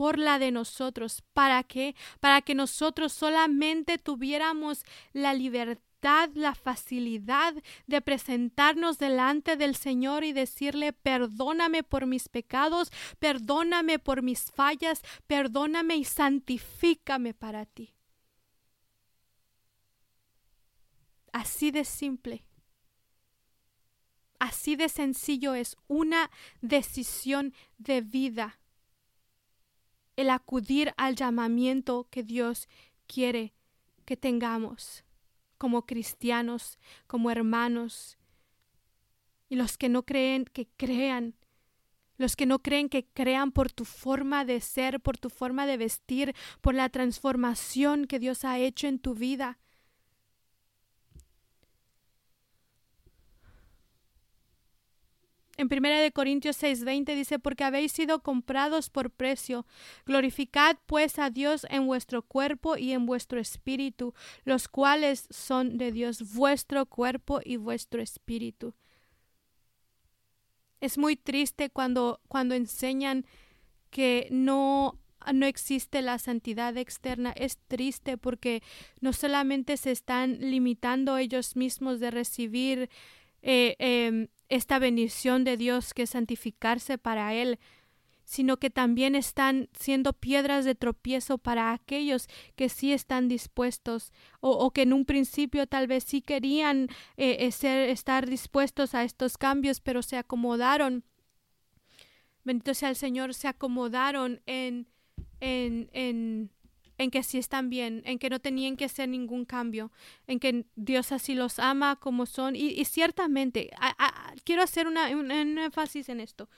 por 0.00 0.18
la 0.18 0.38
de 0.38 0.50
nosotros. 0.50 1.22
¿Para 1.34 1.62
qué? 1.62 1.94
Para 2.20 2.40
que 2.40 2.54
nosotros 2.54 3.12
solamente 3.12 3.98
tuviéramos 3.98 4.82
la 5.12 5.34
libertad, 5.34 6.30
la 6.32 6.54
facilidad 6.54 7.52
de 7.86 8.00
presentarnos 8.00 8.96
delante 8.96 9.56
del 9.56 9.76
Señor 9.76 10.24
y 10.24 10.32
decirle, 10.32 10.94
perdóname 10.94 11.82
por 11.82 12.06
mis 12.06 12.30
pecados, 12.30 12.90
perdóname 13.18 13.98
por 13.98 14.22
mis 14.22 14.50
fallas, 14.50 15.02
perdóname 15.26 15.96
y 15.96 16.04
santifícame 16.04 17.34
para 17.34 17.66
ti. 17.66 17.92
Así 21.30 21.70
de 21.72 21.84
simple. 21.84 22.46
Así 24.38 24.76
de 24.76 24.88
sencillo 24.88 25.54
es 25.54 25.76
una 25.88 26.30
decisión 26.62 27.52
de 27.76 28.00
vida. 28.00 28.59
El 30.16 30.30
acudir 30.30 30.92
al 30.96 31.16
llamamiento 31.16 32.06
que 32.10 32.22
Dios 32.22 32.68
quiere 33.06 33.54
que 34.04 34.16
tengamos 34.16 35.04
como 35.60 35.84
cristianos, 35.84 36.78
como 37.06 37.30
hermanos. 37.30 38.16
Y 39.50 39.56
los 39.56 39.76
que 39.76 39.90
no 39.90 40.04
creen, 40.04 40.46
que 40.46 40.66
crean. 40.78 41.34
Los 42.16 42.34
que 42.34 42.46
no 42.46 42.60
creen, 42.60 42.88
que 42.88 43.06
crean 43.06 43.52
por 43.52 43.70
tu 43.70 43.84
forma 43.84 44.46
de 44.46 44.60
ser, 44.62 45.00
por 45.00 45.18
tu 45.18 45.28
forma 45.28 45.66
de 45.66 45.76
vestir, 45.76 46.34
por 46.62 46.74
la 46.74 46.88
transformación 46.88 48.06
que 48.06 48.18
Dios 48.18 48.44
ha 48.44 48.58
hecho 48.58 48.86
en 48.86 48.98
tu 48.98 49.14
vida. 49.14 49.58
En 55.60 55.68
1 55.68 56.10
Corintios 56.14 56.56
6:20 56.56 57.14
dice, 57.14 57.38
porque 57.38 57.64
habéis 57.64 57.92
sido 57.92 58.22
comprados 58.22 58.88
por 58.88 59.10
precio. 59.10 59.66
Glorificad 60.06 60.78
pues 60.86 61.18
a 61.18 61.28
Dios 61.28 61.66
en 61.68 61.86
vuestro 61.86 62.22
cuerpo 62.22 62.78
y 62.78 62.92
en 62.92 63.04
vuestro 63.04 63.38
espíritu, 63.38 64.14
los 64.44 64.68
cuales 64.68 65.26
son 65.28 65.76
de 65.76 65.92
Dios, 65.92 66.32
vuestro 66.32 66.86
cuerpo 66.86 67.40
y 67.44 67.58
vuestro 67.58 68.00
espíritu. 68.00 68.72
Es 70.80 70.96
muy 70.96 71.16
triste 71.16 71.68
cuando, 71.68 72.22
cuando 72.26 72.54
enseñan 72.54 73.26
que 73.90 74.28
no 74.30 74.98
no 75.34 75.44
existe 75.44 76.00
la 76.00 76.18
santidad 76.18 76.74
externa. 76.78 77.32
Es 77.32 77.58
triste 77.68 78.16
porque 78.16 78.62
no 79.02 79.12
solamente 79.12 79.76
se 79.76 79.90
están 79.90 80.38
limitando 80.40 81.18
ellos 81.18 81.54
mismos 81.54 82.00
de 82.00 82.10
recibir 82.10 82.88
eh, 83.42 83.76
em, 83.78 84.28
esta 84.50 84.78
bendición 84.78 85.44
de 85.44 85.56
Dios 85.56 85.94
que 85.94 86.02
es 86.02 86.10
santificarse 86.10 86.98
para 86.98 87.32
Él, 87.34 87.58
sino 88.24 88.58
que 88.58 88.70
también 88.70 89.16
están 89.16 89.68
siendo 89.72 90.12
piedras 90.12 90.64
de 90.64 90.76
tropiezo 90.76 91.38
para 91.38 91.72
aquellos 91.72 92.28
que 92.54 92.68
sí 92.68 92.92
están 92.92 93.26
dispuestos 93.26 94.12
o, 94.40 94.70
que 94.70 94.82
en 94.82 94.92
un 94.92 95.04
principio 95.04 95.66
tal 95.66 95.88
vez 95.88 96.04
sí 96.04 96.20
querían 96.20 96.88
eh, 97.16 97.38
eh, 97.40 97.50
ser, 97.50 97.88
estar 97.88 98.28
dispuestos 98.28 98.94
a 98.94 99.02
estos 99.02 99.36
cambios, 99.36 99.80
pero 99.80 100.02
se 100.02 100.16
acomodaron. 100.16 101.04
Bendito 102.44 102.72
sea 102.74 102.90
el 102.90 102.96
Señor, 102.96 103.34
se 103.34 103.48
acomodaron 103.48 104.42
en, 104.46 104.86
en, 105.40 105.90
en 105.92 106.50
en 107.00 107.10
que 107.10 107.22
sí 107.22 107.38
están 107.38 107.70
bien, 107.70 108.02
en 108.04 108.18
que 108.18 108.28
no 108.28 108.40
tenían 108.40 108.76
que 108.76 108.84
hacer 108.84 109.08
ningún 109.08 109.46
cambio, 109.46 109.90
en 110.26 110.38
que 110.38 110.66
Dios 110.76 111.12
así 111.12 111.34
los 111.34 111.58
ama 111.58 111.96
como 111.96 112.26
son. 112.26 112.54
Y, 112.54 112.84
ciertamente, 112.84 113.70
quiero 114.44 114.62
hacer 114.62 114.86
una, 114.86 115.08
un, 115.08 115.30
énfasis 115.30 116.10
en 116.10 116.20
esto, 116.20 116.50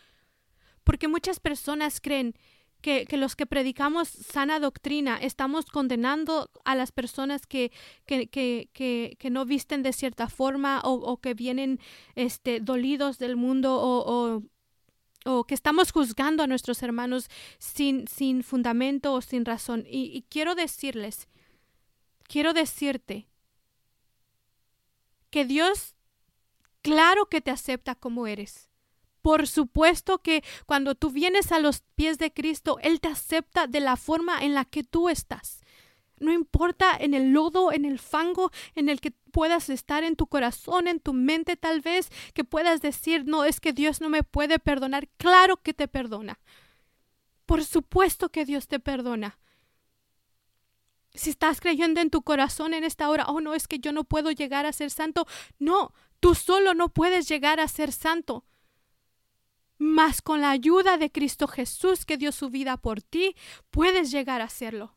porque 0.82 1.07
muchas 1.07 1.38
personas 1.38 2.01
creen 2.01 2.34
que, 2.80 3.07
los 3.12 3.36
que 3.36 3.47
predicamos 3.47 4.09
sana 4.09 4.59
doctrina 4.59 5.16
estamos 5.16 5.66
condenando 5.66 6.51
a 6.64 6.74
las 6.74 6.90
personas 6.90 7.47
que, 7.47 7.70
que, 8.05 8.26
que, 8.26 9.16
que 9.16 9.30
no 9.30 9.45
visten 9.45 9.84
de 9.84 9.93
cierta 9.93 10.28
forma 10.28 10.80
o, 10.82 11.16
que 11.18 11.34
vienen 11.34 11.78
este, 12.16 12.59
dolidos 12.59 13.18
del 13.18 13.36
mundo 13.36 13.78
o 13.80 14.43
que 15.47 15.55
estamos 15.55 15.93
juzgando 15.93 16.43
a 16.43 16.47
nuestros 16.47 16.83
hermanos 16.83 17.29
sin, 17.59 18.09
sin 18.09 18.43
fundamento 18.43 19.12
o 19.12 19.20
sin 19.20 19.45
razón. 19.45 19.85
Y, 19.87 20.25
quiero 20.29 20.55
decirles, 20.55 21.29
quiero 22.25 22.53
decirte 22.53 23.29
que 25.31 25.45
Dios, 25.45 25.95
claro 26.83 27.27
que 27.27 27.41
te 27.41 27.51
acepta 27.51 27.95
como 27.95 28.27
eres. 28.27 28.68
Por 29.23 29.47
supuesto 29.47 30.18
que 30.18 30.43
cuando 30.66 30.97
tú 30.97 31.11
vienes 31.11 31.53
a 31.53 31.61
los 31.61 31.83
pies 31.95 32.18
de 32.18 32.33
Cristo, 32.33 32.79
Él 32.83 33.01
te 33.01 33.09
acepta 33.09 33.68
de 33.68 33.81
la 33.81 33.97
forma 33.97 34.43
en 34.43 34.55
la 34.55 34.64
que 34.64 34.83
tú 34.83 35.09
estás. 35.09 35.62
No 36.23 36.33
importa 36.33 36.97
en 36.99 37.14
el 37.14 37.33
lodo, 37.33 37.73
en 37.73 37.85
el 37.85 37.99
fango 37.99 38.51
en 38.75 38.89
el 38.89 39.01
que 39.01 39.11
puedas 39.11 39.68
estar 39.68 40.05
en 40.05 40.14
tu 40.14 40.27
corazón, 40.29 40.87
en 40.87 41.01
tu 41.01 41.12
mente 41.12 41.57
tal 41.57 41.81
vez, 41.81 42.11
que 42.33 42.45
puedas 42.45 42.81
decir, 42.81 43.25
no, 43.27 43.45
es 43.45 43.61
que 43.61 43.73
Dios 43.73 44.01
no 44.01 44.09
me 44.09 44.23
puede 44.23 44.59
perdonar. 44.59 45.09
Claro 45.16 45.57
que 45.57 45.75
te 45.75 45.89
perdona. 45.89 46.39
Por 47.45 47.64
supuesto 47.64 48.29
que 48.29 48.45
Dios 48.45 48.68
te 48.68 48.79
perdona. 48.79 49.39
Si 51.14 51.31
estás 51.31 51.61
creyendo 51.61 52.01
en 52.01 52.11
tu 52.11 52.23
corazón 52.23 52.73
en 52.73 52.85
esta 52.85 53.11
hora, 53.11 53.27
oh 53.27 53.41
no, 53.41 53.55
es 53.55 53.68
que 53.68 53.79
yo 53.79 53.93
no 53.93 54.05
puedo 54.05 54.31
llegar 54.31 54.64
a 54.64 54.73
ser 54.73 54.91
santo. 54.91 55.27
No, 55.59 55.93
tú 56.20 56.35
solo 56.35 56.73
no 56.73 56.89
puedes 56.89 57.29
llegar 57.29 57.61
a 57.61 57.68
ser 57.68 57.93
santo. 57.93 58.45
Mas 59.77 60.23
con 60.23 60.41
la 60.41 60.51
ayuda 60.51 60.97
de 60.97 61.11
Cristo 61.11 61.49
Jesús 61.49 62.07
que 62.07 62.16
dio 62.16 62.31
su 62.31 62.49
vida 62.49 62.77
por 62.77 63.03
ti, 63.03 63.35
puedes 63.70 64.12
llegar 64.12 64.41
a 64.41 64.49
serlo. 64.49 64.95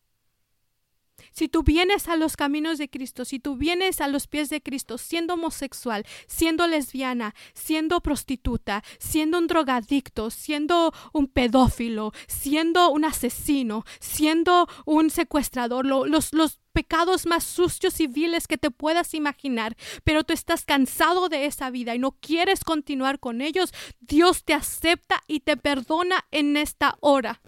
Si 1.37 1.49
tú 1.49 1.63
vienes 1.63 2.07
a 2.07 2.15
los 2.15 2.37
caminos 2.37 2.77
de 2.77 2.89
Cristo, 2.89 3.25
si 3.25 3.39
tú 3.39 3.57
vienes 3.57 3.99
a 3.99 4.07
los 4.07 4.25
pies 4.25 4.47
de 4.47 4.61
Cristo 4.61 4.97
siendo 4.97 5.33
homosexual, 5.33 6.05
siendo 6.27 6.65
lesbiana, 6.65 7.35
siendo 7.53 7.99
prostituta, 7.99 8.85
siendo 8.99 9.37
un 9.39 9.47
drogadicto, 9.47 10.29
siendo 10.29 10.93
un 11.11 11.27
pedófilo, 11.27 12.13
siendo 12.29 12.89
un 12.89 13.03
asesino, 13.03 13.83
siendo 13.99 14.69
un 14.85 15.09
secuestrador, 15.09 15.85
los, 15.85 16.33
los 16.33 16.61
pecados 16.71 17.25
más 17.25 17.43
sucios 17.43 17.99
y 17.99 18.07
viles 18.07 18.47
que 18.47 18.57
te 18.57 18.71
puedas 18.71 19.13
imaginar, 19.13 19.75
pero 20.05 20.23
tú 20.23 20.31
estás 20.31 20.63
cansado 20.63 21.27
de 21.27 21.47
esa 21.47 21.69
vida 21.69 21.95
y 21.95 21.99
no 21.99 22.11
quieres 22.13 22.63
continuar 22.63 23.19
con 23.19 23.41
ellos, 23.41 23.73
Dios 23.99 24.45
te 24.45 24.53
acepta 24.53 25.21
y 25.27 25.41
te 25.41 25.57
perdona 25.57 26.23
en 26.31 26.55
esta 26.55 26.95
hora 27.01 27.41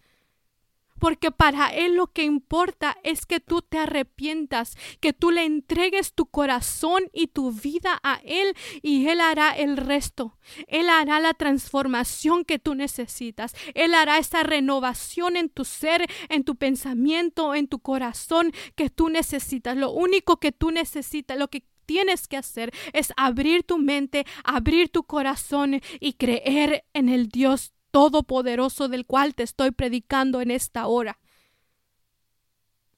porque 1.00 1.32
para 1.32 1.68
Él 1.68 1.96
lo 1.96 2.08
que 2.08 2.24
importa 2.24 2.98
es 3.04 3.26
que 3.26 3.40
tú 3.40 3.62
te 3.62 3.78
arrepientas, 3.78 4.76
que 5.00 5.14
tú 5.14 5.32
le 5.32 5.46
entregues 5.46 6.14
tu 6.14 6.26
corazón 6.26 7.04
y 7.14 7.28
tu 7.28 7.52
vida 7.52 8.00
a 8.04 8.20
Él 8.24 8.56
y 8.82 9.08
Él 9.08 9.22
hará 9.22 9.52
el 9.52 9.78
resto. 9.78 10.38
Él 10.68 10.90
hará 10.90 11.20
la 11.20 11.34
transformación 11.34 12.46
que 12.46 12.60
tú 12.60 12.76
necesitas. 12.76 13.54
Él 13.74 13.94
hará 13.94 14.18
esa 14.18 14.44
renovación 14.44 15.38
en 15.38 15.50
tu 15.50 15.66
ser, 15.66 16.08
en 16.30 16.44
tu 16.44 16.56
pensamiento, 16.56 17.56
en 17.56 17.68
tu 17.68 17.80
corazón 17.80 18.52
que 18.76 18.90
tú 18.90 19.10
necesitas. 19.10 19.78
Lo 19.78 19.92
único 19.92 20.38
que 20.38 20.52
tú 20.52 20.72
necesitas, 20.72 21.38
lo 21.38 21.50
que 21.50 21.64
tienes 21.86 22.28
que 22.28 22.38
hacer 22.38 22.72
es 22.94 23.12
abrir 23.18 23.64
tu 23.64 23.80
mente, 23.80 24.26
abrir 24.44 24.90
tu 24.90 25.04
corazón 25.04 25.82
y 26.00 26.14
creer 26.14 26.84
en 26.94 27.10
el 27.10 27.30
Dios 27.30 27.74
todopoderoso 27.98 28.90
del 28.90 29.08
cual 29.08 29.34
te 29.34 29.42
estoy 29.42 29.72
predicando 29.72 30.40
en 30.40 30.52
esta 30.52 30.86
hora. 30.86 31.18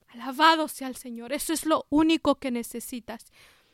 Alabado 0.09 0.67
sea 0.67 0.89
el 0.89 0.97
Señor. 0.97 1.31
Eso 1.31 1.53
es 1.53 1.65
lo 1.65 1.85
único 1.89 2.35
que 2.35 2.51
necesitas. 2.51 3.31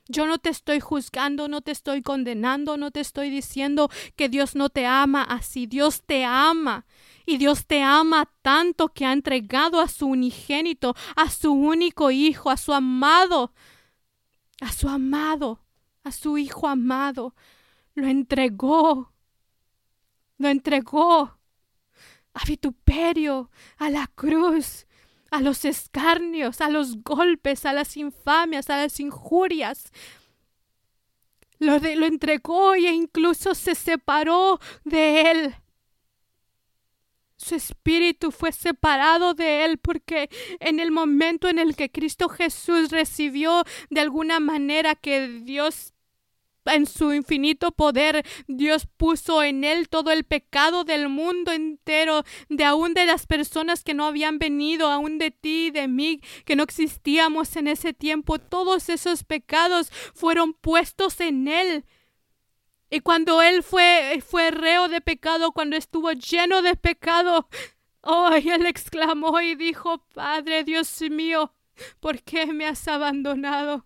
Yo 0.07 0.27
no 0.27 0.37
te 0.37 0.49
estoy 0.51 0.79
juzgando, 0.81 1.47
no 1.47 1.61
te 1.61 1.71
estoy 1.71 2.03
condenando, 2.03 2.77
no 2.77 2.91
te 2.91 2.99
estoy 2.99 3.31
diciendo 3.31 3.89
que 4.15 4.29
Dios 4.29 4.53
no 4.53 4.69
te 4.69 4.85
ama 4.85 5.23
así. 5.23 5.65
Dios 5.65 6.03
te 6.05 6.25
ama. 6.25 6.85
Y 7.25 7.37
Dios 7.37 7.65
te 7.65 7.81
ama 7.81 8.31
tanto 8.43 8.89
que 8.89 9.07
ha 9.07 9.11
entregado 9.11 9.81
a 9.81 9.87
su 9.87 10.05
unigénito, 10.05 10.95
a 11.15 11.31
su 11.31 11.51
único 11.51 12.11
hijo, 12.11 12.51
a 12.51 12.57
su 12.57 12.71
amado, 12.71 13.51
a 14.61 14.71
su 14.71 14.87
amado, 14.89 15.59
a 16.03 16.11
su 16.11 16.37
hijo 16.37 16.67
amado. 16.67 17.33
Lo 17.95 18.05
entregó. 18.05 19.14
Lo 20.37 20.49
entregó 20.49 21.37
a 22.33 22.45
vituperio, 22.45 23.49
a 23.77 23.89
la 23.89 24.07
cruz, 24.07 24.85
a 25.31 25.41
los 25.41 25.65
escarnios, 25.65 26.61
a 26.61 26.69
los 26.69 27.01
golpes, 27.03 27.65
a 27.65 27.73
las 27.73 27.97
infamias, 27.97 28.69
a 28.69 28.77
las 28.77 28.99
injurias. 28.99 29.91
Lo, 31.59 31.79
lo 31.79 32.05
entregó 32.05 32.75
e 32.75 32.91
incluso 32.91 33.55
se 33.55 33.75
separó 33.75 34.59
de 34.83 35.31
él. 35.31 35.55
Su 37.37 37.55
espíritu 37.55 38.31
fue 38.31 38.51
separado 38.51 39.33
de 39.33 39.65
él 39.65 39.77
porque 39.77 40.29
en 40.59 40.79
el 40.79 40.91
momento 40.91 41.47
en 41.47 41.59
el 41.59 41.75
que 41.75 41.91
Cristo 41.91 42.29
Jesús 42.29 42.91
recibió 42.91 43.63
de 43.89 44.01
alguna 44.01 44.39
manera 44.39 44.95
que 44.95 45.27
Dios 45.27 45.94
en 46.65 46.85
su 46.85 47.13
infinito 47.13 47.71
poder, 47.71 48.25
Dios 48.47 48.87
puso 48.97 49.43
en 49.43 49.63
él 49.63 49.89
todo 49.89 50.11
el 50.11 50.23
pecado 50.23 50.83
del 50.83 51.09
mundo 51.09 51.51
entero, 51.51 52.23
de 52.49 52.63
aún 52.63 52.93
de 52.93 53.05
las 53.05 53.27
personas 53.27 53.83
que 53.83 53.93
no 53.93 54.05
habían 54.05 54.39
venido, 54.39 54.87
aún 54.89 55.17
de 55.17 55.31
ti, 55.31 55.71
de 55.71 55.87
mí, 55.87 56.21
que 56.45 56.55
no 56.55 56.63
existíamos 56.63 57.55
en 57.55 57.67
ese 57.67 57.93
tiempo. 57.93 58.39
Todos 58.39 58.89
esos 58.89 59.23
pecados 59.23 59.91
fueron 60.13 60.53
puestos 60.53 61.19
en 61.21 61.47
él. 61.47 61.85
Y 62.89 62.99
cuando 63.01 63.41
él 63.41 63.63
fue, 63.63 64.23
fue 64.25 64.51
reo 64.51 64.87
de 64.87 65.01
pecado, 65.01 65.51
cuando 65.51 65.75
estuvo 65.75 66.11
lleno 66.11 66.61
de 66.61 66.75
pecado, 66.75 67.49
oh, 68.01 68.29
él 68.33 68.65
exclamó 68.65 69.41
y 69.41 69.55
dijo, 69.55 70.05
Padre 70.13 70.63
Dios 70.63 71.01
mío, 71.09 71.53
¿por 71.99 72.21
qué 72.23 72.45
me 72.47 72.67
has 72.67 72.87
abandonado? 72.87 73.85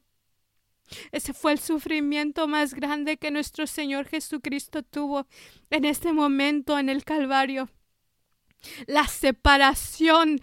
Ese 1.11 1.33
fue 1.33 1.51
el 1.51 1.59
sufrimiento 1.59 2.47
más 2.47 2.73
grande 2.73 3.17
que 3.17 3.31
nuestro 3.31 3.67
Señor 3.67 4.07
Jesucristo 4.07 4.83
tuvo 4.83 5.27
en 5.69 5.85
este 5.85 6.13
momento 6.13 6.77
en 6.77 6.89
el 6.89 7.03
Calvario. 7.03 7.69
La 8.87 9.07
separación 9.07 10.39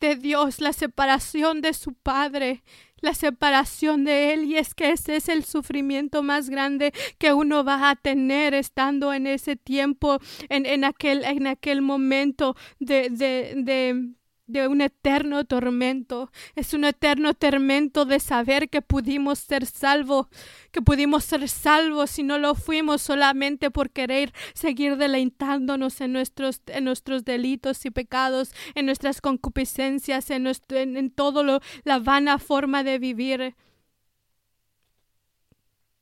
de 0.00 0.16
Dios, 0.16 0.60
la 0.60 0.72
separación 0.72 1.60
de 1.60 1.72
su 1.72 1.94
Padre, 1.94 2.62
la 3.00 3.14
separación 3.14 4.04
de 4.04 4.32
Él. 4.32 4.44
Y 4.44 4.56
es 4.56 4.74
que 4.74 4.90
ese 4.90 5.16
es 5.16 5.28
el 5.28 5.44
sufrimiento 5.44 6.22
más 6.22 6.50
grande 6.50 6.92
que 7.18 7.32
uno 7.32 7.64
va 7.64 7.90
a 7.90 7.96
tener 7.96 8.54
estando 8.54 9.12
en 9.12 9.26
ese 9.26 9.56
tiempo, 9.56 10.18
en, 10.48 10.66
en, 10.66 10.84
aquel, 10.84 11.24
en 11.24 11.46
aquel 11.46 11.82
momento 11.82 12.56
de, 12.78 13.08
de, 13.10 13.54
de 13.56 14.12
de 14.46 14.68
un 14.68 14.80
eterno 14.80 15.44
tormento. 15.44 16.30
Es 16.54 16.74
un 16.74 16.84
eterno 16.84 17.34
tormento 17.34 18.04
de 18.04 18.20
saber 18.20 18.68
que 18.68 18.82
pudimos 18.82 19.38
ser 19.38 19.66
salvos, 19.66 20.26
que 20.72 20.82
pudimos 20.82 21.24
ser 21.24 21.48
salvos 21.48 22.18
y 22.18 22.22
no 22.22 22.38
lo 22.38 22.54
fuimos 22.54 23.02
solamente 23.02 23.70
por 23.70 23.90
querer 23.90 24.32
seguir 24.54 24.96
deleitándonos 24.96 26.00
en 26.00 26.12
nuestros, 26.12 26.60
en 26.66 26.84
nuestros 26.84 27.24
delitos 27.24 27.84
y 27.84 27.90
pecados, 27.90 28.52
en 28.74 28.86
nuestras 28.86 29.20
concupiscencias, 29.20 30.30
en, 30.30 30.46
en, 30.46 30.96
en 30.96 31.10
todo 31.10 31.42
lo, 31.42 31.60
la 31.84 31.98
vana 31.98 32.38
forma 32.38 32.82
de 32.82 32.98
vivir. 32.98 33.54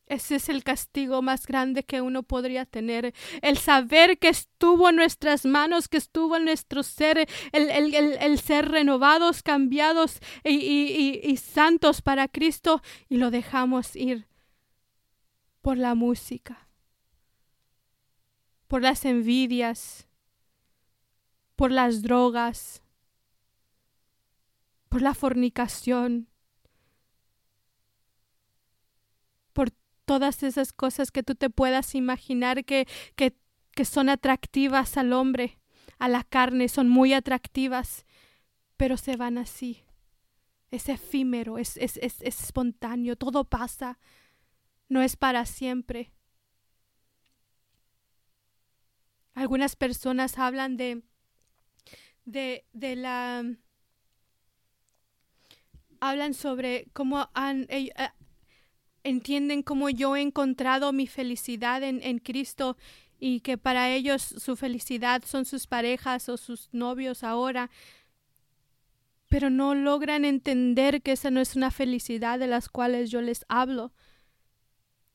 Ese 0.07 0.37
es 0.37 0.49
el 0.51 0.63
castigo 0.63 1.23
más 1.23 1.47
grande 1.47 1.83
que 1.83 2.03
uno 2.03 2.23
podría 2.23 2.67
tener. 2.67 3.15
El 3.41 3.57
saber 3.57 4.19
que 4.19 4.29
estuvo 4.29 4.91
en 4.91 4.97
nuestras 4.97 5.47
manos, 5.47 5.89
que 5.89 5.97
estuvo 5.97 6.37
en 6.37 6.45
nuestro 6.45 6.83
ser, 6.83 7.27
el, 7.53 7.71
el, 7.71 7.95
el, 7.95 8.39
ser 8.39 8.69
renovados, 8.71 9.43
cambiados 9.43 10.21
y, 10.45 10.57
y, 10.57 11.21
y 11.23 11.37
santos 11.39 12.03
para 12.03 12.29
Cristo 12.29 12.83
y 13.09 13.17
lo 13.17 13.31
dejamos 13.31 13.97
ir 13.97 14.27
por 15.63 15.79
la 15.79 15.95
música, 15.95 16.69
por 18.69 18.83
las 18.83 19.07
envidias, 19.07 20.07
por 21.57 21.71
las 21.71 22.03
drogas, 22.03 22.83
por 24.91 25.01
la 25.01 25.15
fornicación 25.15 26.29
todas 30.05 30.43
esas 30.43 30.73
cosas 30.73 31.11
que 31.11 31.23
tú 31.23 31.35
te 31.35 31.51
puedas 31.51 31.95
imaginar 31.95 32.65
que, 32.65 32.87
que, 33.17 33.37
que 33.73 33.85
son 33.85 34.09
atractivas 34.09 34.97
al 34.97 35.13
hombre, 35.13 35.61
a 35.99 36.09
la 36.09 36.25
carne, 36.25 36.69
son 36.69 36.89
muy 36.89 37.13
atractivas, 37.13 38.07
pero 38.77 38.97
se 38.97 39.17
van 39.17 39.39
así. 39.39 39.85
Es 40.71 40.89
efímero, 40.89 41.59
es, 41.59 41.77
es, 41.77 41.99
es, 41.99 42.21
es 42.23 42.43
espontáneo, 42.43 43.17
todo 43.17 43.45
pasa, 43.45 43.99
no 44.89 45.03
es 45.03 45.17
para 45.17 45.47
siempre. 45.47 46.13
Algunas 49.35 49.77
personas 49.77 50.39
hablan 50.39 50.77
de, 50.77 51.03
de, 52.25 52.65
de 52.73 52.97
la 52.97 53.45
hablan 56.01 56.35
sobre 56.35 56.87
cómo 56.93 57.31
han, 57.35 57.67
eh, 57.71 57.91
entienden 59.05 59.63
cómo 59.63 59.91
yo 59.91 60.17
he 60.17 60.23
encontrado 60.23 60.93
mi 60.93 61.07
felicidad 61.07 61.83
en, 61.83 62.03
en 62.03 62.19
Cristo 62.19 62.77
y 63.21 63.41
que 63.41 63.57
para 63.57 63.91
ellos 63.91 64.23
su 64.23 64.57
felicidad 64.57 65.23
son 65.25 65.45
sus 65.45 65.67
parejas 65.67 66.29
o 66.29 66.37
sus 66.37 66.69
novios 66.73 67.23
ahora, 67.23 67.71
pero 69.29 69.51
no 69.51 69.75
logran 69.75 70.25
entender 70.25 71.03
que 71.03 71.13
esa 71.13 71.31
no 71.31 71.41
es 71.41 71.57
una 71.57 71.71
felicidad 71.71 72.39
de 72.39 72.47
las 72.47 72.69
cuales 72.69 73.11
yo 73.11 73.21
les 73.21 73.45
hablo. 73.49 73.93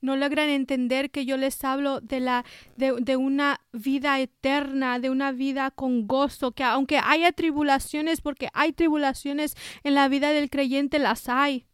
No 0.02 0.16
logran 0.16 0.50
entender 0.50 1.12
que 1.12 1.26
yo 1.26 1.38
les 1.38 1.64
hablo 1.64 2.00
de 2.00 2.20
la 2.20 2.46
de, 2.78 2.96
de, 3.00 3.18
una 3.18 3.62
vida 3.74 4.20
eterna, 4.20 4.98
de 4.98 5.10
una 5.10 5.32
vida 5.32 5.72
con 5.72 6.08
gozo, 6.08 6.54
que 6.54 6.64
aunque 6.64 6.98
haya 6.98 7.32
tribulaciones, 7.34 8.22
porque 8.22 8.50
hay 8.54 8.72
tribulaciones 8.72 9.56
en 9.84 9.96
la 9.96 10.08
vida 10.08 10.32
del 10.32 10.50
creyente, 10.50 11.00
las 11.00 11.28
hay. 11.30 11.69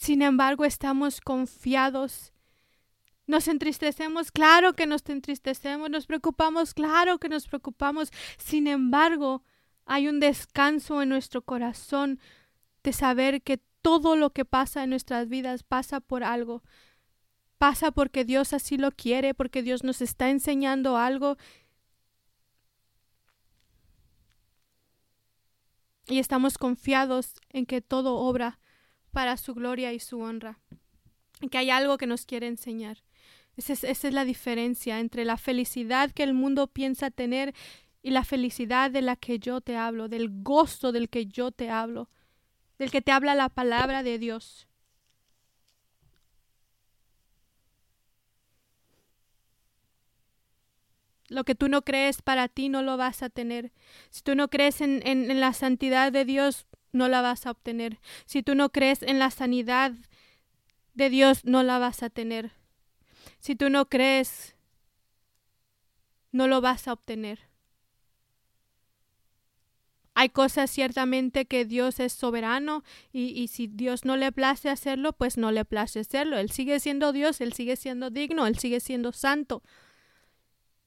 Sin 0.00 0.22
embargo, 0.22 0.64
estamos 0.64 1.20
confiados. 1.20 2.32
Nos 3.26 3.48
entristecemos, 3.48 4.32
claro 4.32 4.72
que 4.72 4.86
nos 4.86 5.06
entristecemos, 5.06 5.90
nos 5.90 6.06
preocupamos, 6.06 6.72
claro 6.72 7.18
que 7.18 7.28
nos 7.28 7.46
preocupamos. 7.46 8.10
Sin 8.38 8.66
embargo, 8.66 9.44
hay 9.84 10.08
un 10.08 10.18
descanso 10.18 11.02
en 11.02 11.10
nuestro 11.10 11.42
corazón 11.42 12.18
de 12.82 12.94
saber 12.94 13.42
que 13.42 13.58
todo 13.82 14.16
lo 14.16 14.30
que 14.30 14.46
pasa 14.46 14.84
en 14.84 14.88
nuestras 14.88 15.28
vidas 15.28 15.64
pasa 15.64 16.00
por 16.00 16.24
algo. 16.24 16.62
Pasa 17.58 17.90
porque 17.90 18.24
Dios 18.24 18.54
así 18.54 18.78
lo 18.78 18.92
quiere, 18.92 19.34
porque 19.34 19.62
Dios 19.62 19.84
nos 19.84 20.00
está 20.00 20.30
enseñando 20.30 20.96
algo. 20.96 21.36
Y 26.06 26.20
estamos 26.20 26.56
confiados 26.56 27.34
en 27.50 27.66
que 27.66 27.82
todo 27.82 28.14
obra 28.14 28.60
para 29.10 29.36
su 29.36 29.54
gloria 29.54 29.92
y 29.92 30.00
su 30.00 30.20
honra. 30.20 30.58
Que 31.50 31.58
hay 31.58 31.70
algo 31.70 31.98
que 31.98 32.06
nos 32.06 32.26
quiere 32.26 32.46
enseñar. 32.46 33.02
Esa 33.56 33.72
es, 33.86 34.04
la 34.04 34.24
diferencia 34.24 35.00
entre 35.00 35.24
la 35.24 35.36
felicidad 35.36 36.10
que 36.12 36.22
el 36.22 36.34
mundo 36.34 36.66
piensa 36.66 37.10
tener 37.10 37.54
y 38.02 38.10
la 38.10 38.24
felicidad 38.24 38.90
de 38.90 39.02
la 39.02 39.16
que 39.16 39.38
yo 39.38 39.60
te 39.60 39.76
hablo, 39.76 40.08
del 40.08 40.42
gozo 40.42 40.92
del 40.92 41.10
que 41.10 41.26
yo 41.26 41.50
te 41.50 41.68
hablo, 41.68 42.08
del 42.78 42.90
que 42.90 43.02
te 43.02 43.12
habla 43.12 43.34
la 43.34 43.50
palabra 43.50 44.02
de 44.02 44.18
Dios. 44.18 44.66
Lo 51.28 51.44
que 51.44 51.54
tú 51.54 51.68
no 51.68 51.82
crees 51.82 52.22
para 52.22 52.48
ti 52.48 52.68
no 52.68 52.82
lo 52.82 52.96
vas 52.96 53.22
a 53.22 53.28
tener. 53.28 53.72
Si 54.08 54.22
tú 54.22 54.34
no 54.34 54.48
crees 54.48 54.80
en, 54.80 55.06
en 55.06 55.38
la 55.38 55.52
santidad 55.52 56.10
de 56.10 56.24
Dios, 56.24 56.66
no 56.92 57.08
la 57.08 57.20
vas 57.22 57.46
a 57.46 57.50
obtener. 57.50 57.98
Si 58.26 58.42
tú 58.42 58.54
no 58.54 58.70
crees 58.70 59.02
en 59.02 59.18
la 59.18 59.30
sanidad 59.30 59.92
de 60.94 61.10
Dios, 61.10 61.44
no 61.44 61.62
la 61.62 61.78
vas 61.78 62.02
a 62.02 62.10
tener. 62.10 62.52
Si 63.38 63.54
tú 63.56 63.70
no 63.70 63.88
crees, 63.88 64.56
no 66.32 66.46
lo 66.46 66.60
vas 66.60 66.88
a 66.88 66.92
obtener. 66.92 67.50
Hay 70.14 70.28
cosas 70.28 70.70
ciertamente 70.70 71.46
que 71.46 71.64
Dios 71.64 72.00
es 72.00 72.12
soberano 72.12 72.82
y, 73.12 73.28
y, 73.28 73.48
si 73.48 73.68
Dios 73.68 74.04
no 74.04 74.16
le 74.16 74.32
place 74.32 74.68
hacerlo, 74.68 75.14
pues 75.14 75.38
no 75.38 75.50
le 75.50 75.64
place 75.64 76.00
hacerlo. 76.00 76.36
Él 76.36 76.50
sigue 76.50 76.78
siendo 76.80 77.12
Dios, 77.12 77.40
Él 77.40 77.54
sigue 77.54 77.76
siendo 77.76 78.10
digno, 78.10 78.46
Él 78.46 78.58
sigue 78.58 78.80
siendo 78.80 79.12
santo. 79.12 79.62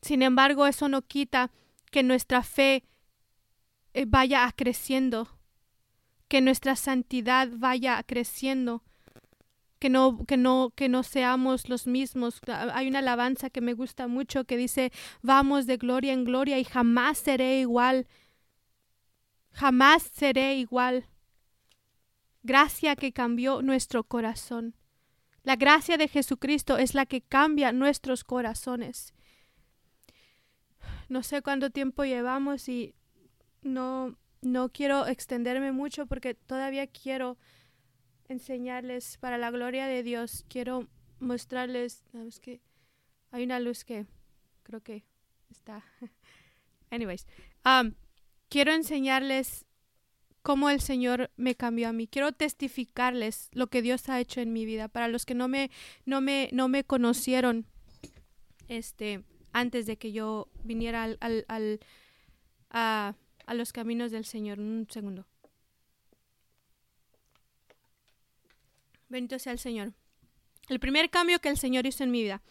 Sin 0.01 0.21
embargo, 0.21 0.67
eso 0.67 0.87
no 0.89 1.01
quita 1.01 1.49
que 1.89 2.03
nuestra 2.03 2.43
fe 2.43 2.83
eh, 3.93 4.05
vaya 4.05 4.51
creciendo 4.55 5.32
que 6.27 6.41
nuestra 6.41 6.75
santidad 6.75 7.49
vaya 7.51 8.01
creciendo, 8.03 8.83
que 9.79 9.89
no, 9.89 10.25
que 10.25 10.37
no, 10.37 10.71
que 10.75 10.89
no 10.89 11.03
seamos 11.03 11.69
los 11.69 11.87
mismos. 11.87 12.39
Hay 12.47 12.87
una 12.87 12.99
alabanza 12.99 13.49
que 13.49 13.61
me 13.61 13.73
gusta 13.73 14.07
mucho 14.07 14.45
que 14.45 14.57
dice, 14.57 14.91
vamos 15.21 15.65
de 15.65 15.77
gloria 15.77 16.13
en 16.13 16.23
gloria 16.23 16.57
y 16.59 16.63
jamás 16.63 17.17
seré 17.17 17.59
igual. 17.59 18.07
Jamás 19.51 20.03
seré 20.03 20.55
igual. 20.55 21.05
Gracia 22.41 22.95
que 22.95 23.13
cambió 23.13 23.61
nuestro 23.61 24.03
corazón. 24.03 24.75
La 25.43 25.57
gracia 25.57 25.97
de 25.97 26.07
Jesucristo 26.07 26.77
es 26.77 26.95
la 26.95 27.05
que 27.05 27.21
cambia 27.21 27.71
nuestros 27.73 28.23
corazones. 28.23 29.13
No 31.09 31.21
sé 31.21 31.41
cuánto 31.41 31.69
tiempo 31.69 32.05
llevamos 32.05 32.69
y 32.69 32.95
no 33.61 34.17
no 34.43 34.69
quiero 34.69 35.07
extenderme 35.07 35.71
mucho 35.71 36.05
porque 36.05 36.33
todavía 36.33 36.87
quiero 36.87 37.37
enseñarles 38.27 39.17
para 39.17 39.37
la 39.37 39.51
gloria 39.51 39.87
de 39.87 40.03
Dios. 40.03 40.45
Quiero 40.47 40.87
mostrarles, 41.19 42.03
es 42.13 42.39
que 42.39 42.61
hay 43.31 43.43
una 43.43 43.59
luz 43.59 43.83
que 43.83 44.05
creo 44.63 44.81
que 44.81 45.05
está. 45.49 45.83
Anyways, 46.91 47.25
um, 47.65 47.93
quiero 48.49 48.73
enseñarles 48.73 49.65
cómo 50.41 50.69
el 50.69 50.81
Señor 50.81 51.31
me 51.37 51.55
cambió 51.55 51.89
a 51.89 51.93
mí. 51.93 52.07
Quiero 52.07 52.33
testificarles 52.33 53.49
lo 53.53 53.67
que 53.67 53.81
Dios 53.81 54.09
ha 54.09 54.19
hecho 54.19 54.41
en 54.41 54.53
mi 54.53 54.65
vida. 54.65 54.89
Para 54.89 55.07
los 55.07 55.25
que 55.25 55.33
no 55.33 55.47
me, 55.47 55.71
no 56.05 56.21
me, 56.21 56.49
no 56.51 56.67
me 56.67 56.83
conocieron, 56.83 57.65
este, 58.67 59.23
antes 59.53 59.85
de 59.85 59.97
que 59.97 60.11
yo 60.11 60.49
viniera 60.63 61.03
al, 61.03 61.79
a 63.45 63.53
los 63.53 63.73
caminos 63.73 64.11
del 64.11 64.25
Señor. 64.25 64.59
Un 64.59 64.87
segundo. 64.89 65.25
Bendito 69.09 69.37
sea 69.39 69.53
el 69.53 69.59
Señor. 69.59 69.93
El 70.69 70.79
primer 70.79 71.09
cambio 71.09 71.39
que 71.39 71.49
el 71.49 71.57
Señor 71.57 71.85
hizo 71.85 72.03
en 72.03 72.11
mi 72.11 72.23
vida. 72.23 72.41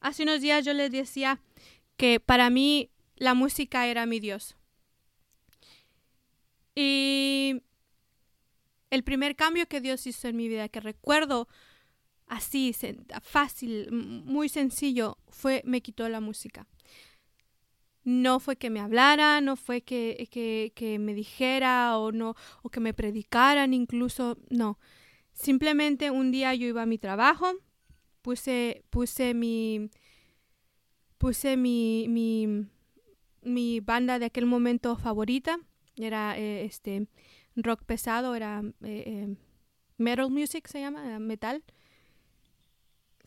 Hace 0.00 0.22
unos 0.22 0.40
días 0.40 0.64
yo 0.64 0.72
les 0.72 0.90
decía 0.90 1.40
que 1.96 2.20
para 2.20 2.50
mí 2.50 2.90
la 3.16 3.34
música 3.34 3.86
era 3.86 4.06
mi 4.06 4.20
Dios. 4.20 4.56
Y 6.74 7.62
el 8.90 9.02
primer 9.02 9.34
cambio 9.34 9.66
que 9.66 9.80
Dios 9.80 10.06
hizo 10.06 10.28
en 10.28 10.36
mi 10.36 10.48
vida, 10.48 10.68
que 10.68 10.80
recuerdo 10.80 11.48
así, 12.26 12.74
fácil, 13.22 13.90
muy 13.90 14.48
sencillo, 14.48 15.18
fue 15.28 15.62
me 15.64 15.80
quitó 15.80 16.08
la 16.08 16.20
música. 16.20 16.66
No 18.04 18.40
fue 18.40 18.56
que 18.56 18.70
me 18.70 18.80
hablara, 18.80 19.40
no 19.40 19.56
fue 19.56 19.82
que, 19.82 20.28
que, 20.30 20.98
me 20.98 21.14
dijera 21.14 21.98
o 21.98 22.12
no, 22.12 22.36
o 22.62 22.70
que 22.70 22.80
me 22.80 22.94
predicaran 22.94 23.74
incluso, 23.74 24.38
no. 24.50 24.78
Simplemente 25.32 26.10
un 26.10 26.30
día 26.30 26.54
yo 26.54 26.66
iba 26.66 26.82
a 26.82 26.86
mi 26.86 26.98
trabajo, 26.98 27.52
puse, 28.22 28.82
puse 28.90 29.34
mi, 29.34 29.90
puse 31.18 31.56
mi, 31.56 32.06
mi, 33.42 33.80
banda 33.80 34.18
de 34.18 34.26
aquel 34.26 34.46
momento 34.46 34.96
favorita, 34.96 35.58
era 35.96 36.38
eh, 36.38 36.64
este 36.64 37.08
rock 37.56 37.84
pesado, 37.84 38.34
era 38.34 38.62
eh, 38.82 39.04
eh, 39.06 39.36
metal 39.98 40.30
music 40.30 40.66
se 40.68 40.80
llama, 40.80 41.18
metal. 41.18 41.62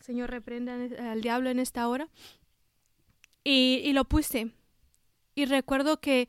Señor 0.00 0.30
reprenda 0.30 0.74
al 0.74 1.20
diablo 1.20 1.50
en 1.50 1.60
esta 1.60 1.86
hora. 1.86 2.08
Y 3.44 3.92
lo 3.92 4.04
puse 4.04 4.52
y 5.34 5.44
recuerdo 5.46 6.00
que 6.00 6.28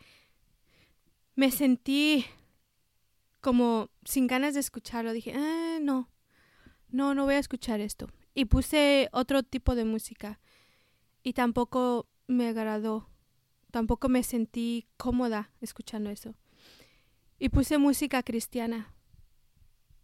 me 1.35 1.51
sentí 1.51 2.25
como 3.41 3.89
sin 4.05 4.27
ganas 4.27 4.53
de 4.53 4.61
escucharlo. 4.61 5.13
Dije, 5.13 5.33
ah, 5.35 5.79
no, 5.81 6.09
no, 6.89 7.13
no 7.13 7.25
voy 7.25 7.35
a 7.35 7.39
escuchar 7.39 7.81
esto. 7.81 8.09
Y 8.33 8.45
puse 8.45 9.09
otro 9.11 9.43
tipo 9.43 9.75
de 9.75 9.85
música 9.85 10.39
y 11.23 11.33
tampoco 11.33 12.07
me 12.27 12.47
agradó. 12.47 13.09
Tampoco 13.71 14.07
me 14.07 14.23
sentí 14.23 14.87
cómoda 14.97 15.51
escuchando 15.59 16.09
eso. 16.09 16.35
Y 17.39 17.49
puse 17.49 17.77
música 17.77 18.23
cristiana. 18.23 18.93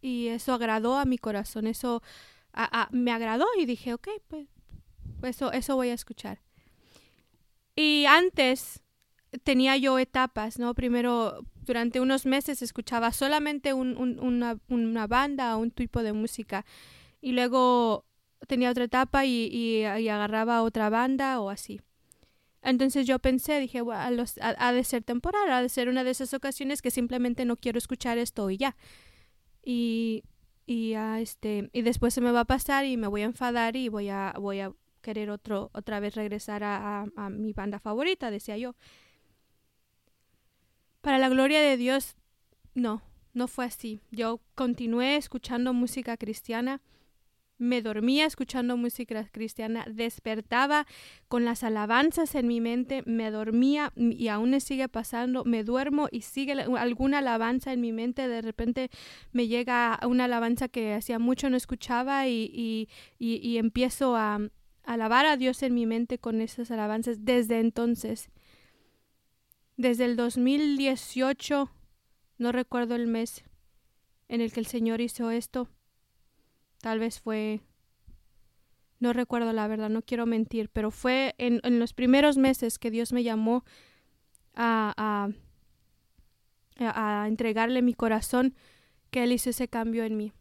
Y 0.02 0.28
eso 0.28 0.52
agradó 0.52 0.96
a 0.96 1.04
mi 1.04 1.18
corazón. 1.18 1.66
Eso 1.66 2.02
me 2.90 3.12
agradó 3.12 3.46
y 3.58 3.66
dije, 3.66 3.94
ok, 3.94 4.08
pues 4.28 4.48
eso, 5.22 5.52
eso 5.52 5.76
voy 5.76 5.90
a 5.90 5.94
escuchar. 5.94 6.40
Y 7.76 8.04
antes 8.06 8.82
tenía 9.44 9.76
yo 9.76 9.98
etapas, 9.98 10.58
¿no? 10.58 10.74
Primero, 10.74 11.44
durante 11.62 12.00
unos 12.00 12.26
meses 12.26 12.62
escuchaba 12.62 13.12
solamente 13.12 13.72
una, 13.72 15.06
banda 15.06 15.56
o 15.56 15.60
un 15.60 15.70
tipo 15.70 16.02
de 16.02 16.12
música 16.12 16.64
y 17.20 17.32
luego 17.32 18.06
tenía 18.48 18.70
otra 18.70 18.84
etapa 18.84 19.24
y, 19.24 19.84
agarraba 19.84 20.62
otra 20.62 20.90
banda 20.90 21.40
o 21.40 21.50
así. 21.50 21.80
Entonces 22.62 23.06
yo 23.06 23.18
pensé, 23.18 23.58
dije, 23.58 23.80
bueno, 23.80 24.24
ha, 24.40 24.72
de 24.72 24.84
ser 24.84 25.02
temporal, 25.02 25.50
ha 25.50 25.62
de 25.62 25.68
ser 25.70 25.88
una 25.88 26.04
de 26.04 26.10
esas 26.10 26.34
ocasiones 26.34 26.82
que 26.82 26.90
simplemente 26.90 27.44
no 27.44 27.56
quiero 27.56 27.78
escuchar 27.78 28.18
esto 28.18 28.50
y 28.50 28.58
ya. 28.58 28.76
Y, 29.64 30.24
y, 30.66 30.92
este, 30.92 31.70
y 31.72 31.82
después 31.82 32.12
se 32.12 32.20
me 32.20 32.32
va 32.32 32.40
a 32.40 32.44
pasar 32.44 32.84
y 32.84 32.96
me 32.96 33.06
voy 33.06 33.22
a 33.22 33.26
enfadar 33.26 33.76
y 33.76 33.88
voy 33.88 34.10
a, 34.10 34.34
voy 34.38 34.60
a 34.60 34.72
querer 35.00 35.30
otro, 35.30 35.70
otra 35.72 36.00
vez 36.00 36.14
regresar 36.14 36.62
a, 36.62 37.06
a 37.16 37.30
mi 37.30 37.54
banda 37.54 37.78
favorita, 37.78 38.30
decía 38.30 38.58
yo. 38.58 38.74
Para 41.00 41.18
la 41.18 41.28
gloria 41.28 41.60
de 41.62 41.76
Dios, 41.76 42.16
no, 42.74 43.02
no 43.32 43.48
fue 43.48 43.64
así. 43.64 44.00
Yo 44.10 44.40
continué 44.54 45.16
escuchando 45.16 45.72
música 45.72 46.16
cristiana, 46.16 46.82
me 47.56 47.82
dormía 47.82 48.26
escuchando 48.26 48.76
música 48.76 49.26
cristiana, 49.30 49.86
despertaba 49.90 50.86
con 51.28 51.44
las 51.44 51.62
alabanzas 51.62 52.34
en 52.34 52.46
mi 52.48 52.60
mente, 52.60 53.02
me 53.04 53.30
dormía 53.30 53.92
y 53.96 54.28
aún 54.28 54.50
me 54.50 54.60
sigue 54.60 54.88
pasando, 54.88 55.44
me 55.44 55.62
duermo 55.62 56.08
y 56.10 56.22
sigue 56.22 56.52
alguna 56.52 57.18
alabanza 57.18 57.72
en 57.72 57.82
mi 57.82 57.92
mente, 57.92 58.28
de 58.28 58.40
repente 58.40 58.90
me 59.32 59.46
llega 59.46 60.00
una 60.06 60.24
alabanza 60.24 60.68
que 60.68 60.94
hacía 60.94 61.18
mucho 61.18 61.50
no 61.50 61.56
escuchaba 61.58 62.28
y, 62.28 62.88
y 63.18 63.56
empiezo 63.58 64.16
a 64.16 64.40
alabar 64.84 65.26
a 65.26 65.36
Dios 65.36 65.62
en 65.62 65.74
mi 65.74 65.84
mente 65.86 66.18
con 66.18 66.40
esas 66.40 66.70
alabanzas 66.70 67.24
desde 67.24 67.60
entonces. 67.60 68.30
Desde 69.80 70.04
el 70.04 70.14
2018, 70.14 71.70
no 72.36 72.52
recuerdo 72.52 72.96
el 72.96 73.06
mes 73.06 73.44
en 74.28 74.42
el 74.42 74.52
que 74.52 74.60
el 74.60 74.66
Señor 74.66 75.00
hizo 75.00 75.30
esto. 75.30 75.70
Tal 76.82 76.98
vez 76.98 77.18
fue... 77.18 77.62
No 78.98 79.14
recuerdo 79.14 79.54
la 79.54 79.66
verdad, 79.68 79.88
no 79.88 80.02
quiero 80.02 80.26
mentir, 80.26 80.68
pero 80.68 80.90
fue 80.90 81.34
en, 81.38 81.62
los 81.78 81.94
primeros 81.94 82.36
meses 82.36 82.78
que 82.78 82.90
Dios 82.90 83.14
me 83.14 83.22
llamó 83.22 83.64
a, 84.54 84.92
a, 86.78 87.22
a 87.22 87.26
entregarle 87.26 87.80
mi 87.80 87.94
corazón 87.94 88.54
que 89.10 89.22
Él 89.22 89.32
hizo 89.32 89.48
ese 89.48 89.68
cambio 89.68 90.04
en 90.04 90.18
mí. 90.18 90.34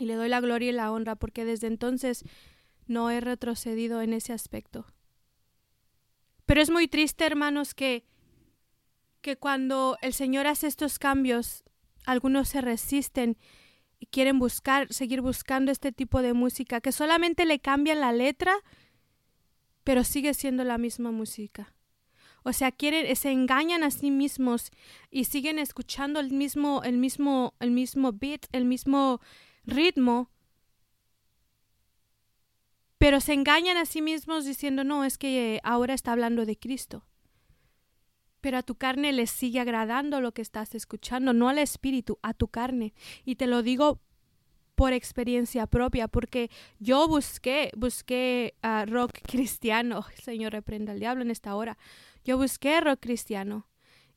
Y 0.00 0.06
le 0.06 0.16
doy 0.16 0.28
la 0.28 0.40
gloria 0.40 0.70
y 0.70 0.72
la 0.72 0.90
honra 0.90 1.14
porque 1.14 1.44
desde 1.44 1.68
entonces 1.68 2.24
no 2.88 3.08
he 3.08 3.20
retrocedido 3.20 4.02
en 4.02 4.12
ese 4.12 4.32
aspecto. 4.32 4.84
Pero 6.44 6.60
es 6.60 6.70
muy 6.70 6.88
triste, 6.88 7.24
hermanos, 7.24 7.72
que 7.72 8.04
que 9.22 9.36
cuando 9.36 9.96
el 10.02 10.12
Señor 10.12 10.46
hace 10.46 10.66
estos 10.66 10.98
cambios, 10.98 11.64
algunos 12.04 12.48
se 12.48 12.60
resisten 12.60 13.38
y 13.98 14.06
quieren 14.06 14.38
buscar, 14.38 14.92
seguir 14.92 15.20
buscando 15.20 15.70
este 15.72 15.92
tipo 15.92 16.20
de 16.20 16.34
música, 16.34 16.80
que 16.80 16.92
solamente 16.92 17.46
le 17.46 17.60
cambian 17.60 18.00
la 18.00 18.12
letra, 18.12 18.52
pero 19.84 20.04
sigue 20.04 20.34
siendo 20.34 20.64
la 20.64 20.76
misma 20.76 21.12
música. 21.12 21.72
O 22.42 22.52
sea, 22.52 22.72
quieren, 22.72 23.14
se 23.14 23.30
engañan 23.30 23.84
a 23.84 23.92
sí 23.92 24.10
mismos 24.10 24.72
y 25.10 25.24
siguen 25.24 25.60
escuchando 25.60 26.18
el 26.18 26.32
mismo, 26.32 26.82
el 26.82 26.98
mismo, 26.98 27.54
el 27.60 27.70
mismo 27.70 28.12
beat, 28.12 28.46
el 28.50 28.64
mismo 28.64 29.20
ritmo, 29.64 30.30
pero 32.98 33.20
se 33.20 33.32
engañan 33.32 33.76
a 33.76 33.86
sí 33.86 34.02
mismos 34.02 34.44
diciendo, 34.44 34.82
no, 34.82 35.04
es 35.04 35.18
que 35.18 35.60
ahora 35.62 35.94
está 35.94 36.12
hablando 36.12 36.44
de 36.44 36.58
Cristo 36.58 37.04
pero 38.42 38.58
a 38.58 38.62
tu 38.62 38.74
carne 38.74 39.12
le 39.12 39.26
sigue 39.26 39.60
agradando 39.60 40.20
lo 40.20 40.32
que 40.32 40.42
estás 40.42 40.74
escuchando, 40.74 41.32
no 41.32 41.48
al 41.48 41.58
espíritu, 41.58 42.18
a 42.22 42.34
tu 42.34 42.48
carne. 42.48 42.92
Y 43.24 43.36
te 43.36 43.46
lo 43.46 43.62
digo 43.62 44.00
por 44.74 44.92
experiencia 44.92 45.66
propia, 45.68 46.08
porque 46.08 46.50
yo 46.80 47.06
busqué, 47.06 47.70
busqué 47.76 48.54
uh, 48.64 48.84
rock 48.90 49.12
cristiano, 49.22 50.04
Señor 50.22 50.52
reprenda 50.52 50.92
al 50.92 50.98
diablo 50.98 51.22
en 51.22 51.30
esta 51.30 51.54
hora, 51.54 51.78
yo 52.24 52.36
busqué 52.36 52.80
rock 52.80 52.98
cristiano 53.00 53.68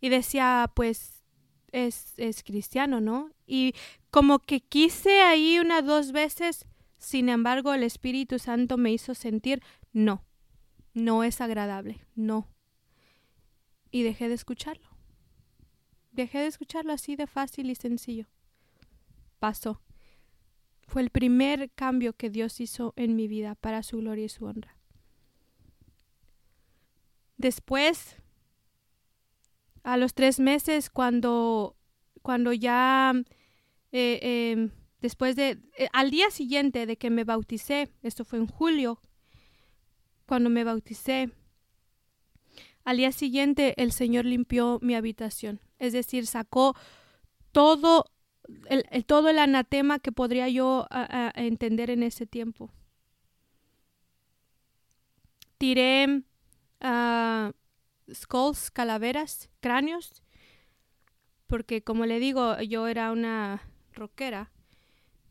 y 0.01 0.09
decía, 0.09 0.71
pues 0.76 1.23
es, 1.71 2.13
es 2.17 2.43
cristiano, 2.43 2.99
¿no? 2.99 3.30
Y 3.45 3.76
como 4.09 4.39
que 4.39 4.59
quise 4.59 5.21
ahí 5.21 5.59
una 5.59 5.84
dos 5.84 6.11
veces, 6.11 6.65
sin 6.97 7.30
embargo 7.30 7.76
el 7.76 7.84
Espíritu 7.84 8.39
Santo 8.39 8.78
me 8.78 8.91
hizo 8.91 9.13
sentir, 9.13 9.61
no, 9.93 10.23
no 10.95 11.23
es 11.23 11.41
agradable, 11.41 12.01
no, 12.15 12.47
y 13.95 14.03
dejé 14.03 14.27
de 14.27 14.35
escucharlo. 14.35 14.89
dejé 16.11 16.39
de 16.39 16.47
escucharlo 16.47 16.91
así 16.91 17.15
de 17.15 17.27
fácil 17.27 17.69
y 17.69 17.75
sencillo. 17.75 18.27
Pasó. 19.39 19.81
Fue 20.85 21.01
el 21.01 21.09
primer 21.09 21.71
cambio 21.71 22.11
que 22.11 22.29
Dios 22.29 22.59
hizo 22.59 22.93
en 22.97 23.15
mi 23.15 23.29
vida 23.29 23.55
para 23.55 23.83
su 23.83 23.99
gloria 23.99 24.25
y 24.25 24.29
su 24.29 24.43
honra. 24.43 24.77
Después, 27.37 28.17
a 29.83 29.95
los 29.95 30.13
tres 30.13 30.41
meses, 30.41 30.89
cuando, 30.89 31.77
cuando 32.21 32.51
ya, 32.51 33.13
eh, 33.93 34.19
em, 34.51 34.71
después 34.99 35.37
de, 35.37 35.61
eh, 35.77 35.87
al 35.93 36.11
día 36.11 36.31
siguiente 36.31 36.85
de 36.85 36.97
que 36.97 37.09
me 37.09 37.23
bauticé, 37.23 37.93
esto 38.03 38.25
fue 38.25 38.39
en 38.39 38.47
julio, 38.47 39.01
cuando 40.25 40.49
me 40.49 40.65
bauticé, 40.65 41.31
al 42.86 42.97
día 42.97 43.11
siguiente 43.11 43.73
el 43.81 43.91
Señor 43.91 44.25
limpió 44.25 44.79
mi 44.81 44.95
habitación, 44.95 45.59
es 45.79 45.91
decir, 45.91 46.27
sacó 46.27 46.75
todo 47.51 48.05
el, 48.67 49.05
todo 49.05 49.29
el 49.29 49.39
anatema 49.39 49.99
que 49.99 50.11
podría 50.11 50.47
yo 50.49 50.88
entender 51.33 51.89
en 51.89 52.03
ese 52.03 52.27
tiempo. 52.27 52.71
Tiré 55.57 56.21
uh, 56.83 57.51
skulls, 58.13 58.69
calaveras, 58.69 59.49
cráneos, 59.61 60.21
porque 61.47 61.81
como 61.81 62.05
le 62.05 62.19
digo, 62.19 62.61
yo 62.61 62.88
era 62.88 63.11
una 63.11 63.63
rockera 63.93 64.51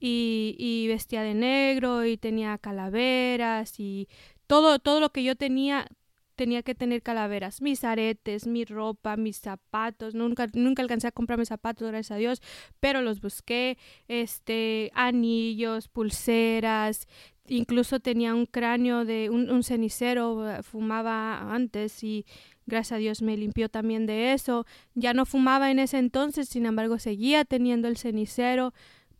y, 0.00 0.56
y 0.58 0.88
vestía 0.88 1.22
de 1.22 1.34
negro 1.34 2.04
y 2.04 2.16
tenía 2.16 2.58
calaveras 2.58 3.78
y 3.78 4.08
todo, 4.48 4.80
todo 4.80 4.98
lo 4.98 5.10
que 5.10 5.22
yo 5.22 5.36
tenía 5.36 5.86
tenía 6.34 6.62
que 6.62 6.74
tener 6.74 7.02
calaveras, 7.02 7.62
mis 7.62 7.84
aretes, 7.84 8.46
mi 8.46 8.64
ropa, 8.64 9.16
mis 9.16 9.38
zapatos. 9.38 10.14
Nunca, 10.14 10.48
nunca 10.54 10.82
alcancé 10.82 11.08
a 11.08 11.12
comprarme 11.12 11.46
zapatos, 11.46 11.88
gracias 11.88 12.12
a 12.12 12.16
Dios, 12.16 12.42
pero 12.80 13.02
los 13.02 13.20
busqué, 13.20 13.78
este, 14.08 14.90
anillos, 14.94 15.88
pulseras, 15.88 17.06
incluso 17.48 18.00
tenía 18.00 18.34
un 18.34 18.46
cráneo 18.46 19.04
de 19.04 19.30
un, 19.30 19.50
un 19.50 19.62
cenicero, 19.62 20.48
eh, 20.50 20.62
fumaba 20.62 21.54
antes 21.54 22.02
y 22.02 22.24
gracias 22.66 22.92
a 22.92 22.98
Dios 22.98 23.22
me 23.22 23.36
limpió 23.36 23.68
también 23.68 24.06
de 24.06 24.32
eso. 24.32 24.66
Ya 24.94 25.14
no 25.14 25.26
fumaba 25.26 25.70
en 25.70 25.78
ese 25.78 25.98
entonces, 25.98 26.48
sin 26.48 26.66
embargo 26.66 26.98
seguía 26.98 27.44
teniendo 27.44 27.88
el 27.88 27.96
cenicero 27.96 28.72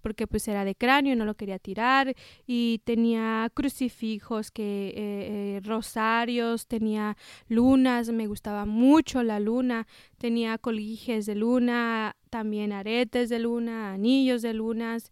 porque 0.04 0.26
pues 0.26 0.46
era 0.48 0.66
de 0.66 0.74
cráneo, 0.74 1.16
no 1.16 1.24
lo 1.24 1.34
quería 1.34 1.58
tirar 1.58 2.14
y 2.46 2.82
tenía 2.84 3.50
crucifijos, 3.54 4.50
que 4.50 4.88
eh, 4.88 4.94
eh, 4.96 5.60
rosarios, 5.64 6.66
tenía 6.66 7.16
lunas, 7.48 8.10
me 8.10 8.26
gustaba 8.26 8.66
mucho 8.66 9.22
la 9.22 9.40
luna, 9.40 9.86
tenía 10.18 10.58
colijes 10.58 11.24
de 11.24 11.36
luna, 11.36 12.16
también 12.28 12.74
aretes 12.74 13.30
de 13.30 13.38
luna, 13.38 13.94
anillos 13.94 14.42
de 14.42 14.52
lunas 14.52 15.10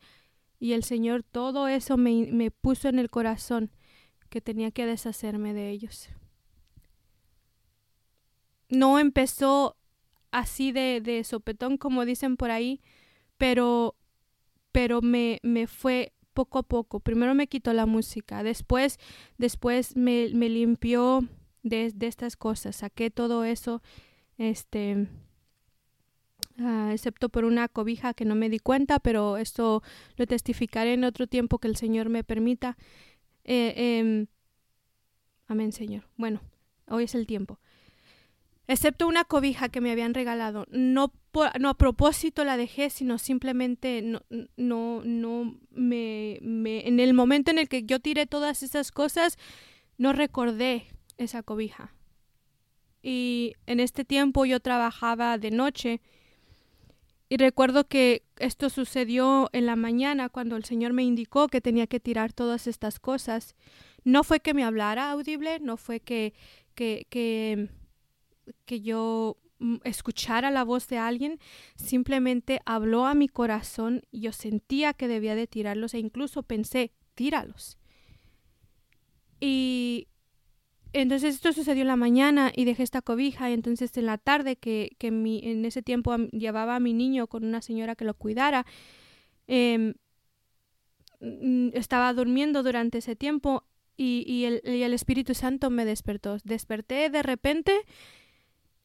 y 0.61 0.75
el 0.75 0.85
Señor 0.85 1.23
todo 1.23 1.69
eso 1.69 1.97
me, 1.97 2.27
me 2.31 2.51
puso 2.51 2.91
en 2.91 2.99
el 2.99 3.09
corazón 3.09 3.71
que 4.29 4.43
tenía 4.43 4.73
que 4.73 4.85
deshacerme 4.85 5.55
de 5.55 5.71
ellos. 5.71 6.11
No 8.69 8.99
empezó 8.99 9.75
así 10.33 10.71
de, 10.71 11.01
de 11.01 11.25
sopetón 11.25 11.79
como 11.79 12.05
dicen 12.05 12.37
por 12.37 12.51
ahí, 12.51 12.83
pero 13.39 13.97
pero 14.73 15.03
me, 15.03 15.39
me 15.43 15.67
fue 15.67 16.13
poco 16.33 16.59
a 16.59 16.63
poco. 16.63 17.01
Primero 17.01 17.35
me 17.35 17.47
quitó 17.47 17.73
la 17.73 17.87
música, 17.87 18.43
después, 18.43 18.99
después 19.39 19.97
me, 19.97 20.31
me 20.35 20.49
limpió 20.49 21.21
de, 21.63 21.93
de, 21.95 22.07
estas 22.07 22.37
cosas, 22.37 22.77
saqué 22.77 23.11
todo 23.11 23.45
eso, 23.45 23.83
este, 24.39 25.09
uh, 26.59 26.91
excepto 26.91 27.29
por 27.29 27.45
una 27.45 27.69
cobija 27.69 28.15
que 28.15 28.25
no 28.25 28.35
me 28.35 28.49
di 28.49 28.59
cuenta, 28.59 28.99
pero 28.99 29.37
esto 29.37 29.83
lo 30.17 30.27
testificaré 30.27 30.95
en 30.95 31.05
otro 31.05 31.27
tiempo 31.27 31.59
que 31.59 31.69
el 31.69 31.77
Señor 31.77 32.09
me 32.09 32.25
permita. 32.25 32.77
Eh, 33.45 33.75
eh, 33.77 34.27
amén, 35.47 35.73
Señor. 35.73 36.09
Bueno, 36.17 36.41
hoy 36.89 37.05
es 37.05 37.15
el 37.15 37.27
tiempo 37.27 37.61
excepto 38.73 39.07
una 39.07 39.25
cobija 39.25 39.69
que 39.69 39.81
me 39.81 39.91
habían 39.91 40.15
regalado. 40.15 40.67
No, 40.71 41.13
a 41.35 41.75
propósito 41.75 42.45
la 42.45 42.57
dejé, 42.57 42.91
sino 42.91 43.19
simplemente 43.19 44.03
no, 44.03 44.23
no, 44.57 45.03
no 45.05 45.59
me, 45.71 46.39
en 46.41 47.01
el 47.01 47.15
momento 47.15 47.51
en 47.51 47.59
el 47.59 47.69
que 47.69 47.85
yo 47.85 48.01
tiré 48.01 48.27
todas 48.27 48.63
esas 48.63 48.91
cosas, 48.91 49.39
no 49.99 50.13
recordé 50.13 50.87
esa 51.19 51.43
cobija. 51.43 51.95
Y 53.03 53.55
en 53.67 53.81
este 53.81 54.05
tiempo 54.05 54.45
yo 54.45 54.61
trabajaba 54.61 55.37
de 55.39 55.51
noche 55.51 56.01
y 57.29 57.37
recuerdo 57.37 57.89
que 57.89 58.23
esto 58.39 58.71
sucedió 58.71 59.49
en 59.53 59.67
la 59.67 59.77
mañana 59.77 60.29
cuando 60.29 60.57
el 60.57 60.65
Señor 60.65 60.93
me 60.93 61.03
indicó 61.03 61.49
que 61.49 61.61
tenía 61.61 61.87
que 61.87 62.01
tirar 62.01 62.33
todas 62.33 62.67
estas 62.67 63.01
cosas. 63.01 63.55
No 64.05 64.25
fue 64.25 64.41
que 64.41 64.55
me 64.55 64.65
hablara 64.65 65.11
audible, 65.11 65.59
no 65.61 65.77
fue 65.77 66.01
que, 66.01 66.35
que 66.75 67.71
que 68.65 68.81
yo 68.81 69.39
mm, 69.59 69.77
escuchara 69.85 70.51
la 70.51 70.65
voz 70.65 70.89
de 70.89 70.99
alguien, 70.99 71.39
simplemente 71.77 72.61
habló 72.65 73.07
a 73.07 73.15
mi 73.15 73.29
corazón 73.29 74.03
y 74.11 74.21
yo 74.21 74.33
sentía 74.33 74.95
que 74.95 75.09
debía 75.09 75.35
de 75.35 75.47
tirarlos 75.47 75.95
e 75.95 75.99
incluso 75.99 76.43
pensé, 76.43 76.93
tíralos. 77.15 77.79
Y 79.41 80.09
entonces 80.93 81.35
esto 81.35 81.53
sucedió 81.53 81.83
en 81.83 81.89
la 81.89 81.97
mañana 81.97 82.53
y 82.55 82.65
dejé 82.65 82.83
esta 82.83 83.03
cobija 83.03 83.51
y 83.51 83.55
entonces 83.55 83.97
en 83.97 84.07
la 84.07 84.19
tarde 84.19 84.57
que, 84.57 84.95
que 84.99 85.11
mi, 85.11 85.41
en 85.43 85.65
ese 85.65 85.83
tiempo 85.83 86.17
llevaba 86.33 86.77
a 86.77 86.81
mi 86.81 86.93
niño 86.93 87.27
con 87.27 87.45
una 87.45 87.63
señora 87.63 87.97
que 87.97 88.05
lo 88.05 88.15
cuidara, 88.15 88.67
em, 89.47 89.95
estaba 91.73 92.13
durmiendo 92.13 92.63
durante 92.63 92.99
ese 92.99 93.17
tiempo 93.17 93.65
y, 93.97 94.25
y 94.27 94.83
el 94.83 94.95
Espíritu 94.95 95.35
Santo 95.35 95.71
me 95.71 95.85
despertó. 95.85 96.39
Desperté 96.45 97.09
de 97.09 97.23
repente 97.23 97.73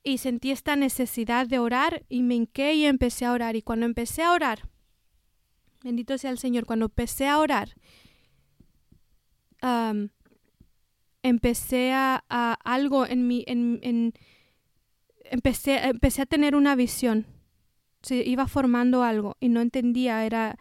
y 0.03 0.19
sentí 0.19 0.51
esta 0.51 0.75
necesidad 0.75 1.47
de 1.47 1.59
orar 1.59 2.03
y 2.09 2.23
me 2.23 2.35
hinqué 2.35 2.73
y 2.73 2.85
empecé 2.85 3.25
a 3.25 3.33
orar. 3.33 3.55
Y 3.55 3.61
cuando 3.61 3.85
empecé 3.85 4.23
a 4.23 4.31
orar, 4.31 4.69
bendito 5.83 6.17
sea 6.17 6.31
el 6.31 6.37
Señor, 6.37 6.65
cuando 6.65 6.85
empecé 6.85 7.27
a 7.27 7.39
orar, 7.39 7.75
empecé 11.23 11.91
a, 11.93 12.23
algo 12.63 13.05
en 13.05 13.27
mi, 13.27 13.43
en, 13.47 13.79
en, 13.83 14.13
empecé, 15.25 15.85
empecé 15.87 16.21
a 16.21 16.25
tener 16.25 16.55
una 16.55 16.75
visión. 16.75 17.25
Se 18.01 18.17
iba 18.17 18.47
formando 18.47 19.03
algo 19.03 19.35
y 19.39 19.49
no 19.49 19.61
entendía, 19.61 20.25
era... 20.25 20.57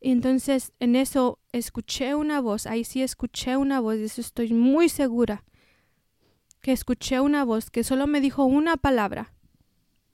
Y 0.00 0.10
entonces 0.10 0.72
en 0.80 0.96
eso 0.96 1.38
escuché 1.52 2.14
una 2.14 2.40
voz, 2.40 2.66
ahí 2.66 2.84
sí 2.84 3.02
escuché 3.02 3.56
una 3.56 3.80
voz, 3.80 3.96
y 3.96 4.04
eso 4.04 4.20
estoy 4.20 4.52
muy 4.52 4.90
segura 4.90 5.44
que 6.64 6.72
escuché 6.72 7.20
una 7.20 7.44
voz 7.44 7.70
que 7.70 7.84
solo 7.84 8.06
me 8.06 8.22
dijo 8.22 8.46
una 8.46 8.78
palabra. 8.78 9.34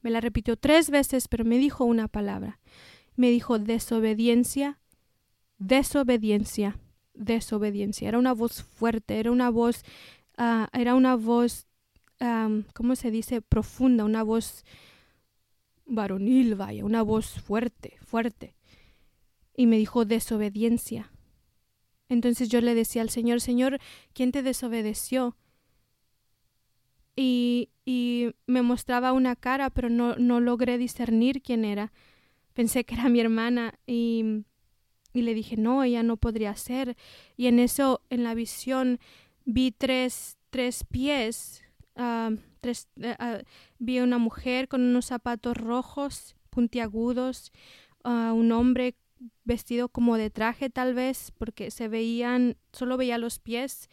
Me 0.02 0.10
la 0.10 0.20
repitió 0.20 0.56
tres 0.56 0.90
veces, 0.90 1.28
pero 1.28 1.44
me 1.44 1.58
dijo 1.58 1.84
una 1.84 2.08
palabra. 2.08 2.58
Me 3.14 3.30
dijo 3.30 3.60
desobediencia, 3.60 4.80
desobediencia, 5.58 6.76
desobediencia. 7.14 8.08
Era 8.08 8.18
una 8.18 8.32
voz 8.34 8.64
fuerte, 8.64 9.20
era 9.20 9.30
una 9.30 9.48
voz, 9.48 9.84
uh, 10.38 10.66
era 10.72 10.96
una 10.96 11.14
voz, 11.14 11.68
¿cómo 12.74 12.96
se 12.96 13.12
dice? 13.12 13.42
Profunda, 13.42 14.04
una 14.04 14.24
voz 14.24 14.64
varonil, 15.86 16.56
vaya, 16.56 16.84
una 16.84 17.02
voz 17.02 17.40
fuerte, 17.40 17.96
fuerte. 18.04 18.56
Y 19.56 19.68
me 19.68 19.78
dijo 19.78 20.04
desobediencia. 20.04 21.12
Entonces 22.08 22.48
yo 22.48 22.60
le 22.60 22.74
decía 22.74 23.02
al 23.02 23.10
Señor, 23.10 23.40
Señor, 23.40 23.78
¿quién 24.14 24.32
te 24.32 24.42
desobedeció? 24.42 25.36
Y, 27.16 27.68
me 28.46 28.62
mostraba 28.62 29.12
una 29.12 29.34
cara, 29.34 29.70
pero 29.70 29.88
no, 29.88 30.14
no 30.16 30.40
logré 30.40 30.78
discernir 30.78 31.42
quién 31.42 31.64
era. 31.64 31.92
Pensé 32.54 32.84
que 32.84 32.94
era 32.94 33.08
mi 33.08 33.20
hermana 33.20 33.74
y, 33.86 34.44
y 35.12 35.22
le 35.22 35.34
dije, 35.34 35.56
no, 35.56 35.82
ella 35.82 36.02
no 36.02 36.16
podría 36.16 36.54
ser. 36.54 36.96
Y 37.36 37.46
en 37.46 37.58
eso, 37.58 38.00
en 38.10 38.22
la 38.22 38.34
visión, 38.34 39.00
vi 39.44 39.72
tres, 39.72 40.38
tres 40.50 40.84
pies, 40.84 41.64
uh, 41.96 42.36
tres, 42.60 42.88
uh, 42.96 43.42
vi 43.78 44.00
una 44.00 44.18
mujer 44.18 44.68
con 44.68 44.82
unos 44.82 45.06
zapatos 45.06 45.56
rojos, 45.56 46.36
puntiagudos, 46.50 47.52
uh, 48.04 48.32
un 48.32 48.52
hombre 48.52 48.94
vestido 49.44 49.88
como 49.88 50.16
de 50.16 50.30
traje 50.30 50.70
tal 50.70 50.94
vez, 50.94 51.32
porque 51.36 51.70
se 51.70 51.88
veían, 51.88 52.56
solo 52.72 52.96
veía 52.96 53.18
los 53.18 53.38
pies 53.38 53.88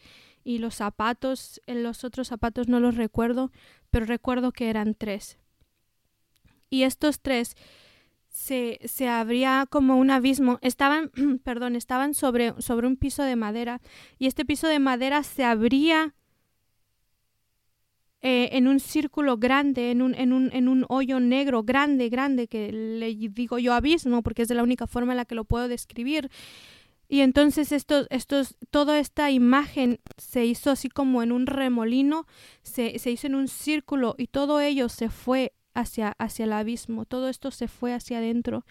y 0.48 0.56
los 0.56 0.76
zapatos, 0.76 1.60
los 1.66 2.04
otros 2.04 2.28
zapatos 2.28 2.68
no 2.68 2.80
los 2.80 2.96
recuerdo, 2.96 3.52
pero 3.90 4.06
recuerdo 4.06 4.50
que 4.50 4.70
eran 4.70 4.94
tres. 4.94 5.36
Y 6.70 6.84
estos 6.84 7.20
tres 7.20 7.54
se, 8.30 8.80
se 8.86 9.08
abría 9.08 9.66
como 9.68 9.98
un 9.98 10.10
abismo. 10.10 10.58
Estaban, 10.62 11.10
perdón, 11.44 11.76
estaban 11.76 12.14
sobre, 12.14 12.54
sobre 12.62 12.86
un 12.86 12.96
piso 12.96 13.24
de 13.24 13.36
madera 13.36 13.82
y 14.18 14.26
este 14.26 14.46
piso 14.46 14.68
de 14.68 14.78
madera 14.78 15.22
se 15.22 15.44
abría 15.44 16.14
eh, 18.22 18.48
en 18.52 18.68
un 18.68 18.80
círculo 18.80 19.36
grande, 19.36 19.90
en 19.90 20.00
un, 20.00 20.14
en, 20.14 20.32
un, 20.32 20.48
en 20.54 20.68
un 20.68 20.86
hoyo 20.88 21.20
negro 21.20 21.62
grande, 21.62 22.08
grande, 22.08 22.48
que 22.48 22.72
le 22.72 23.14
digo 23.14 23.58
yo 23.58 23.74
abismo, 23.74 24.22
porque 24.22 24.40
es 24.40 24.48
de 24.48 24.54
la 24.54 24.62
única 24.62 24.86
forma 24.86 25.12
en 25.12 25.18
la 25.18 25.26
que 25.26 25.34
lo 25.34 25.44
puedo 25.44 25.68
describir. 25.68 26.30
Y 27.08 27.20
entonces 27.22 27.72
estos, 27.72 28.06
estos, 28.10 28.56
toda 28.70 28.98
esta 28.98 29.30
imagen 29.30 29.98
se 30.18 30.44
hizo 30.44 30.70
así 30.70 30.90
como 30.90 31.22
en 31.22 31.32
un 31.32 31.46
remolino, 31.46 32.26
se, 32.62 32.98
se 32.98 33.10
hizo 33.10 33.26
en 33.26 33.34
un 33.34 33.48
círculo 33.48 34.14
y 34.18 34.26
todo 34.26 34.60
ello 34.60 34.90
se 34.90 35.08
fue 35.08 35.54
hacia, 35.72 36.14
hacia 36.18 36.44
el 36.44 36.52
abismo, 36.52 37.06
todo 37.06 37.28
esto 37.28 37.50
se 37.50 37.66
fue 37.66 37.94
hacia 37.94 38.18
adentro. 38.18 38.64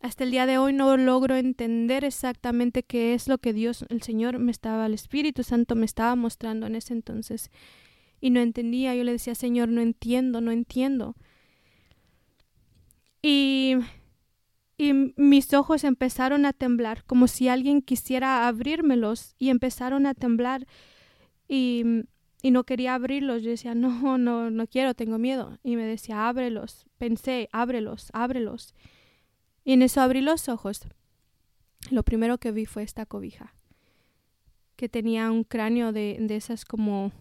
Hasta 0.00 0.24
el 0.24 0.30
día 0.30 0.44
de 0.44 0.58
hoy 0.58 0.74
no 0.74 0.94
logro 0.98 1.34
entender 1.34 2.04
exactamente 2.04 2.82
qué 2.82 3.14
es 3.14 3.28
lo 3.28 3.38
que 3.38 3.54
Dios, 3.54 3.86
el 3.88 4.02
Señor 4.02 4.38
me 4.38 4.50
estaba, 4.50 4.84
el 4.84 4.92
Espíritu 4.92 5.42
Santo 5.42 5.76
me 5.76 5.86
estaba 5.86 6.14
mostrando 6.14 6.66
en 6.66 6.76
ese 6.76 6.92
entonces 6.92 7.50
y 8.20 8.28
no 8.28 8.40
entendía. 8.40 8.94
Yo 8.94 9.04
le 9.04 9.12
decía, 9.12 9.34
Señor, 9.34 9.68
no 9.70 9.80
entiendo, 9.80 10.42
no 10.42 10.50
entiendo. 10.50 11.16
Y, 13.22 13.76
y 14.76 14.92
mis 15.16 15.54
ojos 15.54 15.84
empezaron 15.84 16.46
a 16.46 16.52
temblar, 16.52 17.04
como 17.04 17.28
si 17.28 17.48
alguien 17.48 17.80
quisiera 17.80 18.48
abrírmelos, 18.48 19.34
y 19.38 19.50
empezaron 19.50 20.06
a 20.06 20.14
temblar. 20.14 20.66
Y, 21.48 21.84
y 22.42 22.50
no 22.50 22.64
quería 22.64 22.94
abrirlos. 22.94 23.42
Yo 23.42 23.50
decía, 23.50 23.74
no, 23.74 24.18
no, 24.18 24.50
no 24.50 24.66
quiero, 24.66 24.94
tengo 24.94 25.18
miedo. 25.18 25.58
Y 25.62 25.76
me 25.76 25.84
decía, 25.84 26.28
ábrelos. 26.28 26.86
Pensé, 26.98 27.48
ábrelos, 27.52 28.10
ábrelos. 28.12 28.74
Y 29.64 29.72
en 29.72 29.82
eso 29.82 30.00
abrí 30.00 30.20
los 30.20 30.48
ojos. 30.48 30.86
Lo 31.90 32.02
primero 32.02 32.38
que 32.38 32.50
vi 32.50 32.66
fue 32.66 32.82
esta 32.82 33.06
cobija, 33.06 33.54
que 34.76 34.88
tenía 34.88 35.30
un 35.30 35.44
cráneo 35.44 35.92
de, 35.92 36.16
de 36.18 36.36
esas 36.36 36.64
como 36.64 37.12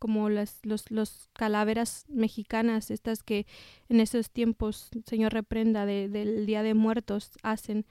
como 0.00 0.28
las 0.30 0.58
los, 0.64 0.90
los 0.90 1.28
calaveras 1.34 2.06
mexicanas, 2.08 2.90
estas 2.90 3.22
que 3.22 3.46
en 3.88 4.00
esos 4.00 4.30
tiempos, 4.30 4.90
Señor 5.06 5.32
reprenda, 5.32 5.86
del 5.86 6.46
Día 6.46 6.64
de 6.64 6.74
Muertos 6.74 7.32
hacen. 7.44 7.86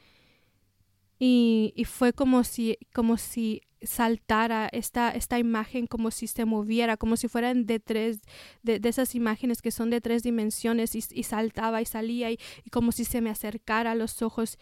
Y, 1.20 1.74
y, 1.76 1.86
fue 1.86 2.14
como 2.14 2.44
si, 2.46 2.78
como 2.94 3.18
si 3.18 3.62
saltara 3.82 4.70
esta, 4.72 5.12
esta 5.12 5.38
imagen, 5.38 5.86
como 5.86 6.12
si 6.12 6.28
se 6.28 6.46
moviera, 6.46 6.98
como 6.98 7.18
si 7.18 7.28
fueran 7.28 7.66
de 7.66 7.80
tres, 7.80 8.22
de, 8.64 8.80
esas 8.84 9.16
imágenes 9.16 9.62
que 9.62 9.72
son 9.72 9.90
de 9.90 10.02
tres 10.02 10.24
dimensiones, 10.24 10.96
y, 10.96 11.04
y 11.12 11.24
saltaba 11.24 11.82
y 11.82 11.86
salía, 11.86 12.32
y, 12.32 12.40
y 12.64 12.70
como 12.70 12.92
si 12.92 13.06
se 13.06 13.22
me 13.22 13.30
acercara 13.30 13.92
a 13.92 13.96
los 13.96 14.22
ojos. 14.22 14.58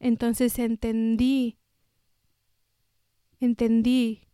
Entonces 0.00 0.58
entendí, 0.58 1.58
entendí 3.40 4.27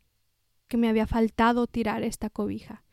que 0.69 0.77
me 0.77 0.89
había 0.89 1.07
faltado 1.07 1.67
tirar 1.67 2.03
esta 2.03 2.31
cobija. 2.31 2.85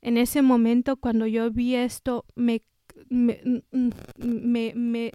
En 0.00 0.16
ese 0.16 0.42
momento, 0.42 0.96
cuando 0.96 1.26
yo 1.26 1.50
vi 1.50 1.76
esto, 1.76 2.24
me, 2.34 2.62
me, 3.08 3.40
me, 4.16 4.72
me 4.74 5.12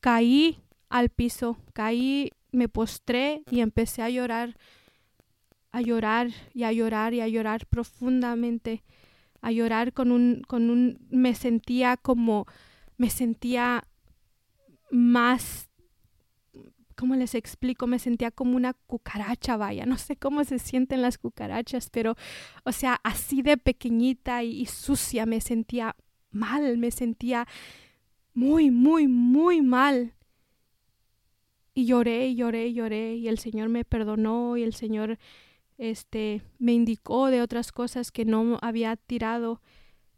caí 0.00 0.58
al 0.88 1.08
piso, 1.10 1.56
caí, 1.72 2.30
me 2.52 2.68
postré 2.68 3.42
y 3.50 3.60
empecé 3.60 4.02
a 4.02 4.10
llorar, 4.10 4.56
a 5.72 5.80
llorar 5.80 6.30
y 6.54 6.64
a 6.64 6.72
llorar 6.72 7.14
y 7.14 7.20
a 7.20 7.28
llorar 7.28 7.66
profundamente, 7.66 8.82
a 9.40 9.52
llorar 9.52 9.92
con 9.92 10.10
un, 10.10 10.42
con 10.46 10.70
un, 10.70 10.98
me 11.10 11.34
sentía 11.34 11.96
como, 11.96 12.46
me 12.96 13.10
sentía 13.10 13.84
más 14.90 15.65
¿cómo 16.96 17.14
les 17.14 17.34
explico? 17.34 17.86
Me 17.86 17.98
sentía 17.98 18.30
como 18.30 18.56
una 18.56 18.72
cucaracha, 18.72 19.56
vaya, 19.56 19.86
no 19.86 19.98
sé 19.98 20.16
cómo 20.16 20.42
se 20.44 20.58
sienten 20.58 21.02
las 21.02 21.18
cucarachas, 21.18 21.90
pero, 21.90 22.16
o 22.64 22.72
sea, 22.72 23.00
así 23.04 23.42
de 23.42 23.56
pequeñita 23.56 24.42
y, 24.42 24.66
sucia 24.66 25.26
me 25.26 25.40
sentía 25.40 25.94
mal, 26.30 26.78
me 26.78 26.90
sentía 26.90 27.46
muy, 28.34 28.70
muy, 28.70 29.06
muy 29.06 29.62
mal. 29.62 30.14
Y 31.74 31.86
lloré, 31.86 32.34
lloré, 32.34 32.72
lloré, 32.72 33.16
y 33.16 33.28
el 33.28 33.38
Señor 33.38 33.68
me 33.68 33.84
perdonó, 33.84 34.56
y 34.56 34.62
el 34.62 34.72
Señor 34.72 35.18
este, 35.76 36.42
me 36.58 36.72
indicó 36.72 37.26
de 37.26 37.42
otras 37.42 37.70
cosas 37.70 38.10
que 38.10 38.24
no 38.24 38.58
había 38.62 38.96
tirado 38.96 39.60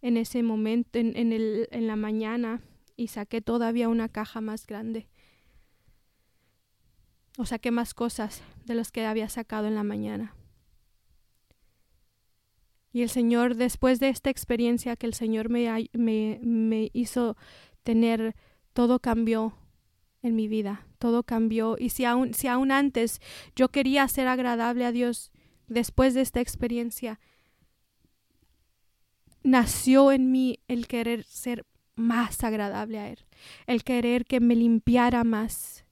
en 0.00 0.16
ese 0.16 0.44
momento, 0.44 1.00
en, 1.00 1.16
en, 1.16 1.32
el, 1.32 1.68
en 1.72 1.88
la 1.88 1.96
mañana, 1.96 2.62
y 2.96 3.08
saqué 3.08 3.40
todavía 3.40 3.88
una 3.88 4.08
caja 4.08 4.40
más 4.40 4.66
grande 4.66 5.08
o 7.38 7.46
saqué 7.46 7.70
más 7.70 7.94
cosas 7.94 8.42
de 8.66 8.74
las 8.74 8.90
que 8.90 9.06
había 9.06 9.28
sacado 9.28 9.68
en 9.68 9.76
la 9.76 9.84
mañana. 9.84 10.34
Y 12.92 13.02
el 13.02 13.10
Señor, 13.10 13.54
después 13.54 14.00
de 14.00 14.08
esta 14.08 14.28
experiencia 14.28 14.96
que 14.96 15.06
el 15.06 15.14
Señor 15.14 15.48
me, 15.48 15.88
me, 15.92 16.90
hizo 16.92 17.36
tener, 17.84 18.34
todo 18.72 18.98
cambió 18.98 19.56
en 20.20 20.34
mi 20.34 20.48
vida, 20.48 20.84
todo 20.98 21.22
cambió. 21.22 21.76
Y 21.78 21.90
si 21.90 22.04
aún, 22.04 22.34
si 22.34 22.48
aún 22.48 22.72
antes 22.72 23.20
yo 23.54 23.68
quería 23.68 24.08
ser 24.08 24.26
agradable 24.26 24.84
a 24.84 24.90
Dios, 24.90 25.30
después 25.68 26.14
de 26.14 26.22
esta 26.22 26.40
experiencia, 26.40 27.20
nació 29.44 30.10
en 30.10 30.32
mí 30.32 30.58
el 30.66 30.88
querer 30.88 31.22
ser 31.22 31.66
más 31.94 32.42
agradable 32.42 32.98
a 32.98 33.10
Él, 33.10 33.26
el 33.68 33.84
querer 33.84 34.24
que 34.24 34.40
me 34.40 34.56
limpiara 34.56 35.22
más, 35.22 35.84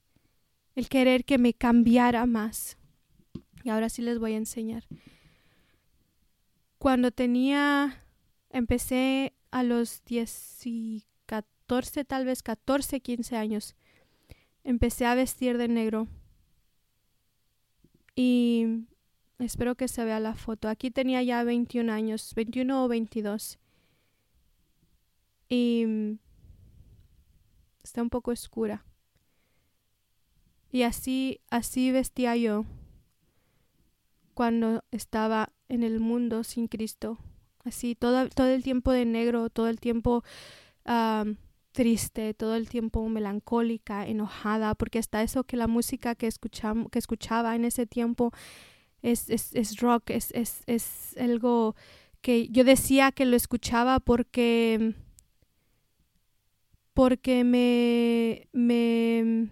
el 0.76 0.88
querer 0.88 1.24
que 1.24 1.38
me 1.38 1.54
cambiara 1.54 2.26
más. 2.26 2.76
Y 3.64 3.70
ahora 3.70 3.88
sí 3.88 4.02
les 4.02 4.20
voy 4.20 4.34
a 4.34 4.36
enseñar. 4.36 4.84
Cuando 6.78 7.10
tenía, 7.10 8.04
empecé 8.50 9.32
a 9.50 9.62
los 9.64 10.04
10 10.04 10.66
y 10.66 11.04
14, 11.24 12.04
tal 12.04 12.26
vez 12.26 12.42
14, 12.42 13.00
15 13.00 13.36
años, 13.36 13.74
empecé 14.62 15.06
a 15.06 15.14
vestir 15.14 15.56
de 15.56 15.66
negro. 15.66 16.06
Y 18.14 18.84
espero 19.38 19.74
que 19.74 19.88
se 19.88 20.04
vea 20.04 20.20
la 20.20 20.34
foto. 20.34 20.68
Aquí 20.68 20.90
tenía 20.90 21.22
ya 21.22 21.42
21 21.42 21.90
años, 21.90 22.34
21 22.34 22.84
o 22.84 22.88
22. 22.88 23.58
Y 25.48 26.18
está 27.82 28.02
un 28.02 28.10
poco 28.10 28.30
oscura. 28.30 28.84
Y 30.76 30.82
así, 30.82 31.40
así 31.48 31.90
vestía 31.90 32.36
yo 32.36 32.66
cuando 34.34 34.84
estaba 34.90 35.54
en 35.70 35.82
el 35.82 36.00
mundo 36.00 36.44
sin 36.44 36.68
Cristo. 36.68 37.16
Así, 37.64 37.94
todo, 37.94 38.28
todo 38.28 38.48
el 38.48 38.62
tiempo 38.62 38.92
de 38.92 39.06
negro, 39.06 39.48
todo 39.48 39.68
el 39.68 39.80
tiempo 39.80 40.22
triste, 41.72 42.34
todo 42.34 42.56
el 42.56 42.68
tiempo 42.68 43.08
melancólica, 43.08 44.06
enojada, 44.06 44.74
porque 44.74 44.98
hasta 44.98 45.22
eso 45.22 45.44
que 45.44 45.56
la 45.56 45.66
música 45.66 46.14
que, 46.14 46.28
que 46.28 46.98
escuchaba 46.98 47.56
en 47.56 47.64
ese 47.64 47.86
tiempo 47.86 48.32
es, 49.00 49.30
es, 49.30 49.54
es 49.54 49.80
rock, 49.80 50.10
es, 50.10 50.30
es, 50.32 50.60
es 50.66 51.16
algo 51.18 51.74
que 52.20 52.48
yo 52.48 52.64
decía 52.64 53.12
que 53.12 53.24
lo 53.24 53.36
escuchaba 53.36 53.98
porque 53.98 54.92
porque 56.92 57.44
me, 57.44 58.46
me 58.52 59.48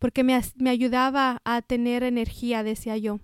porque 0.00 0.24
me, 0.24 0.40
me 0.56 0.70
ayudaba 0.70 1.40
a 1.44 1.62
tener 1.62 2.02
energía, 2.02 2.64
decía 2.64 2.96
yo. 2.96 3.20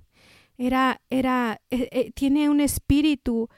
Era, 0.58 1.00
era, 1.10 1.60
eh, 1.70 1.88
eh, 1.90 2.12
tiene 2.12 2.48
un 2.48 2.60
espíritu 2.60 3.48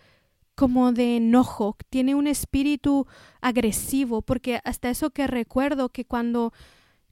como 0.55 0.93
de 0.93 1.17
enojo, 1.17 1.77
tiene 1.91 2.15
un 2.15 2.27
espíritu 2.27 3.07
agresivo, 3.41 4.23
porque 4.23 4.61
hasta 4.65 4.89
eso 4.89 5.11
que 5.11 5.27
recuerdo 5.27 5.91
que 5.91 6.05
cuando 6.05 6.53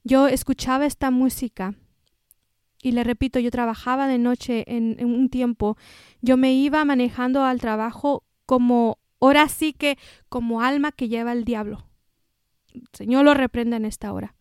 yo 0.03 0.27
escuchaba 0.27 0.85
esta 0.85 1.11
música, 1.11 1.75
y 2.81 2.93
le 2.93 3.03
repito, 3.03 3.39
yo 3.39 3.51
trabajaba 3.51 4.07
de 4.07 4.17
noche 4.17 4.63
en, 4.67 4.95
en, 4.99 5.07
un 5.07 5.29
tiempo, 5.29 5.77
yo 6.21 6.37
me 6.37 6.53
iba 6.53 6.83
manejando 6.85 7.43
al 7.43 7.59
trabajo 7.59 8.23
como, 8.45 8.97
ahora 9.19 9.49
sí 9.49 9.73
que 9.73 9.97
como 10.29 10.61
alma 10.61 10.91
que 10.93 11.09
lleva 11.09 11.33
el 11.33 11.43
diablo. 11.43 11.85
Señor 12.93 13.25
lo 13.25 13.33
reprenda 13.33 13.75
en 13.75 13.85
esta 13.85 14.13
hora 14.13 14.36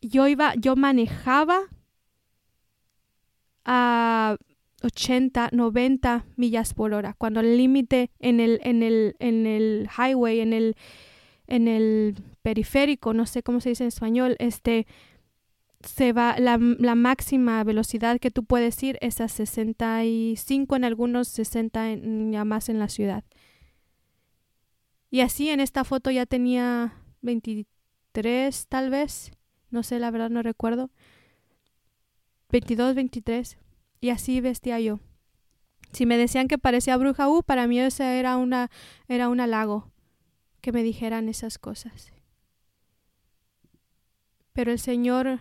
yo 0.00 0.28
iba, 0.28 0.54
yo 0.54 0.76
manejaba 0.76 1.60
a 3.64 4.36
80, 4.82 5.50
90 5.52 6.24
millas 6.36 6.74
por 6.74 6.94
hora, 6.94 7.14
cuando 7.14 7.40
el 7.40 7.56
límite 7.56 8.10
en 8.18 8.40
el, 8.40 8.60
en 8.62 8.82
el, 8.82 9.16
en 9.18 9.46
el 9.46 9.88
highway, 9.96 10.40
en 10.40 10.52
el, 10.52 10.76
en 11.46 11.68
el 11.68 12.16
periférico, 12.42 13.12
no 13.12 13.26
sé 13.26 13.42
cómo 13.42 13.60
se 13.60 13.70
dice 13.70 13.84
en 13.84 13.88
español, 13.88 14.36
este 14.38 14.86
se 15.80 16.12
va, 16.12 16.36
la, 16.38 16.58
la 16.58 16.94
máxima 16.94 17.62
velocidad 17.62 18.18
que 18.18 18.30
tú 18.30 18.44
puedes 18.44 18.82
ir 18.82 18.98
es 19.00 19.20
a 19.20 19.28
65 19.28 20.76
en 20.76 20.84
algunos, 20.84 21.28
60 21.28 21.92
en, 21.92 22.32
ya 22.32 22.44
más 22.44 22.68
en 22.68 22.78
la 22.78 22.88
ciudad. 22.88 23.24
Y 25.10 25.20
así 25.20 25.48
en 25.50 25.60
esta 25.60 25.84
foto 25.84 26.10
ya 26.10 26.26
tenía 26.26 26.94
23 27.22 28.66
tal 28.68 28.90
vez 28.90 29.30
no 29.70 29.82
sé, 29.82 29.98
la 29.98 30.10
verdad 30.10 30.30
no 30.30 30.42
recuerdo, 30.42 30.90
22, 32.50 32.94
23, 32.94 33.58
y 34.00 34.10
así 34.10 34.40
vestía 34.40 34.80
yo. 34.80 35.00
Si 35.92 36.06
me 36.06 36.16
decían 36.16 36.48
que 36.48 36.58
parecía 36.58 36.96
bruja, 36.96 37.28
uh, 37.28 37.42
para 37.42 37.66
mí 37.66 37.80
ese 37.80 38.18
era 38.18 38.36
una 38.36 38.70
era 39.08 39.28
un 39.28 39.40
halago 39.40 39.90
que 40.60 40.72
me 40.72 40.82
dijeran 40.82 41.28
esas 41.28 41.58
cosas. 41.58 42.12
Pero 44.52 44.72
el 44.72 44.78
Señor 44.78 45.40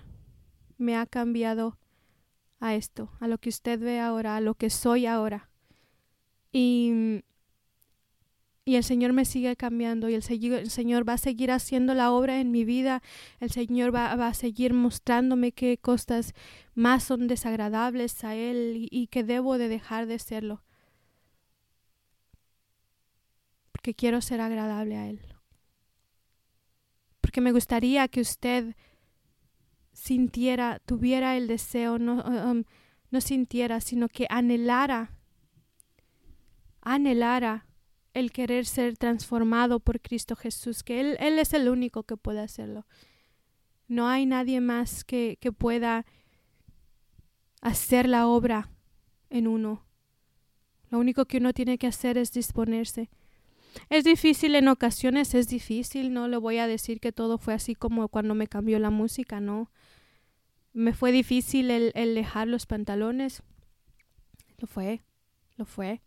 me 0.77 0.95
ha 0.95 1.05
cambiado 1.05 1.77
a 2.59 2.75
esto, 2.75 3.11
a 3.19 3.27
lo 3.27 3.37
que 3.37 3.49
usted 3.49 3.79
ve 3.79 3.99
ahora, 3.99 4.35
a 4.35 4.41
lo 4.41 4.55
que 4.55 4.69
soy 4.69 5.05
ahora. 5.05 5.49
Y, 6.51 7.23
y 8.67 8.75
el 8.75 8.83
Señor 8.83 9.13
me 9.13 9.23
sigue 9.23 9.55
cambiando 9.55 10.09
y 10.09 10.13
el, 10.13 10.23
el, 10.29 10.69
Señor 10.69 11.07
va 11.07 11.13
a 11.13 11.17
seguir 11.17 11.51
haciendo 11.51 11.93
la 11.93 12.11
obra 12.11 12.41
en 12.41 12.51
mi 12.51 12.65
vida. 12.65 13.01
El 13.39 13.49
Señor 13.49 13.95
va, 13.95 14.13
va 14.17 14.27
a 14.27 14.33
seguir 14.33 14.73
mostrándome 14.73 15.53
qué 15.53 15.77
cosas 15.77 16.33
más 16.75 17.05
son 17.05 17.29
desagradables 17.29 18.25
a 18.25 18.35
Él 18.35 18.89
y, 18.91 19.07
que 19.07 19.23
debo 19.23 19.57
de 19.57 19.69
dejar 19.69 20.05
de 20.05 20.19
serlo. 20.19 20.65
Porque 23.71 23.93
quiero 23.93 24.19
ser 24.19 24.41
agradable 24.41 24.97
a 24.97 25.07
Él. 25.07 25.21
Porque 27.21 27.39
me 27.39 27.53
gustaría 27.53 28.09
que 28.09 28.19
usted 28.19 28.75
sintiera, 29.93 30.81
tuviera 30.85 31.37
el 31.37 31.47
deseo, 31.47 31.99
no, 31.99 32.21
um, 32.21 32.65
no 33.11 33.21
sintiera, 33.21 33.79
sino 33.79 34.09
que 34.09 34.27
anhelara, 34.29 35.13
anhelara 36.81 37.66
el 38.17 38.31
querer 38.31 38.65
ser 38.65 38.97
transformado 38.97 39.79
por 39.79 40.01
Cristo 40.01 40.35
Jesús, 40.35 40.81
que 40.81 40.99
Él, 40.99 41.17
Él 41.19 41.37
es 41.37 41.53
el 41.53 41.69
único 41.69 42.01
que 42.01 42.17
puede 42.17 42.39
hacerlo. 42.39 42.87
No 43.87 44.07
hay 44.07 44.25
nadie 44.25 44.59
más 44.59 45.03
que, 45.03 45.37
que 45.39 45.51
pueda 45.51 46.03
hacer 47.61 48.09
la 48.09 48.25
obra 48.25 48.71
en 49.29 49.47
uno. 49.47 49.85
Lo 50.89 50.97
único 50.97 51.25
que 51.25 51.37
uno 51.37 51.53
tiene 51.53 51.77
que 51.77 51.85
hacer 51.85 52.17
es 52.17 52.31
disponerse. 52.31 53.11
Es 53.89 54.03
difícil 54.03 54.55
en 54.55 54.67
ocasiones, 54.67 55.35
es 55.35 55.47
difícil, 55.47 56.11
no 56.11 56.27
le 56.27 56.37
voy 56.37 56.57
a 56.57 56.65
decir 56.65 56.99
que 56.99 57.11
todo 57.11 57.37
fue 57.37 57.53
así 57.53 57.75
como 57.75 58.07
cuando 58.07 58.33
me 58.33 58.47
cambió 58.47 58.79
la 58.79 58.89
música, 58.89 59.39
no 59.39 59.69
me 60.73 60.93
fue 60.93 61.11
difícil 61.11 61.69
el, 61.69 61.91
el 61.93 62.15
dejar 62.15 62.47
los 62.47 62.65
pantalones. 62.65 63.43
Lo 64.57 64.67
fue, 64.67 65.03
lo 65.55 65.65
fue. 65.65 66.01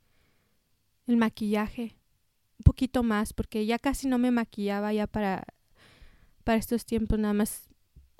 El 1.07 1.17
maquillaje, 1.17 2.00
poquito 2.63 3.03
más, 3.03 3.33
porque 3.33 3.67
ya 3.67 3.79
casi 3.79 4.09
no 4.09 4.19
me 4.19 4.31
maquillaba 4.31 4.93
ya 4.93 5.07
para, 5.07 5.45
para 6.45 6.59
estos 6.59 6.85
tiempos, 6.85 7.19
nada 7.19 7.35
más 7.35 7.69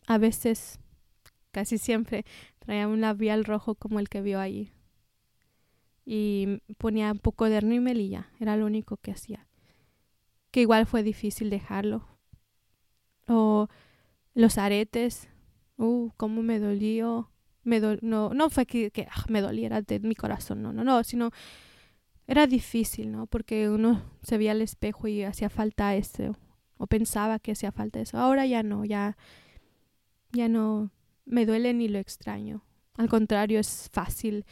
a 0.07 0.19
veces, 0.19 0.81
casi 1.53 1.79
siempre, 1.79 2.25
traía 2.59 2.89
un 2.89 3.01
labial 3.01 3.45
rojo 3.45 3.75
como 3.75 4.01
el 4.01 4.09
que 4.09 4.23
vio 4.23 4.41
ahí. 4.41 4.73
Y 6.05 6.61
ponía 6.79 7.13
un 7.13 7.19
poco 7.19 7.45
de 7.49 7.61
rímel 7.61 8.01
y 8.01 8.09
ya, 8.09 8.31
era 8.41 8.57
lo 8.57 8.67
único 8.67 8.97
que 8.97 9.13
hacía. 9.13 9.47
Que 10.51 10.63
igual 10.63 10.87
fue 10.87 11.03
difícil 11.03 11.51
dejarlo. 11.51 12.09
O 13.29 13.69
los 14.35 14.59
aretes, 14.59 15.29
uh, 15.77 16.11
cómo 16.17 16.43
me 16.43 16.59
dolió, 16.59 17.31
me 17.63 17.81
no, 18.03 18.35
no 18.35 18.51
fue 18.51 18.67
que, 18.67 18.91
que 18.91 19.07
ah, 19.11 19.25
me 19.29 19.41
doliera 19.41 19.83
de 19.83 20.01
mi 20.01 20.15
corazón, 20.15 20.63
no, 20.63 20.73
no, 20.73 20.85
no, 20.85 21.05
sino 21.05 21.31
era 22.31 22.47
difícil, 22.47 23.11
¿no? 23.11 23.27
Porque 23.27 23.69
uno 23.69 24.05
se 24.23 24.39
veía 24.39 24.53
al 24.53 24.63
espejo 24.63 25.09
y 25.09 25.25
hacía 25.25 25.51
falta 25.51 25.97
eso, 25.97 26.37
o 26.79 26.87
pensaba 26.87 27.41
que 27.41 27.51
hacía 27.51 27.73
falta 27.73 27.99
eso. 27.99 28.19
Ahora 28.19 28.47
ya 28.47 28.63
no, 28.63 28.85
ya, 28.85 29.17
ya 30.31 30.49
no 30.49 30.93
me 31.25 31.45
duele 31.45 31.75
ni 31.75 31.89
lo 31.89 31.99
extraño. 31.99 32.63
Al 32.95 33.09
contrario, 33.09 33.59
es 33.59 33.91
fácil. 33.93 34.47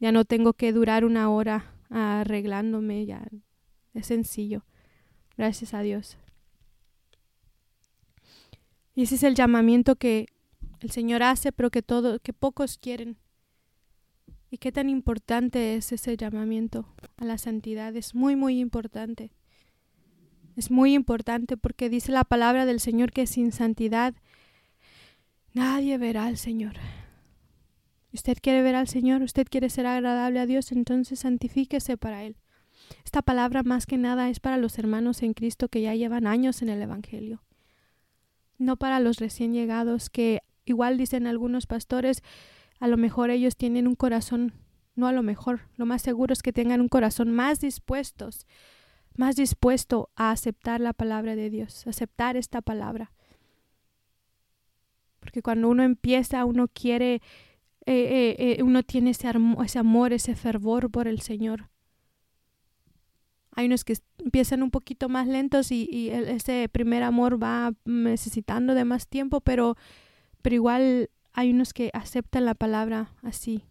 Ya 0.00 0.10
no 0.10 0.24
tengo 0.24 0.54
que 0.54 0.72
durar 0.72 1.04
una 1.04 1.28
hora 1.28 1.74
arreglándome, 1.90 3.04
ya 3.04 3.28
es 3.92 4.06
sencillo. 4.06 4.64
Gracias 5.36 5.74
a 5.74 5.82
Dios. 5.82 6.16
Y 8.94 9.02
ese 9.02 9.16
es 9.16 9.22
el 9.22 9.34
llamamiento 9.34 9.96
que 9.96 10.28
el 10.80 10.90
Señor 10.90 11.22
hace, 11.22 11.52
pero 11.52 11.70
que 11.70 11.82
todo, 11.82 12.20
que 12.20 12.32
pocos 12.32 12.78
quieren. 12.78 13.18
Y 14.52 14.58
qué 14.58 14.70
tan 14.70 14.90
importante 14.90 15.76
es 15.76 15.92
ese 15.92 16.14
llamamiento 16.14 16.86
a 17.16 17.24
la 17.24 17.38
santidad. 17.38 17.96
Es 17.96 18.14
muy, 18.14 18.36
muy 18.36 18.60
importante. 18.60 19.32
Es 20.56 20.70
muy 20.70 20.92
importante 20.92 21.56
porque 21.56 21.88
dice 21.88 22.12
la 22.12 22.24
palabra 22.24 22.66
del 22.66 22.78
Señor 22.78 23.12
que 23.12 23.26
sin 23.26 23.50
santidad 23.50 24.14
nadie 25.54 25.96
verá 25.96 26.26
al 26.26 26.36
Señor. 26.36 26.74
Usted 28.12 28.36
quiere 28.42 28.60
ver 28.60 28.74
al 28.74 28.88
Señor, 28.88 29.22
usted 29.22 29.46
quiere 29.50 29.70
ser 29.70 29.86
agradable 29.86 30.38
a 30.38 30.44
Dios, 30.44 30.70
entonces 30.70 31.20
santifíquese 31.20 31.96
para 31.96 32.24
Él. 32.24 32.36
Esta 33.06 33.22
palabra 33.22 33.62
más 33.62 33.86
que 33.86 33.96
nada 33.96 34.28
es 34.28 34.38
para 34.38 34.58
los 34.58 34.78
hermanos 34.78 35.22
en 35.22 35.32
Cristo 35.32 35.68
que 35.68 35.80
ya 35.80 35.94
llevan 35.94 36.26
años 36.26 36.60
en 36.60 36.68
el 36.68 36.82
Evangelio, 36.82 37.42
no 38.58 38.76
para 38.76 39.00
los 39.00 39.16
recién 39.16 39.54
llegados 39.54 40.10
que 40.10 40.42
Igual 40.64 40.96
dicen 40.96 41.26
algunos 41.26 41.66
pastores, 41.66 42.22
a 42.82 42.88
lo 42.88 42.96
mejor 42.96 43.30
ellos 43.30 43.54
tienen 43.54 43.86
un 43.86 43.94
corazón, 43.94 44.54
no 44.96 45.06
a 45.06 45.12
lo 45.12 45.22
mejor, 45.22 45.60
lo 45.76 45.86
más 45.86 46.02
seguro 46.02 46.32
es 46.32 46.42
que 46.42 46.52
tengan 46.52 46.80
un 46.80 46.88
corazón 46.88 47.30
más 47.30 47.60
dispuestos, 47.60 48.44
más 49.16 49.36
dispuesto 49.36 50.10
a 50.16 50.32
aceptar 50.32 50.80
la 50.80 50.92
palabra 50.92 51.36
de 51.36 51.48
Dios, 51.48 51.86
aceptar 51.86 52.36
esta 52.36 52.60
palabra. 52.60 53.12
Porque 55.20 55.42
cuando 55.42 55.68
uno 55.68 55.84
empieza, 55.84 56.44
uno 56.44 56.66
quiere, 56.66 57.22
eh, 57.86 57.92
eh, 57.94 58.56
eh, 58.58 58.62
uno 58.64 58.82
tiene 58.82 59.10
ese, 59.10 59.28
amor, 59.78 60.12
ese 60.12 60.34
fervor 60.34 60.90
por 60.90 61.06
el 61.06 61.20
Señor. 61.20 61.70
Hay 63.52 63.66
unos 63.66 63.84
que 63.84 63.96
empiezan 64.18 64.60
un 64.60 64.72
poquito 64.72 65.08
más 65.08 65.28
lentos 65.28 65.70
y, 65.70 65.88
y 65.88 66.10
ese 66.10 66.68
primer 66.68 67.04
amor 67.04 67.40
va 67.40 67.74
necesitando 67.84 68.74
de 68.74 68.84
más 68.84 69.06
tiempo, 69.06 69.40
pero 69.40 69.76
pero 70.42 70.56
igual 70.56 71.08
hay 71.32 71.50
unos 71.50 71.72
que 71.72 71.90
aceptan 71.94 72.44
la 72.44 72.54
palabra 72.54 73.14
así. 73.22 73.64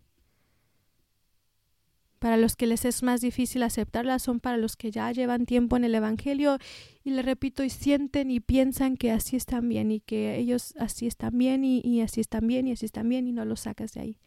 Para 2.20 2.38
los 2.38 2.56
que 2.56 2.68
les 2.68 2.86
es 2.86 3.02
más 3.02 3.20
difícil 3.22 3.64
aceptarla 3.64 4.20
son 4.20 4.40
para 4.40 4.58
los 4.58 4.76
que 4.76 4.92
ya 4.92 5.12
llevan 5.12 5.48
tiempo 5.48 5.76
en 5.76 5.84
el 5.84 5.96
Evangelio 5.96 6.60
y 7.04 7.10
le 7.12 7.24
repito 7.24 7.64
y 7.64 7.72
sienten 7.72 8.30
y 8.30 8.40
piensan 8.40 8.96
que 8.96 9.12
así 9.12 9.36
están 9.36 9.68
bien 9.68 9.92
y 9.92 10.02
que 10.02 10.38
ellos 10.38 10.76
así 10.78 11.08
están 11.08 11.36
bien 11.38 11.66
y, 11.66 12.02
así 12.02 12.22
están 12.22 12.46
bien 12.46 12.68
y 12.68 12.74
así 12.74 12.86
están 12.86 13.10
bien 13.10 13.28
y 13.28 13.32
no 13.32 13.44
los 13.44 13.62
sacas 13.62 13.94
de 13.94 14.02
ahí. 14.02 14.18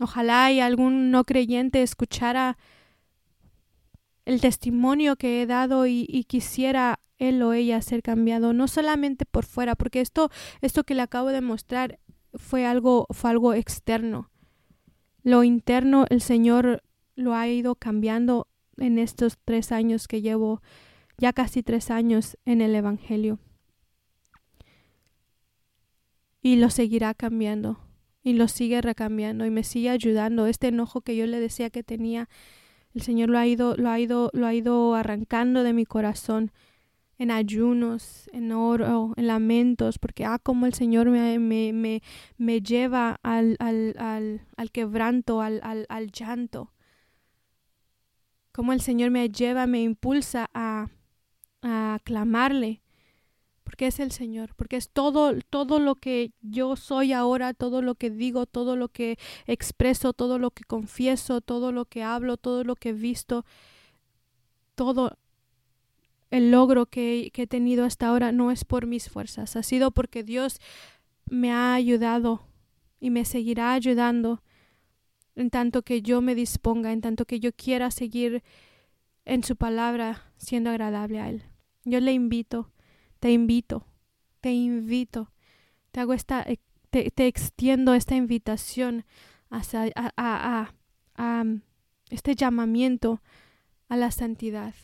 Ojalá 0.00 0.50
y 0.50 0.58
algún 0.58 1.12
no 1.12 1.22
creyente 1.22 1.82
escuchara 1.82 2.58
el 4.24 4.40
testimonio 4.40 5.14
que 5.14 5.42
he 5.42 5.46
dado 5.46 5.86
y 5.86 6.24
quisiera 6.26 6.98
él 7.22 7.42
o 7.42 7.52
ella 7.52 7.80
ser 7.82 8.02
cambiado, 8.02 8.52
no 8.52 8.66
solamente 8.68 9.24
por 9.24 9.44
fuera, 9.44 9.76
porque 9.76 10.00
esto, 10.00 10.30
esto 10.60 10.82
que 10.82 10.94
le 10.94 11.02
acabo 11.02 11.28
de 11.28 11.40
mostrar 11.40 12.00
fue 12.34 12.66
algo, 12.66 13.06
fue 13.10 13.30
algo 13.30 13.54
externo. 13.54 14.30
Lo 15.22 15.44
interno, 15.44 16.04
el 16.10 16.20
Señor 16.20 16.82
lo 17.14 17.34
ha 17.34 17.46
ido 17.48 17.76
cambiando 17.76 18.48
en 18.76 18.98
estos 18.98 19.38
tres 19.44 19.70
años 19.70 20.08
que 20.08 20.20
llevo, 20.20 20.62
ya 21.16 21.32
casi 21.32 21.62
tres 21.62 21.90
años 21.90 22.36
en 22.44 22.60
el 22.60 22.74
Evangelio. 22.74 23.38
Y 26.40 26.56
lo 26.56 26.70
seguirá 26.70 27.14
cambiando, 27.14 27.78
y 28.24 28.32
lo 28.32 28.48
sigue 28.48 28.80
recambiando, 28.80 29.46
y 29.46 29.50
me 29.50 29.62
sigue 29.62 29.90
ayudando. 29.90 30.46
Este 30.46 30.68
enojo 30.68 31.02
que 31.02 31.14
yo 31.14 31.26
le 31.26 31.38
decía 31.38 31.70
que 31.70 31.84
tenía, 31.84 32.28
el 32.94 33.02
Señor 33.02 33.28
lo 33.28 33.38
ha 33.38 33.46
ido, 33.46 33.76
lo 33.76 33.90
ha 33.90 34.00
ido, 34.00 34.30
lo 34.32 34.46
ha 34.46 34.54
ido 34.54 34.96
arrancando 34.96 35.62
de 35.62 35.72
mi 35.72 35.86
corazón 35.86 36.50
en 37.22 37.30
ayunos, 37.30 38.28
en 38.32 38.50
oro, 38.50 39.12
en 39.16 39.28
lamentos, 39.28 40.00
porque 40.00 40.24
ah, 40.24 40.40
como 40.40 40.66
el 40.66 40.74
Señor 40.74 41.08
me, 41.08 41.38
me, 41.38 41.72
me, 41.72 42.02
me 42.36 42.60
lleva 42.60 43.20
al, 43.22 43.56
al, 43.60 43.94
al, 43.96 44.40
al 44.56 44.70
quebranto, 44.72 45.40
al, 45.40 45.86
llanto. 46.12 46.72
Como 48.50 48.72
el 48.72 48.80
Señor 48.80 49.12
me 49.12 49.28
lleva, 49.28 49.68
me 49.68 49.82
impulsa 49.82 50.50
a, 50.52 50.88
a 51.62 52.00
clamarle, 52.02 52.82
porque 53.62 53.86
es 53.86 54.00
el 54.00 54.10
Señor, 54.10 54.56
porque 54.56 54.76
es 54.76 54.90
todo, 54.90 55.32
todo 55.48 55.78
lo 55.78 55.94
que 55.94 56.32
yo 56.40 56.74
soy 56.74 57.12
ahora, 57.12 57.54
todo 57.54 57.82
lo 57.82 57.94
que 57.94 58.10
digo, 58.10 58.46
todo 58.46 58.74
lo 58.74 58.88
que 58.88 59.16
expreso, 59.46 60.12
todo 60.12 60.40
lo 60.40 60.50
que 60.50 60.64
confieso, 60.64 61.40
todo 61.40 61.70
lo 61.70 61.84
que 61.84 62.02
hablo, 62.02 62.36
todo 62.36 62.64
lo 62.64 62.74
que 62.74 62.88
he 62.88 62.92
visto, 62.92 63.44
todo 64.74 65.16
el 66.32 66.50
logro 66.50 66.86
que, 66.86 67.30
he 67.34 67.46
tenido 67.46 67.84
hasta 67.84 68.08
ahora 68.08 68.32
no 68.32 68.50
es 68.50 68.64
por 68.64 68.86
mis 68.86 69.10
fuerzas, 69.10 69.54
ha 69.54 69.62
sido 69.62 69.90
porque 69.90 70.24
Dios 70.24 70.60
me 71.26 71.52
ha 71.52 71.74
ayudado 71.74 72.48
y 72.98 73.10
me 73.10 73.26
seguirá 73.26 73.74
ayudando 73.74 74.42
en 75.36 75.50
tanto 75.50 75.82
que 75.82 76.00
yo 76.00 76.22
me 76.22 76.34
disponga, 76.34 76.90
en 76.90 77.02
tanto 77.02 77.26
que 77.26 77.38
yo 77.38 77.52
quiera 77.52 77.90
seguir 77.90 78.42
en 79.26 79.44
su 79.44 79.56
palabra 79.56 80.32
siendo 80.38 80.70
agradable 80.70 81.20
a 81.20 81.28
Él. 81.28 81.42
Yo 81.84 82.00
le 82.00 82.14
invito, 82.14 82.72
te 83.20 83.30
invito, 83.30 83.86
te 84.40 84.52
invito, 84.52 85.32
te 85.90 86.00
hago 86.00 86.14
esta, 86.14 86.46
te, 86.88 87.10
te 87.10 87.26
extiendo 87.26 87.92
esta 87.92 88.16
invitación 88.16 89.04
a, 89.50 89.60
a 90.16 91.44
este 92.08 92.34
llamamiento 92.34 93.20
a 93.90 93.98
la 93.98 94.10
santidad. 94.10 94.74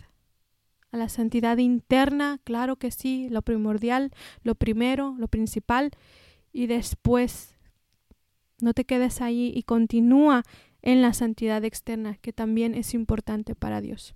A 0.90 0.96
la 0.96 1.08
santidad 1.08 1.58
interna, 1.58 2.40
claro 2.44 2.76
que 2.76 2.90
sí, 2.90 3.28
lo 3.30 3.42
primordial, 3.42 4.10
lo 4.42 4.54
primero, 4.54 5.14
lo 5.18 5.28
principal, 5.28 5.90
y 6.52 6.66
después 6.66 7.58
no 8.60 8.72
te 8.74 8.84
quedes 8.84 9.20
ahí 9.20 9.52
y 9.54 9.62
continúa 9.62 10.44
en 10.82 11.02
la 11.02 11.12
santidad 11.12 11.64
externa, 11.64 12.16
que 12.16 12.32
también 12.32 12.74
es 12.74 12.94
importante 12.94 13.54
para 13.54 13.80
Dios. 13.80 14.14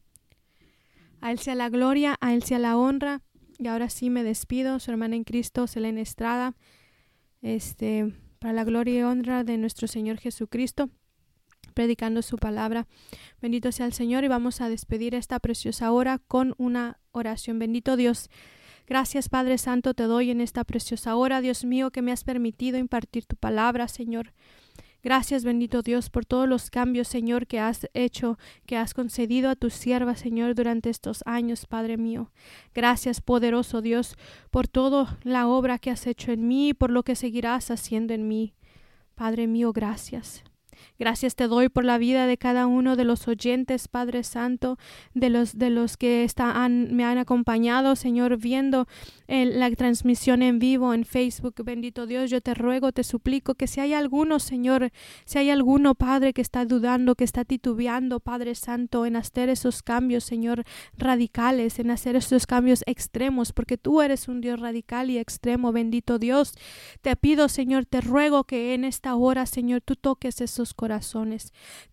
A 1.20 1.30
Él 1.30 1.38
sea 1.38 1.54
la 1.54 1.68
gloria, 1.68 2.16
a 2.20 2.34
Él 2.34 2.42
sea 2.42 2.58
la 2.58 2.76
honra. 2.76 3.22
Y 3.58 3.68
ahora 3.68 3.88
sí 3.90 4.10
me 4.10 4.24
despido, 4.24 4.80
su 4.80 4.90
hermana 4.90 5.14
en 5.14 5.22
Cristo, 5.22 5.68
Selena 5.68 6.00
Estrada, 6.00 6.56
este, 7.42 8.12
para 8.40 8.52
la 8.52 8.64
gloria 8.64 8.98
y 8.98 9.02
honra 9.02 9.44
de 9.44 9.56
nuestro 9.56 9.86
Señor 9.86 10.18
Jesucristo, 10.18 10.90
predicando 11.72 12.22
su 12.22 12.36
palabra. 12.36 12.86
Bendito 13.40 13.72
sea 13.72 13.86
el 13.86 13.92
Señor 13.92 14.24
y 14.24 14.28
vamos 14.28 14.60
a 14.60 14.68
despedir 14.68 15.14
esta 15.14 15.38
preciosa 15.40 15.92
hora 15.92 16.18
con 16.18 16.54
una 16.58 16.98
oración. 17.12 17.58
Bendito 17.58 17.96
Dios. 17.96 18.30
Gracias 18.86 19.28
Padre 19.28 19.58
Santo 19.58 19.94
te 19.94 20.04
doy 20.04 20.30
en 20.30 20.40
esta 20.40 20.64
preciosa 20.64 21.16
hora, 21.16 21.40
Dios 21.40 21.64
mío, 21.64 21.90
que 21.90 22.02
me 22.02 22.12
has 22.12 22.24
permitido 22.24 22.78
impartir 22.78 23.26
tu 23.26 23.36
palabra, 23.36 23.88
Señor. 23.88 24.32
Gracias, 25.04 25.42
bendito 25.42 25.82
Dios, 25.82 26.10
por 26.10 26.24
todos 26.24 26.48
los 26.48 26.70
cambios, 26.70 27.08
Señor, 27.08 27.48
que 27.48 27.58
has 27.58 27.88
hecho, 27.92 28.38
que 28.66 28.76
has 28.76 28.94
concedido 28.94 29.50
a 29.50 29.56
tu 29.56 29.68
sierva, 29.68 30.14
Señor, 30.14 30.54
durante 30.54 30.90
estos 30.90 31.22
años, 31.26 31.66
Padre 31.66 31.96
mío. 31.96 32.30
Gracias, 32.72 33.20
poderoso 33.20 33.82
Dios, 33.82 34.16
por 34.52 34.68
toda 34.68 35.18
la 35.24 35.48
obra 35.48 35.80
que 35.80 35.90
has 35.90 36.06
hecho 36.06 36.30
en 36.30 36.46
mí 36.46 36.68
y 36.68 36.74
por 36.74 36.90
lo 36.90 37.02
que 37.02 37.16
seguirás 37.16 37.72
haciendo 37.72 38.14
en 38.14 38.28
mí. 38.28 38.54
Padre 39.16 39.48
mío, 39.48 39.72
gracias. 39.72 40.44
Gracias 41.02 41.34
te 41.34 41.48
doy 41.48 41.68
por 41.68 41.84
la 41.84 41.98
vida 41.98 42.28
de 42.28 42.38
cada 42.38 42.68
uno 42.68 42.94
de 42.94 43.02
los 43.02 43.26
oyentes, 43.26 43.88
Padre 43.88 44.22
Santo, 44.22 44.78
de 45.14 45.30
los 45.30 45.58
de 45.58 45.68
los 45.68 45.96
que 45.96 46.22
están, 46.22 46.94
me 46.94 47.04
han 47.04 47.18
acompañado, 47.18 47.96
Señor, 47.96 48.36
viendo 48.36 48.86
la 49.26 49.68
transmisión 49.72 50.42
en 50.42 50.60
vivo 50.60 50.94
en 50.94 51.04
Facebook. 51.04 51.54
Bendito 51.64 52.06
Dios, 52.06 52.30
yo 52.30 52.40
te 52.40 52.54
ruego, 52.54 52.92
te 52.92 53.02
suplico 53.02 53.56
que 53.56 53.66
si 53.66 53.80
hay 53.80 53.94
alguno, 53.94 54.38
Señor, 54.38 54.92
si 55.24 55.38
hay 55.38 55.50
alguno, 55.50 55.96
Padre, 55.96 56.32
que 56.32 56.40
está 56.40 56.66
dudando, 56.66 57.16
que 57.16 57.24
está 57.24 57.44
titubeando, 57.44 58.20
Padre 58.20 58.54
Santo, 58.54 59.04
en 59.04 59.16
hacer 59.16 59.48
esos 59.48 59.82
cambios, 59.82 60.22
Señor, 60.22 60.62
radicales, 60.96 61.80
en 61.80 61.90
hacer 61.90 62.14
esos 62.14 62.46
cambios 62.46 62.84
extremos, 62.86 63.52
porque 63.52 63.76
tú 63.76 64.02
eres 64.02 64.28
un 64.28 64.40
Dios 64.40 64.60
radical 64.60 65.10
y 65.10 65.18
extremo, 65.18 65.72
bendito 65.72 66.20
Dios. 66.20 66.54
Te 67.00 67.16
pido, 67.16 67.48
Señor, 67.48 67.86
te 67.86 68.00
ruego 68.00 68.44
que 68.44 68.74
en 68.74 68.84
esta 68.84 69.16
hora, 69.16 69.46
Señor, 69.46 69.80
tú 69.80 69.96
toques 69.96 70.40
esos 70.40 70.74
corazones. 70.74 70.91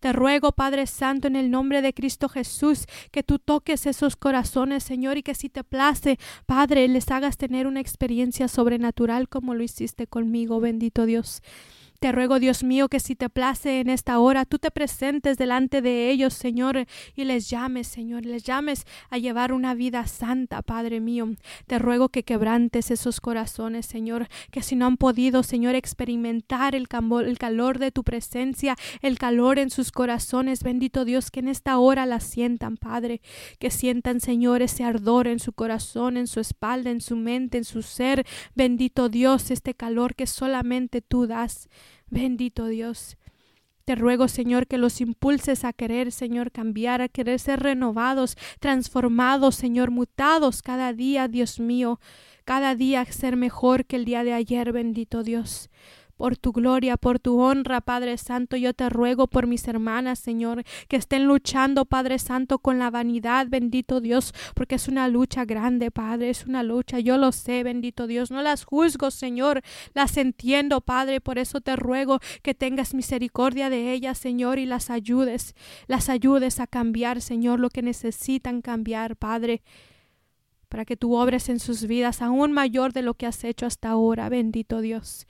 Te 0.00 0.12
ruego, 0.12 0.52
Padre 0.52 0.86
Santo, 0.86 1.28
en 1.28 1.36
el 1.36 1.50
nombre 1.50 1.82
de 1.82 1.94
Cristo 1.94 2.28
Jesús, 2.28 2.86
que 3.10 3.22
tú 3.22 3.38
toques 3.38 3.86
esos 3.86 4.16
corazones, 4.16 4.82
Señor, 4.82 5.16
y 5.16 5.22
que 5.22 5.34
si 5.34 5.48
te 5.48 5.64
place, 5.64 6.18
Padre, 6.46 6.86
les 6.88 7.10
hagas 7.10 7.36
tener 7.36 7.66
una 7.66 7.80
experiencia 7.80 8.48
sobrenatural 8.48 9.28
como 9.28 9.54
lo 9.54 9.62
hiciste 9.62 10.06
conmigo, 10.06 10.60
bendito 10.60 11.06
Dios. 11.06 11.42
Te 12.00 12.12
ruego, 12.12 12.38
Dios 12.38 12.64
mío, 12.64 12.88
que 12.88 12.98
si 12.98 13.14
te 13.14 13.28
place 13.28 13.80
en 13.80 13.90
esta 13.90 14.18
hora, 14.20 14.46
tú 14.46 14.58
te 14.58 14.70
presentes 14.70 15.36
delante 15.36 15.82
de 15.82 16.10
ellos, 16.10 16.32
Señor, 16.32 16.86
y 17.14 17.24
les 17.24 17.50
llames, 17.50 17.88
Señor, 17.88 18.24
les 18.24 18.42
llames 18.42 18.86
a 19.10 19.18
llevar 19.18 19.52
una 19.52 19.74
vida 19.74 20.06
santa, 20.06 20.62
Padre 20.62 21.00
mío. 21.00 21.28
Te 21.66 21.78
ruego 21.78 22.08
que 22.08 22.22
quebrantes 22.22 22.90
esos 22.90 23.20
corazones, 23.20 23.84
Señor, 23.84 24.28
que 24.50 24.62
si 24.62 24.76
no 24.76 24.86
han 24.86 24.96
podido, 24.96 25.42
Señor, 25.42 25.74
experimentar 25.74 26.74
el, 26.74 26.86
el 27.26 27.38
calor 27.38 27.78
de 27.78 27.92
tu 27.92 28.02
presencia, 28.02 28.76
el 29.02 29.18
calor 29.18 29.58
en 29.58 29.68
sus 29.68 29.92
corazones, 29.92 30.62
bendito 30.62 31.04
Dios, 31.04 31.30
que 31.30 31.40
en 31.40 31.48
esta 31.48 31.78
hora 31.78 32.06
la 32.06 32.20
sientan, 32.20 32.78
Padre, 32.78 33.20
que 33.58 33.70
sientan, 33.70 34.20
Señor, 34.20 34.62
ese 34.62 34.84
ardor 34.84 35.28
en 35.28 35.38
su 35.38 35.52
corazón, 35.52 36.16
en 36.16 36.28
su 36.28 36.40
espalda, 36.40 36.88
en 36.88 37.02
su 37.02 37.16
mente, 37.16 37.58
en 37.58 37.64
su 37.64 37.82
ser, 37.82 38.24
bendito 38.54 39.10
Dios, 39.10 39.50
este 39.50 39.74
calor 39.74 40.14
que 40.14 40.26
solamente 40.26 41.02
tú 41.02 41.26
das. 41.26 41.68
Bendito 42.10 42.66
Dios. 42.66 43.16
Te 43.84 43.94
ruego, 43.94 44.28
Señor, 44.28 44.66
que 44.66 44.78
los 44.78 45.00
impulses 45.00 45.64
a 45.64 45.72
querer, 45.72 46.12
Señor, 46.12 46.52
cambiar, 46.52 47.00
a 47.00 47.08
querer 47.08 47.40
ser 47.40 47.60
renovados, 47.60 48.36
transformados, 48.60 49.56
Señor, 49.56 49.90
mutados 49.90 50.62
cada 50.62 50.92
día, 50.92 51.28
Dios 51.28 51.58
mío, 51.58 51.98
cada 52.44 52.74
día 52.74 53.04
ser 53.06 53.36
mejor 53.36 53.86
que 53.86 53.96
el 53.96 54.04
día 54.04 54.22
de 54.22 54.32
ayer, 54.32 54.72
bendito 54.72 55.22
Dios 55.22 55.70
por 56.20 56.36
tu 56.36 56.52
gloria, 56.52 56.98
por 56.98 57.18
tu 57.18 57.40
honra, 57.40 57.80
Padre 57.80 58.18
Santo. 58.18 58.54
Yo 58.58 58.74
te 58.74 58.90
ruego 58.90 59.26
por 59.26 59.46
mis 59.46 59.66
hermanas, 59.66 60.18
Señor, 60.18 60.64
que 60.86 60.96
estén 60.96 61.24
luchando, 61.24 61.86
Padre 61.86 62.18
Santo, 62.18 62.58
con 62.58 62.78
la 62.78 62.90
vanidad, 62.90 63.46
bendito 63.48 64.02
Dios, 64.02 64.34
porque 64.54 64.74
es 64.74 64.86
una 64.86 65.08
lucha 65.08 65.46
grande, 65.46 65.90
Padre, 65.90 66.28
es 66.28 66.44
una 66.44 66.62
lucha. 66.62 66.98
Yo 66.98 67.16
lo 67.16 67.32
sé, 67.32 67.62
bendito 67.62 68.06
Dios. 68.06 68.30
No 68.30 68.42
las 68.42 68.66
juzgo, 68.66 69.10
Señor, 69.10 69.62
las 69.94 70.18
entiendo, 70.18 70.82
Padre. 70.82 71.22
Por 71.22 71.38
eso 71.38 71.62
te 71.62 71.74
ruego 71.74 72.20
que 72.42 72.52
tengas 72.52 72.92
misericordia 72.92 73.70
de 73.70 73.90
ellas, 73.90 74.18
Señor, 74.18 74.58
y 74.58 74.66
las 74.66 74.90
ayudes, 74.90 75.54
las 75.86 76.10
ayudes 76.10 76.60
a 76.60 76.66
cambiar, 76.66 77.22
Señor, 77.22 77.60
lo 77.60 77.70
que 77.70 77.80
necesitan 77.80 78.60
cambiar, 78.60 79.16
Padre 79.16 79.62
para 80.68 80.84
que 80.84 80.96
tú 80.96 81.16
obres 81.16 81.48
en 81.48 81.58
sus 81.58 81.86
vidas 81.88 82.22
aún 82.22 82.52
mayor 82.52 82.92
de 82.92 83.02
lo 83.02 83.14
que 83.14 83.26
has 83.26 83.42
hecho 83.42 83.66
hasta 83.66 83.88
ahora, 83.88 84.28
bendito 84.28 84.80
Dios. 84.80 85.26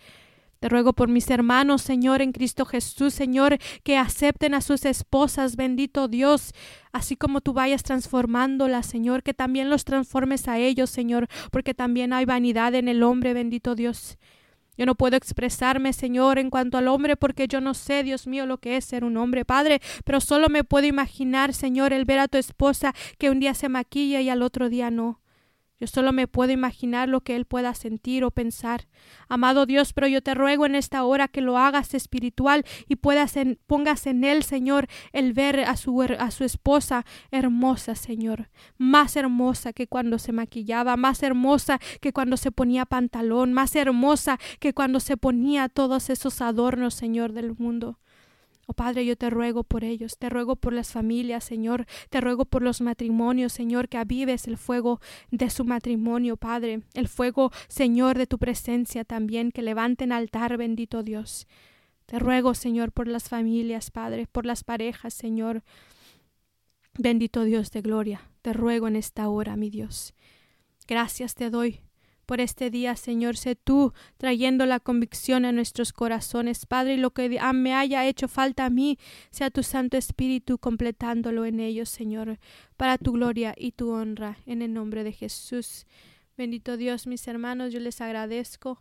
Te 0.60 0.68
ruego 0.68 0.92
por 0.92 1.08
mis 1.08 1.30
hermanos, 1.30 1.80
Señor, 1.80 2.20
en 2.20 2.32
Cristo 2.32 2.66
Jesús, 2.66 3.14
Señor, 3.14 3.56
que 3.82 3.96
acepten 3.96 4.52
a 4.52 4.60
sus 4.60 4.84
esposas, 4.84 5.56
bendito 5.56 6.06
Dios, 6.06 6.52
así 6.92 7.16
como 7.16 7.40
tú 7.40 7.54
vayas 7.54 7.82
transformándolas, 7.82 8.84
Señor, 8.84 9.22
que 9.22 9.32
también 9.32 9.70
los 9.70 9.86
transformes 9.86 10.48
a 10.48 10.58
ellos, 10.58 10.90
Señor, 10.90 11.28
porque 11.50 11.72
también 11.72 12.12
hay 12.12 12.26
vanidad 12.26 12.74
en 12.74 12.88
el 12.88 13.02
hombre, 13.02 13.32
bendito 13.32 13.74
Dios. 13.74 14.18
Yo 14.76 14.84
no 14.84 14.96
puedo 14.96 15.16
expresarme, 15.16 15.94
Señor, 15.94 16.38
en 16.38 16.50
cuanto 16.50 16.76
al 16.76 16.88
hombre, 16.88 17.16
porque 17.16 17.48
yo 17.48 17.62
no 17.62 17.72
sé, 17.72 18.02
Dios 18.02 18.26
mío, 18.26 18.44
lo 18.44 18.58
que 18.58 18.76
es 18.76 18.84
ser 18.84 19.02
un 19.02 19.16
hombre, 19.16 19.46
Padre, 19.46 19.80
pero 20.04 20.20
solo 20.20 20.50
me 20.50 20.62
puedo 20.62 20.86
imaginar, 20.86 21.54
Señor, 21.54 21.94
el 21.94 22.04
ver 22.04 22.18
a 22.18 22.28
tu 22.28 22.36
esposa 22.36 22.94
que 23.16 23.30
un 23.30 23.40
día 23.40 23.54
se 23.54 23.70
maquilla 23.70 24.20
y 24.20 24.28
al 24.28 24.42
otro 24.42 24.68
día 24.68 24.90
no. 24.90 25.20
Yo 25.80 25.86
solo 25.86 26.12
me 26.12 26.28
puedo 26.28 26.52
imaginar 26.52 27.08
lo 27.08 27.22
que 27.22 27.34
él 27.36 27.46
pueda 27.46 27.74
sentir 27.74 28.22
o 28.22 28.30
pensar. 28.30 28.86
Amado 29.28 29.64
Dios, 29.64 29.94
pero 29.94 30.06
yo 30.06 30.22
te 30.22 30.34
ruego 30.34 30.66
en 30.66 30.74
esta 30.74 31.02
hora 31.04 31.26
que 31.26 31.40
lo 31.40 31.56
hagas 31.56 31.94
espiritual 31.94 32.66
y 32.86 32.96
puedas 32.96 33.36
en, 33.38 33.58
pongas 33.66 34.06
en 34.06 34.22
él, 34.22 34.42
Señor, 34.42 34.88
el 35.12 35.32
ver 35.32 35.60
a 35.60 35.76
su, 35.76 36.02
a 36.02 36.30
su 36.30 36.44
esposa 36.44 37.06
hermosa, 37.30 37.94
Señor, 37.94 38.50
más 38.76 39.16
hermosa 39.16 39.72
que 39.72 39.86
cuando 39.86 40.18
se 40.18 40.32
maquillaba, 40.32 40.98
más 40.98 41.22
hermosa 41.22 41.80
que 42.02 42.12
cuando 42.12 42.36
se 42.36 42.52
ponía 42.52 42.84
pantalón, 42.84 43.54
más 43.54 43.74
hermosa 43.74 44.38
que 44.58 44.74
cuando 44.74 45.00
se 45.00 45.16
ponía 45.16 45.70
todos 45.70 46.10
esos 46.10 46.42
adornos, 46.42 46.92
Señor, 46.92 47.32
del 47.32 47.54
mundo. 47.56 47.98
Oh 48.70 48.72
Padre, 48.72 49.04
yo 49.04 49.16
te 49.16 49.30
ruego 49.30 49.64
por 49.64 49.82
ellos, 49.82 50.16
te 50.16 50.28
ruego 50.28 50.54
por 50.54 50.72
las 50.72 50.92
familias, 50.92 51.42
Señor, 51.42 51.86
te 52.08 52.20
ruego 52.20 52.44
por 52.44 52.62
los 52.62 52.80
matrimonios, 52.80 53.52
Señor, 53.52 53.88
que 53.88 53.98
avives 53.98 54.46
el 54.46 54.56
fuego 54.56 55.00
de 55.32 55.50
su 55.50 55.64
matrimonio, 55.64 56.36
Padre, 56.36 56.82
el 56.94 57.08
fuego, 57.08 57.50
Señor, 57.66 58.16
de 58.16 58.28
tu 58.28 58.38
presencia 58.38 59.04
también, 59.04 59.50
que 59.50 59.62
levanten 59.62 60.12
altar, 60.12 60.56
bendito 60.56 61.02
Dios. 61.02 61.48
Te 62.06 62.20
ruego, 62.20 62.54
Señor, 62.54 62.92
por 62.92 63.08
las 63.08 63.28
familias, 63.28 63.90
Padre, 63.90 64.28
por 64.28 64.46
las 64.46 64.62
parejas, 64.62 65.14
Señor. 65.14 65.64
Bendito 66.96 67.42
Dios 67.42 67.72
de 67.72 67.82
gloria, 67.82 68.30
te 68.40 68.52
ruego 68.52 68.86
en 68.86 68.94
esta 68.94 69.28
hora, 69.28 69.56
mi 69.56 69.68
Dios. 69.68 70.14
Gracias 70.86 71.34
te 71.34 71.50
doy 71.50 71.80
por 72.30 72.40
este 72.40 72.70
día, 72.70 72.94
Señor. 72.94 73.36
Sé 73.36 73.56
tú 73.56 73.92
trayendo 74.16 74.64
la 74.64 74.78
convicción 74.78 75.44
a 75.44 75.50
nuestros 75.50 75.92
corazones, 75.92 76.64
Padre, 76.64 76.94
y 76.94 76.96
lo 76.96 77.10
que 77.10 77.28
me 77.52 77.74
haya 77.74 78.06
hecho 78.06 78.28
falta 78.28 78.66
a 78.66 78.70
mí, 78.70 79.00
sea 79.32 79.50
tu 79.50 79.64
Santo 79.64 79.96
Espíritu 79.96 80.56
completándolo 80.56 81.44
en 81.44 81.58
ellos, 81.58 81.88
Señor, 81.88 82.38
para 82.76 82.98
tu 82.98 83.14
gloria 83.14 83.52
y 83.56 83.72
tu 83.72 83.90
honra, 83.90 84.38
en 84.46 84.62
el 84.62 84.72
nombre 84.72 85.02
de 85.02 85.10
Jesús. 85.10 85.86
Bendito 86.36 86.76
Dios, 86.76 87.08
mis 87.08 87.26
hermanos, 87.26 87.72
yo 87.72 87.80
les 87.80 88.00
agradezco 88.00 88.80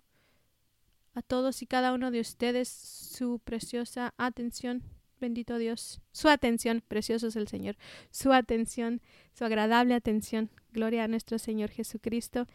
a 1.16 1.24
todos 1.24 1.64
y 1.64 1.66
cada 1.66 1.92
uno 1.92 2.12
de 2.12 2.20
ustedes 2.20 2.70
su 2.70 3.40
preciosa 3.40 4.14
atención. 4.20 4.84
Bendito 5.20 5.58
Dios, 5.58 6.02
su 6.12 6.30
atención, 6.30 6.84
precioso 6.88 7.26
es 7.26 7.36
el 7.36 7.48
Señor, 7.48 7.78
su 8.12 8.32
atención, 8.32 9.02
su 9.34 9.44
agradable 9.44 9.96
atención. 9.96 10.52
Gloria 10.72 11.06
a 11.06 11.08
nuestro 11.08 11.40
Señor 11.40 11.72
Jesucristo. 11.72 12.46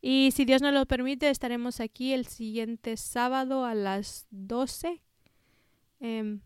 Y 0.00 0.30
si 0.32 0.44
Dios 0.44 0.62
nos 0.62 0.72
lo 0.72 0.86
permite, 0.86 1.28
estaremos 1.28 1.80
aquí 1.80 2.12
el 2.12 2.26
siguiente 2.26 2.96
sábado 2.96 3.64
a 3.64 3.74
las 3.74 4.26
12, 4.30 5.02
em, 6.00 6.40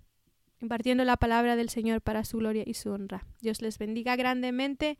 impartiendo 0.60 1.04
la 1.04 1.16
palabra 1.16 1.56
del 1.56 1.68
Señor 1.68 2.00
para 2.00 2.24
su 2.24 2.38
gloria 2.38 2.64
y 2.66 2.74
su 2.74 2.90
honra. 2.90 3.26
Dios 3.40 3.60
les 3.60 3.78
bendiga 3.78 4.16
grandemente 4.16 4.98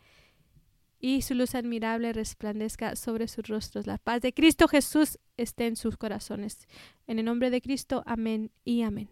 y 0.99 1.23
su 1.23 1.35
luz 1.35 1.55
admirable 1.55 2.13
resplandezca 2.13 2.95
sobre 2.95 3.27
sus 3.27 3.49
rostros. 3.49 3.87
La 3.87 3.99
paz 3.99 4.21
de 4.21 4.33
Cristo 4.33 4.69
Jesús 4.69 5.19
esté 5.37 5.67
en 5.67 5.77
sus 5.77 5.97
corazones. 5.97 6.69
En 7.07 7.19
el 7.19 7.25
nombre 7.25 7.51
de 7.51 7.61
Cristo, 7.61 8.03
amén 8.07 8.53
y 8.65 8.83
amén. 8.83 9.11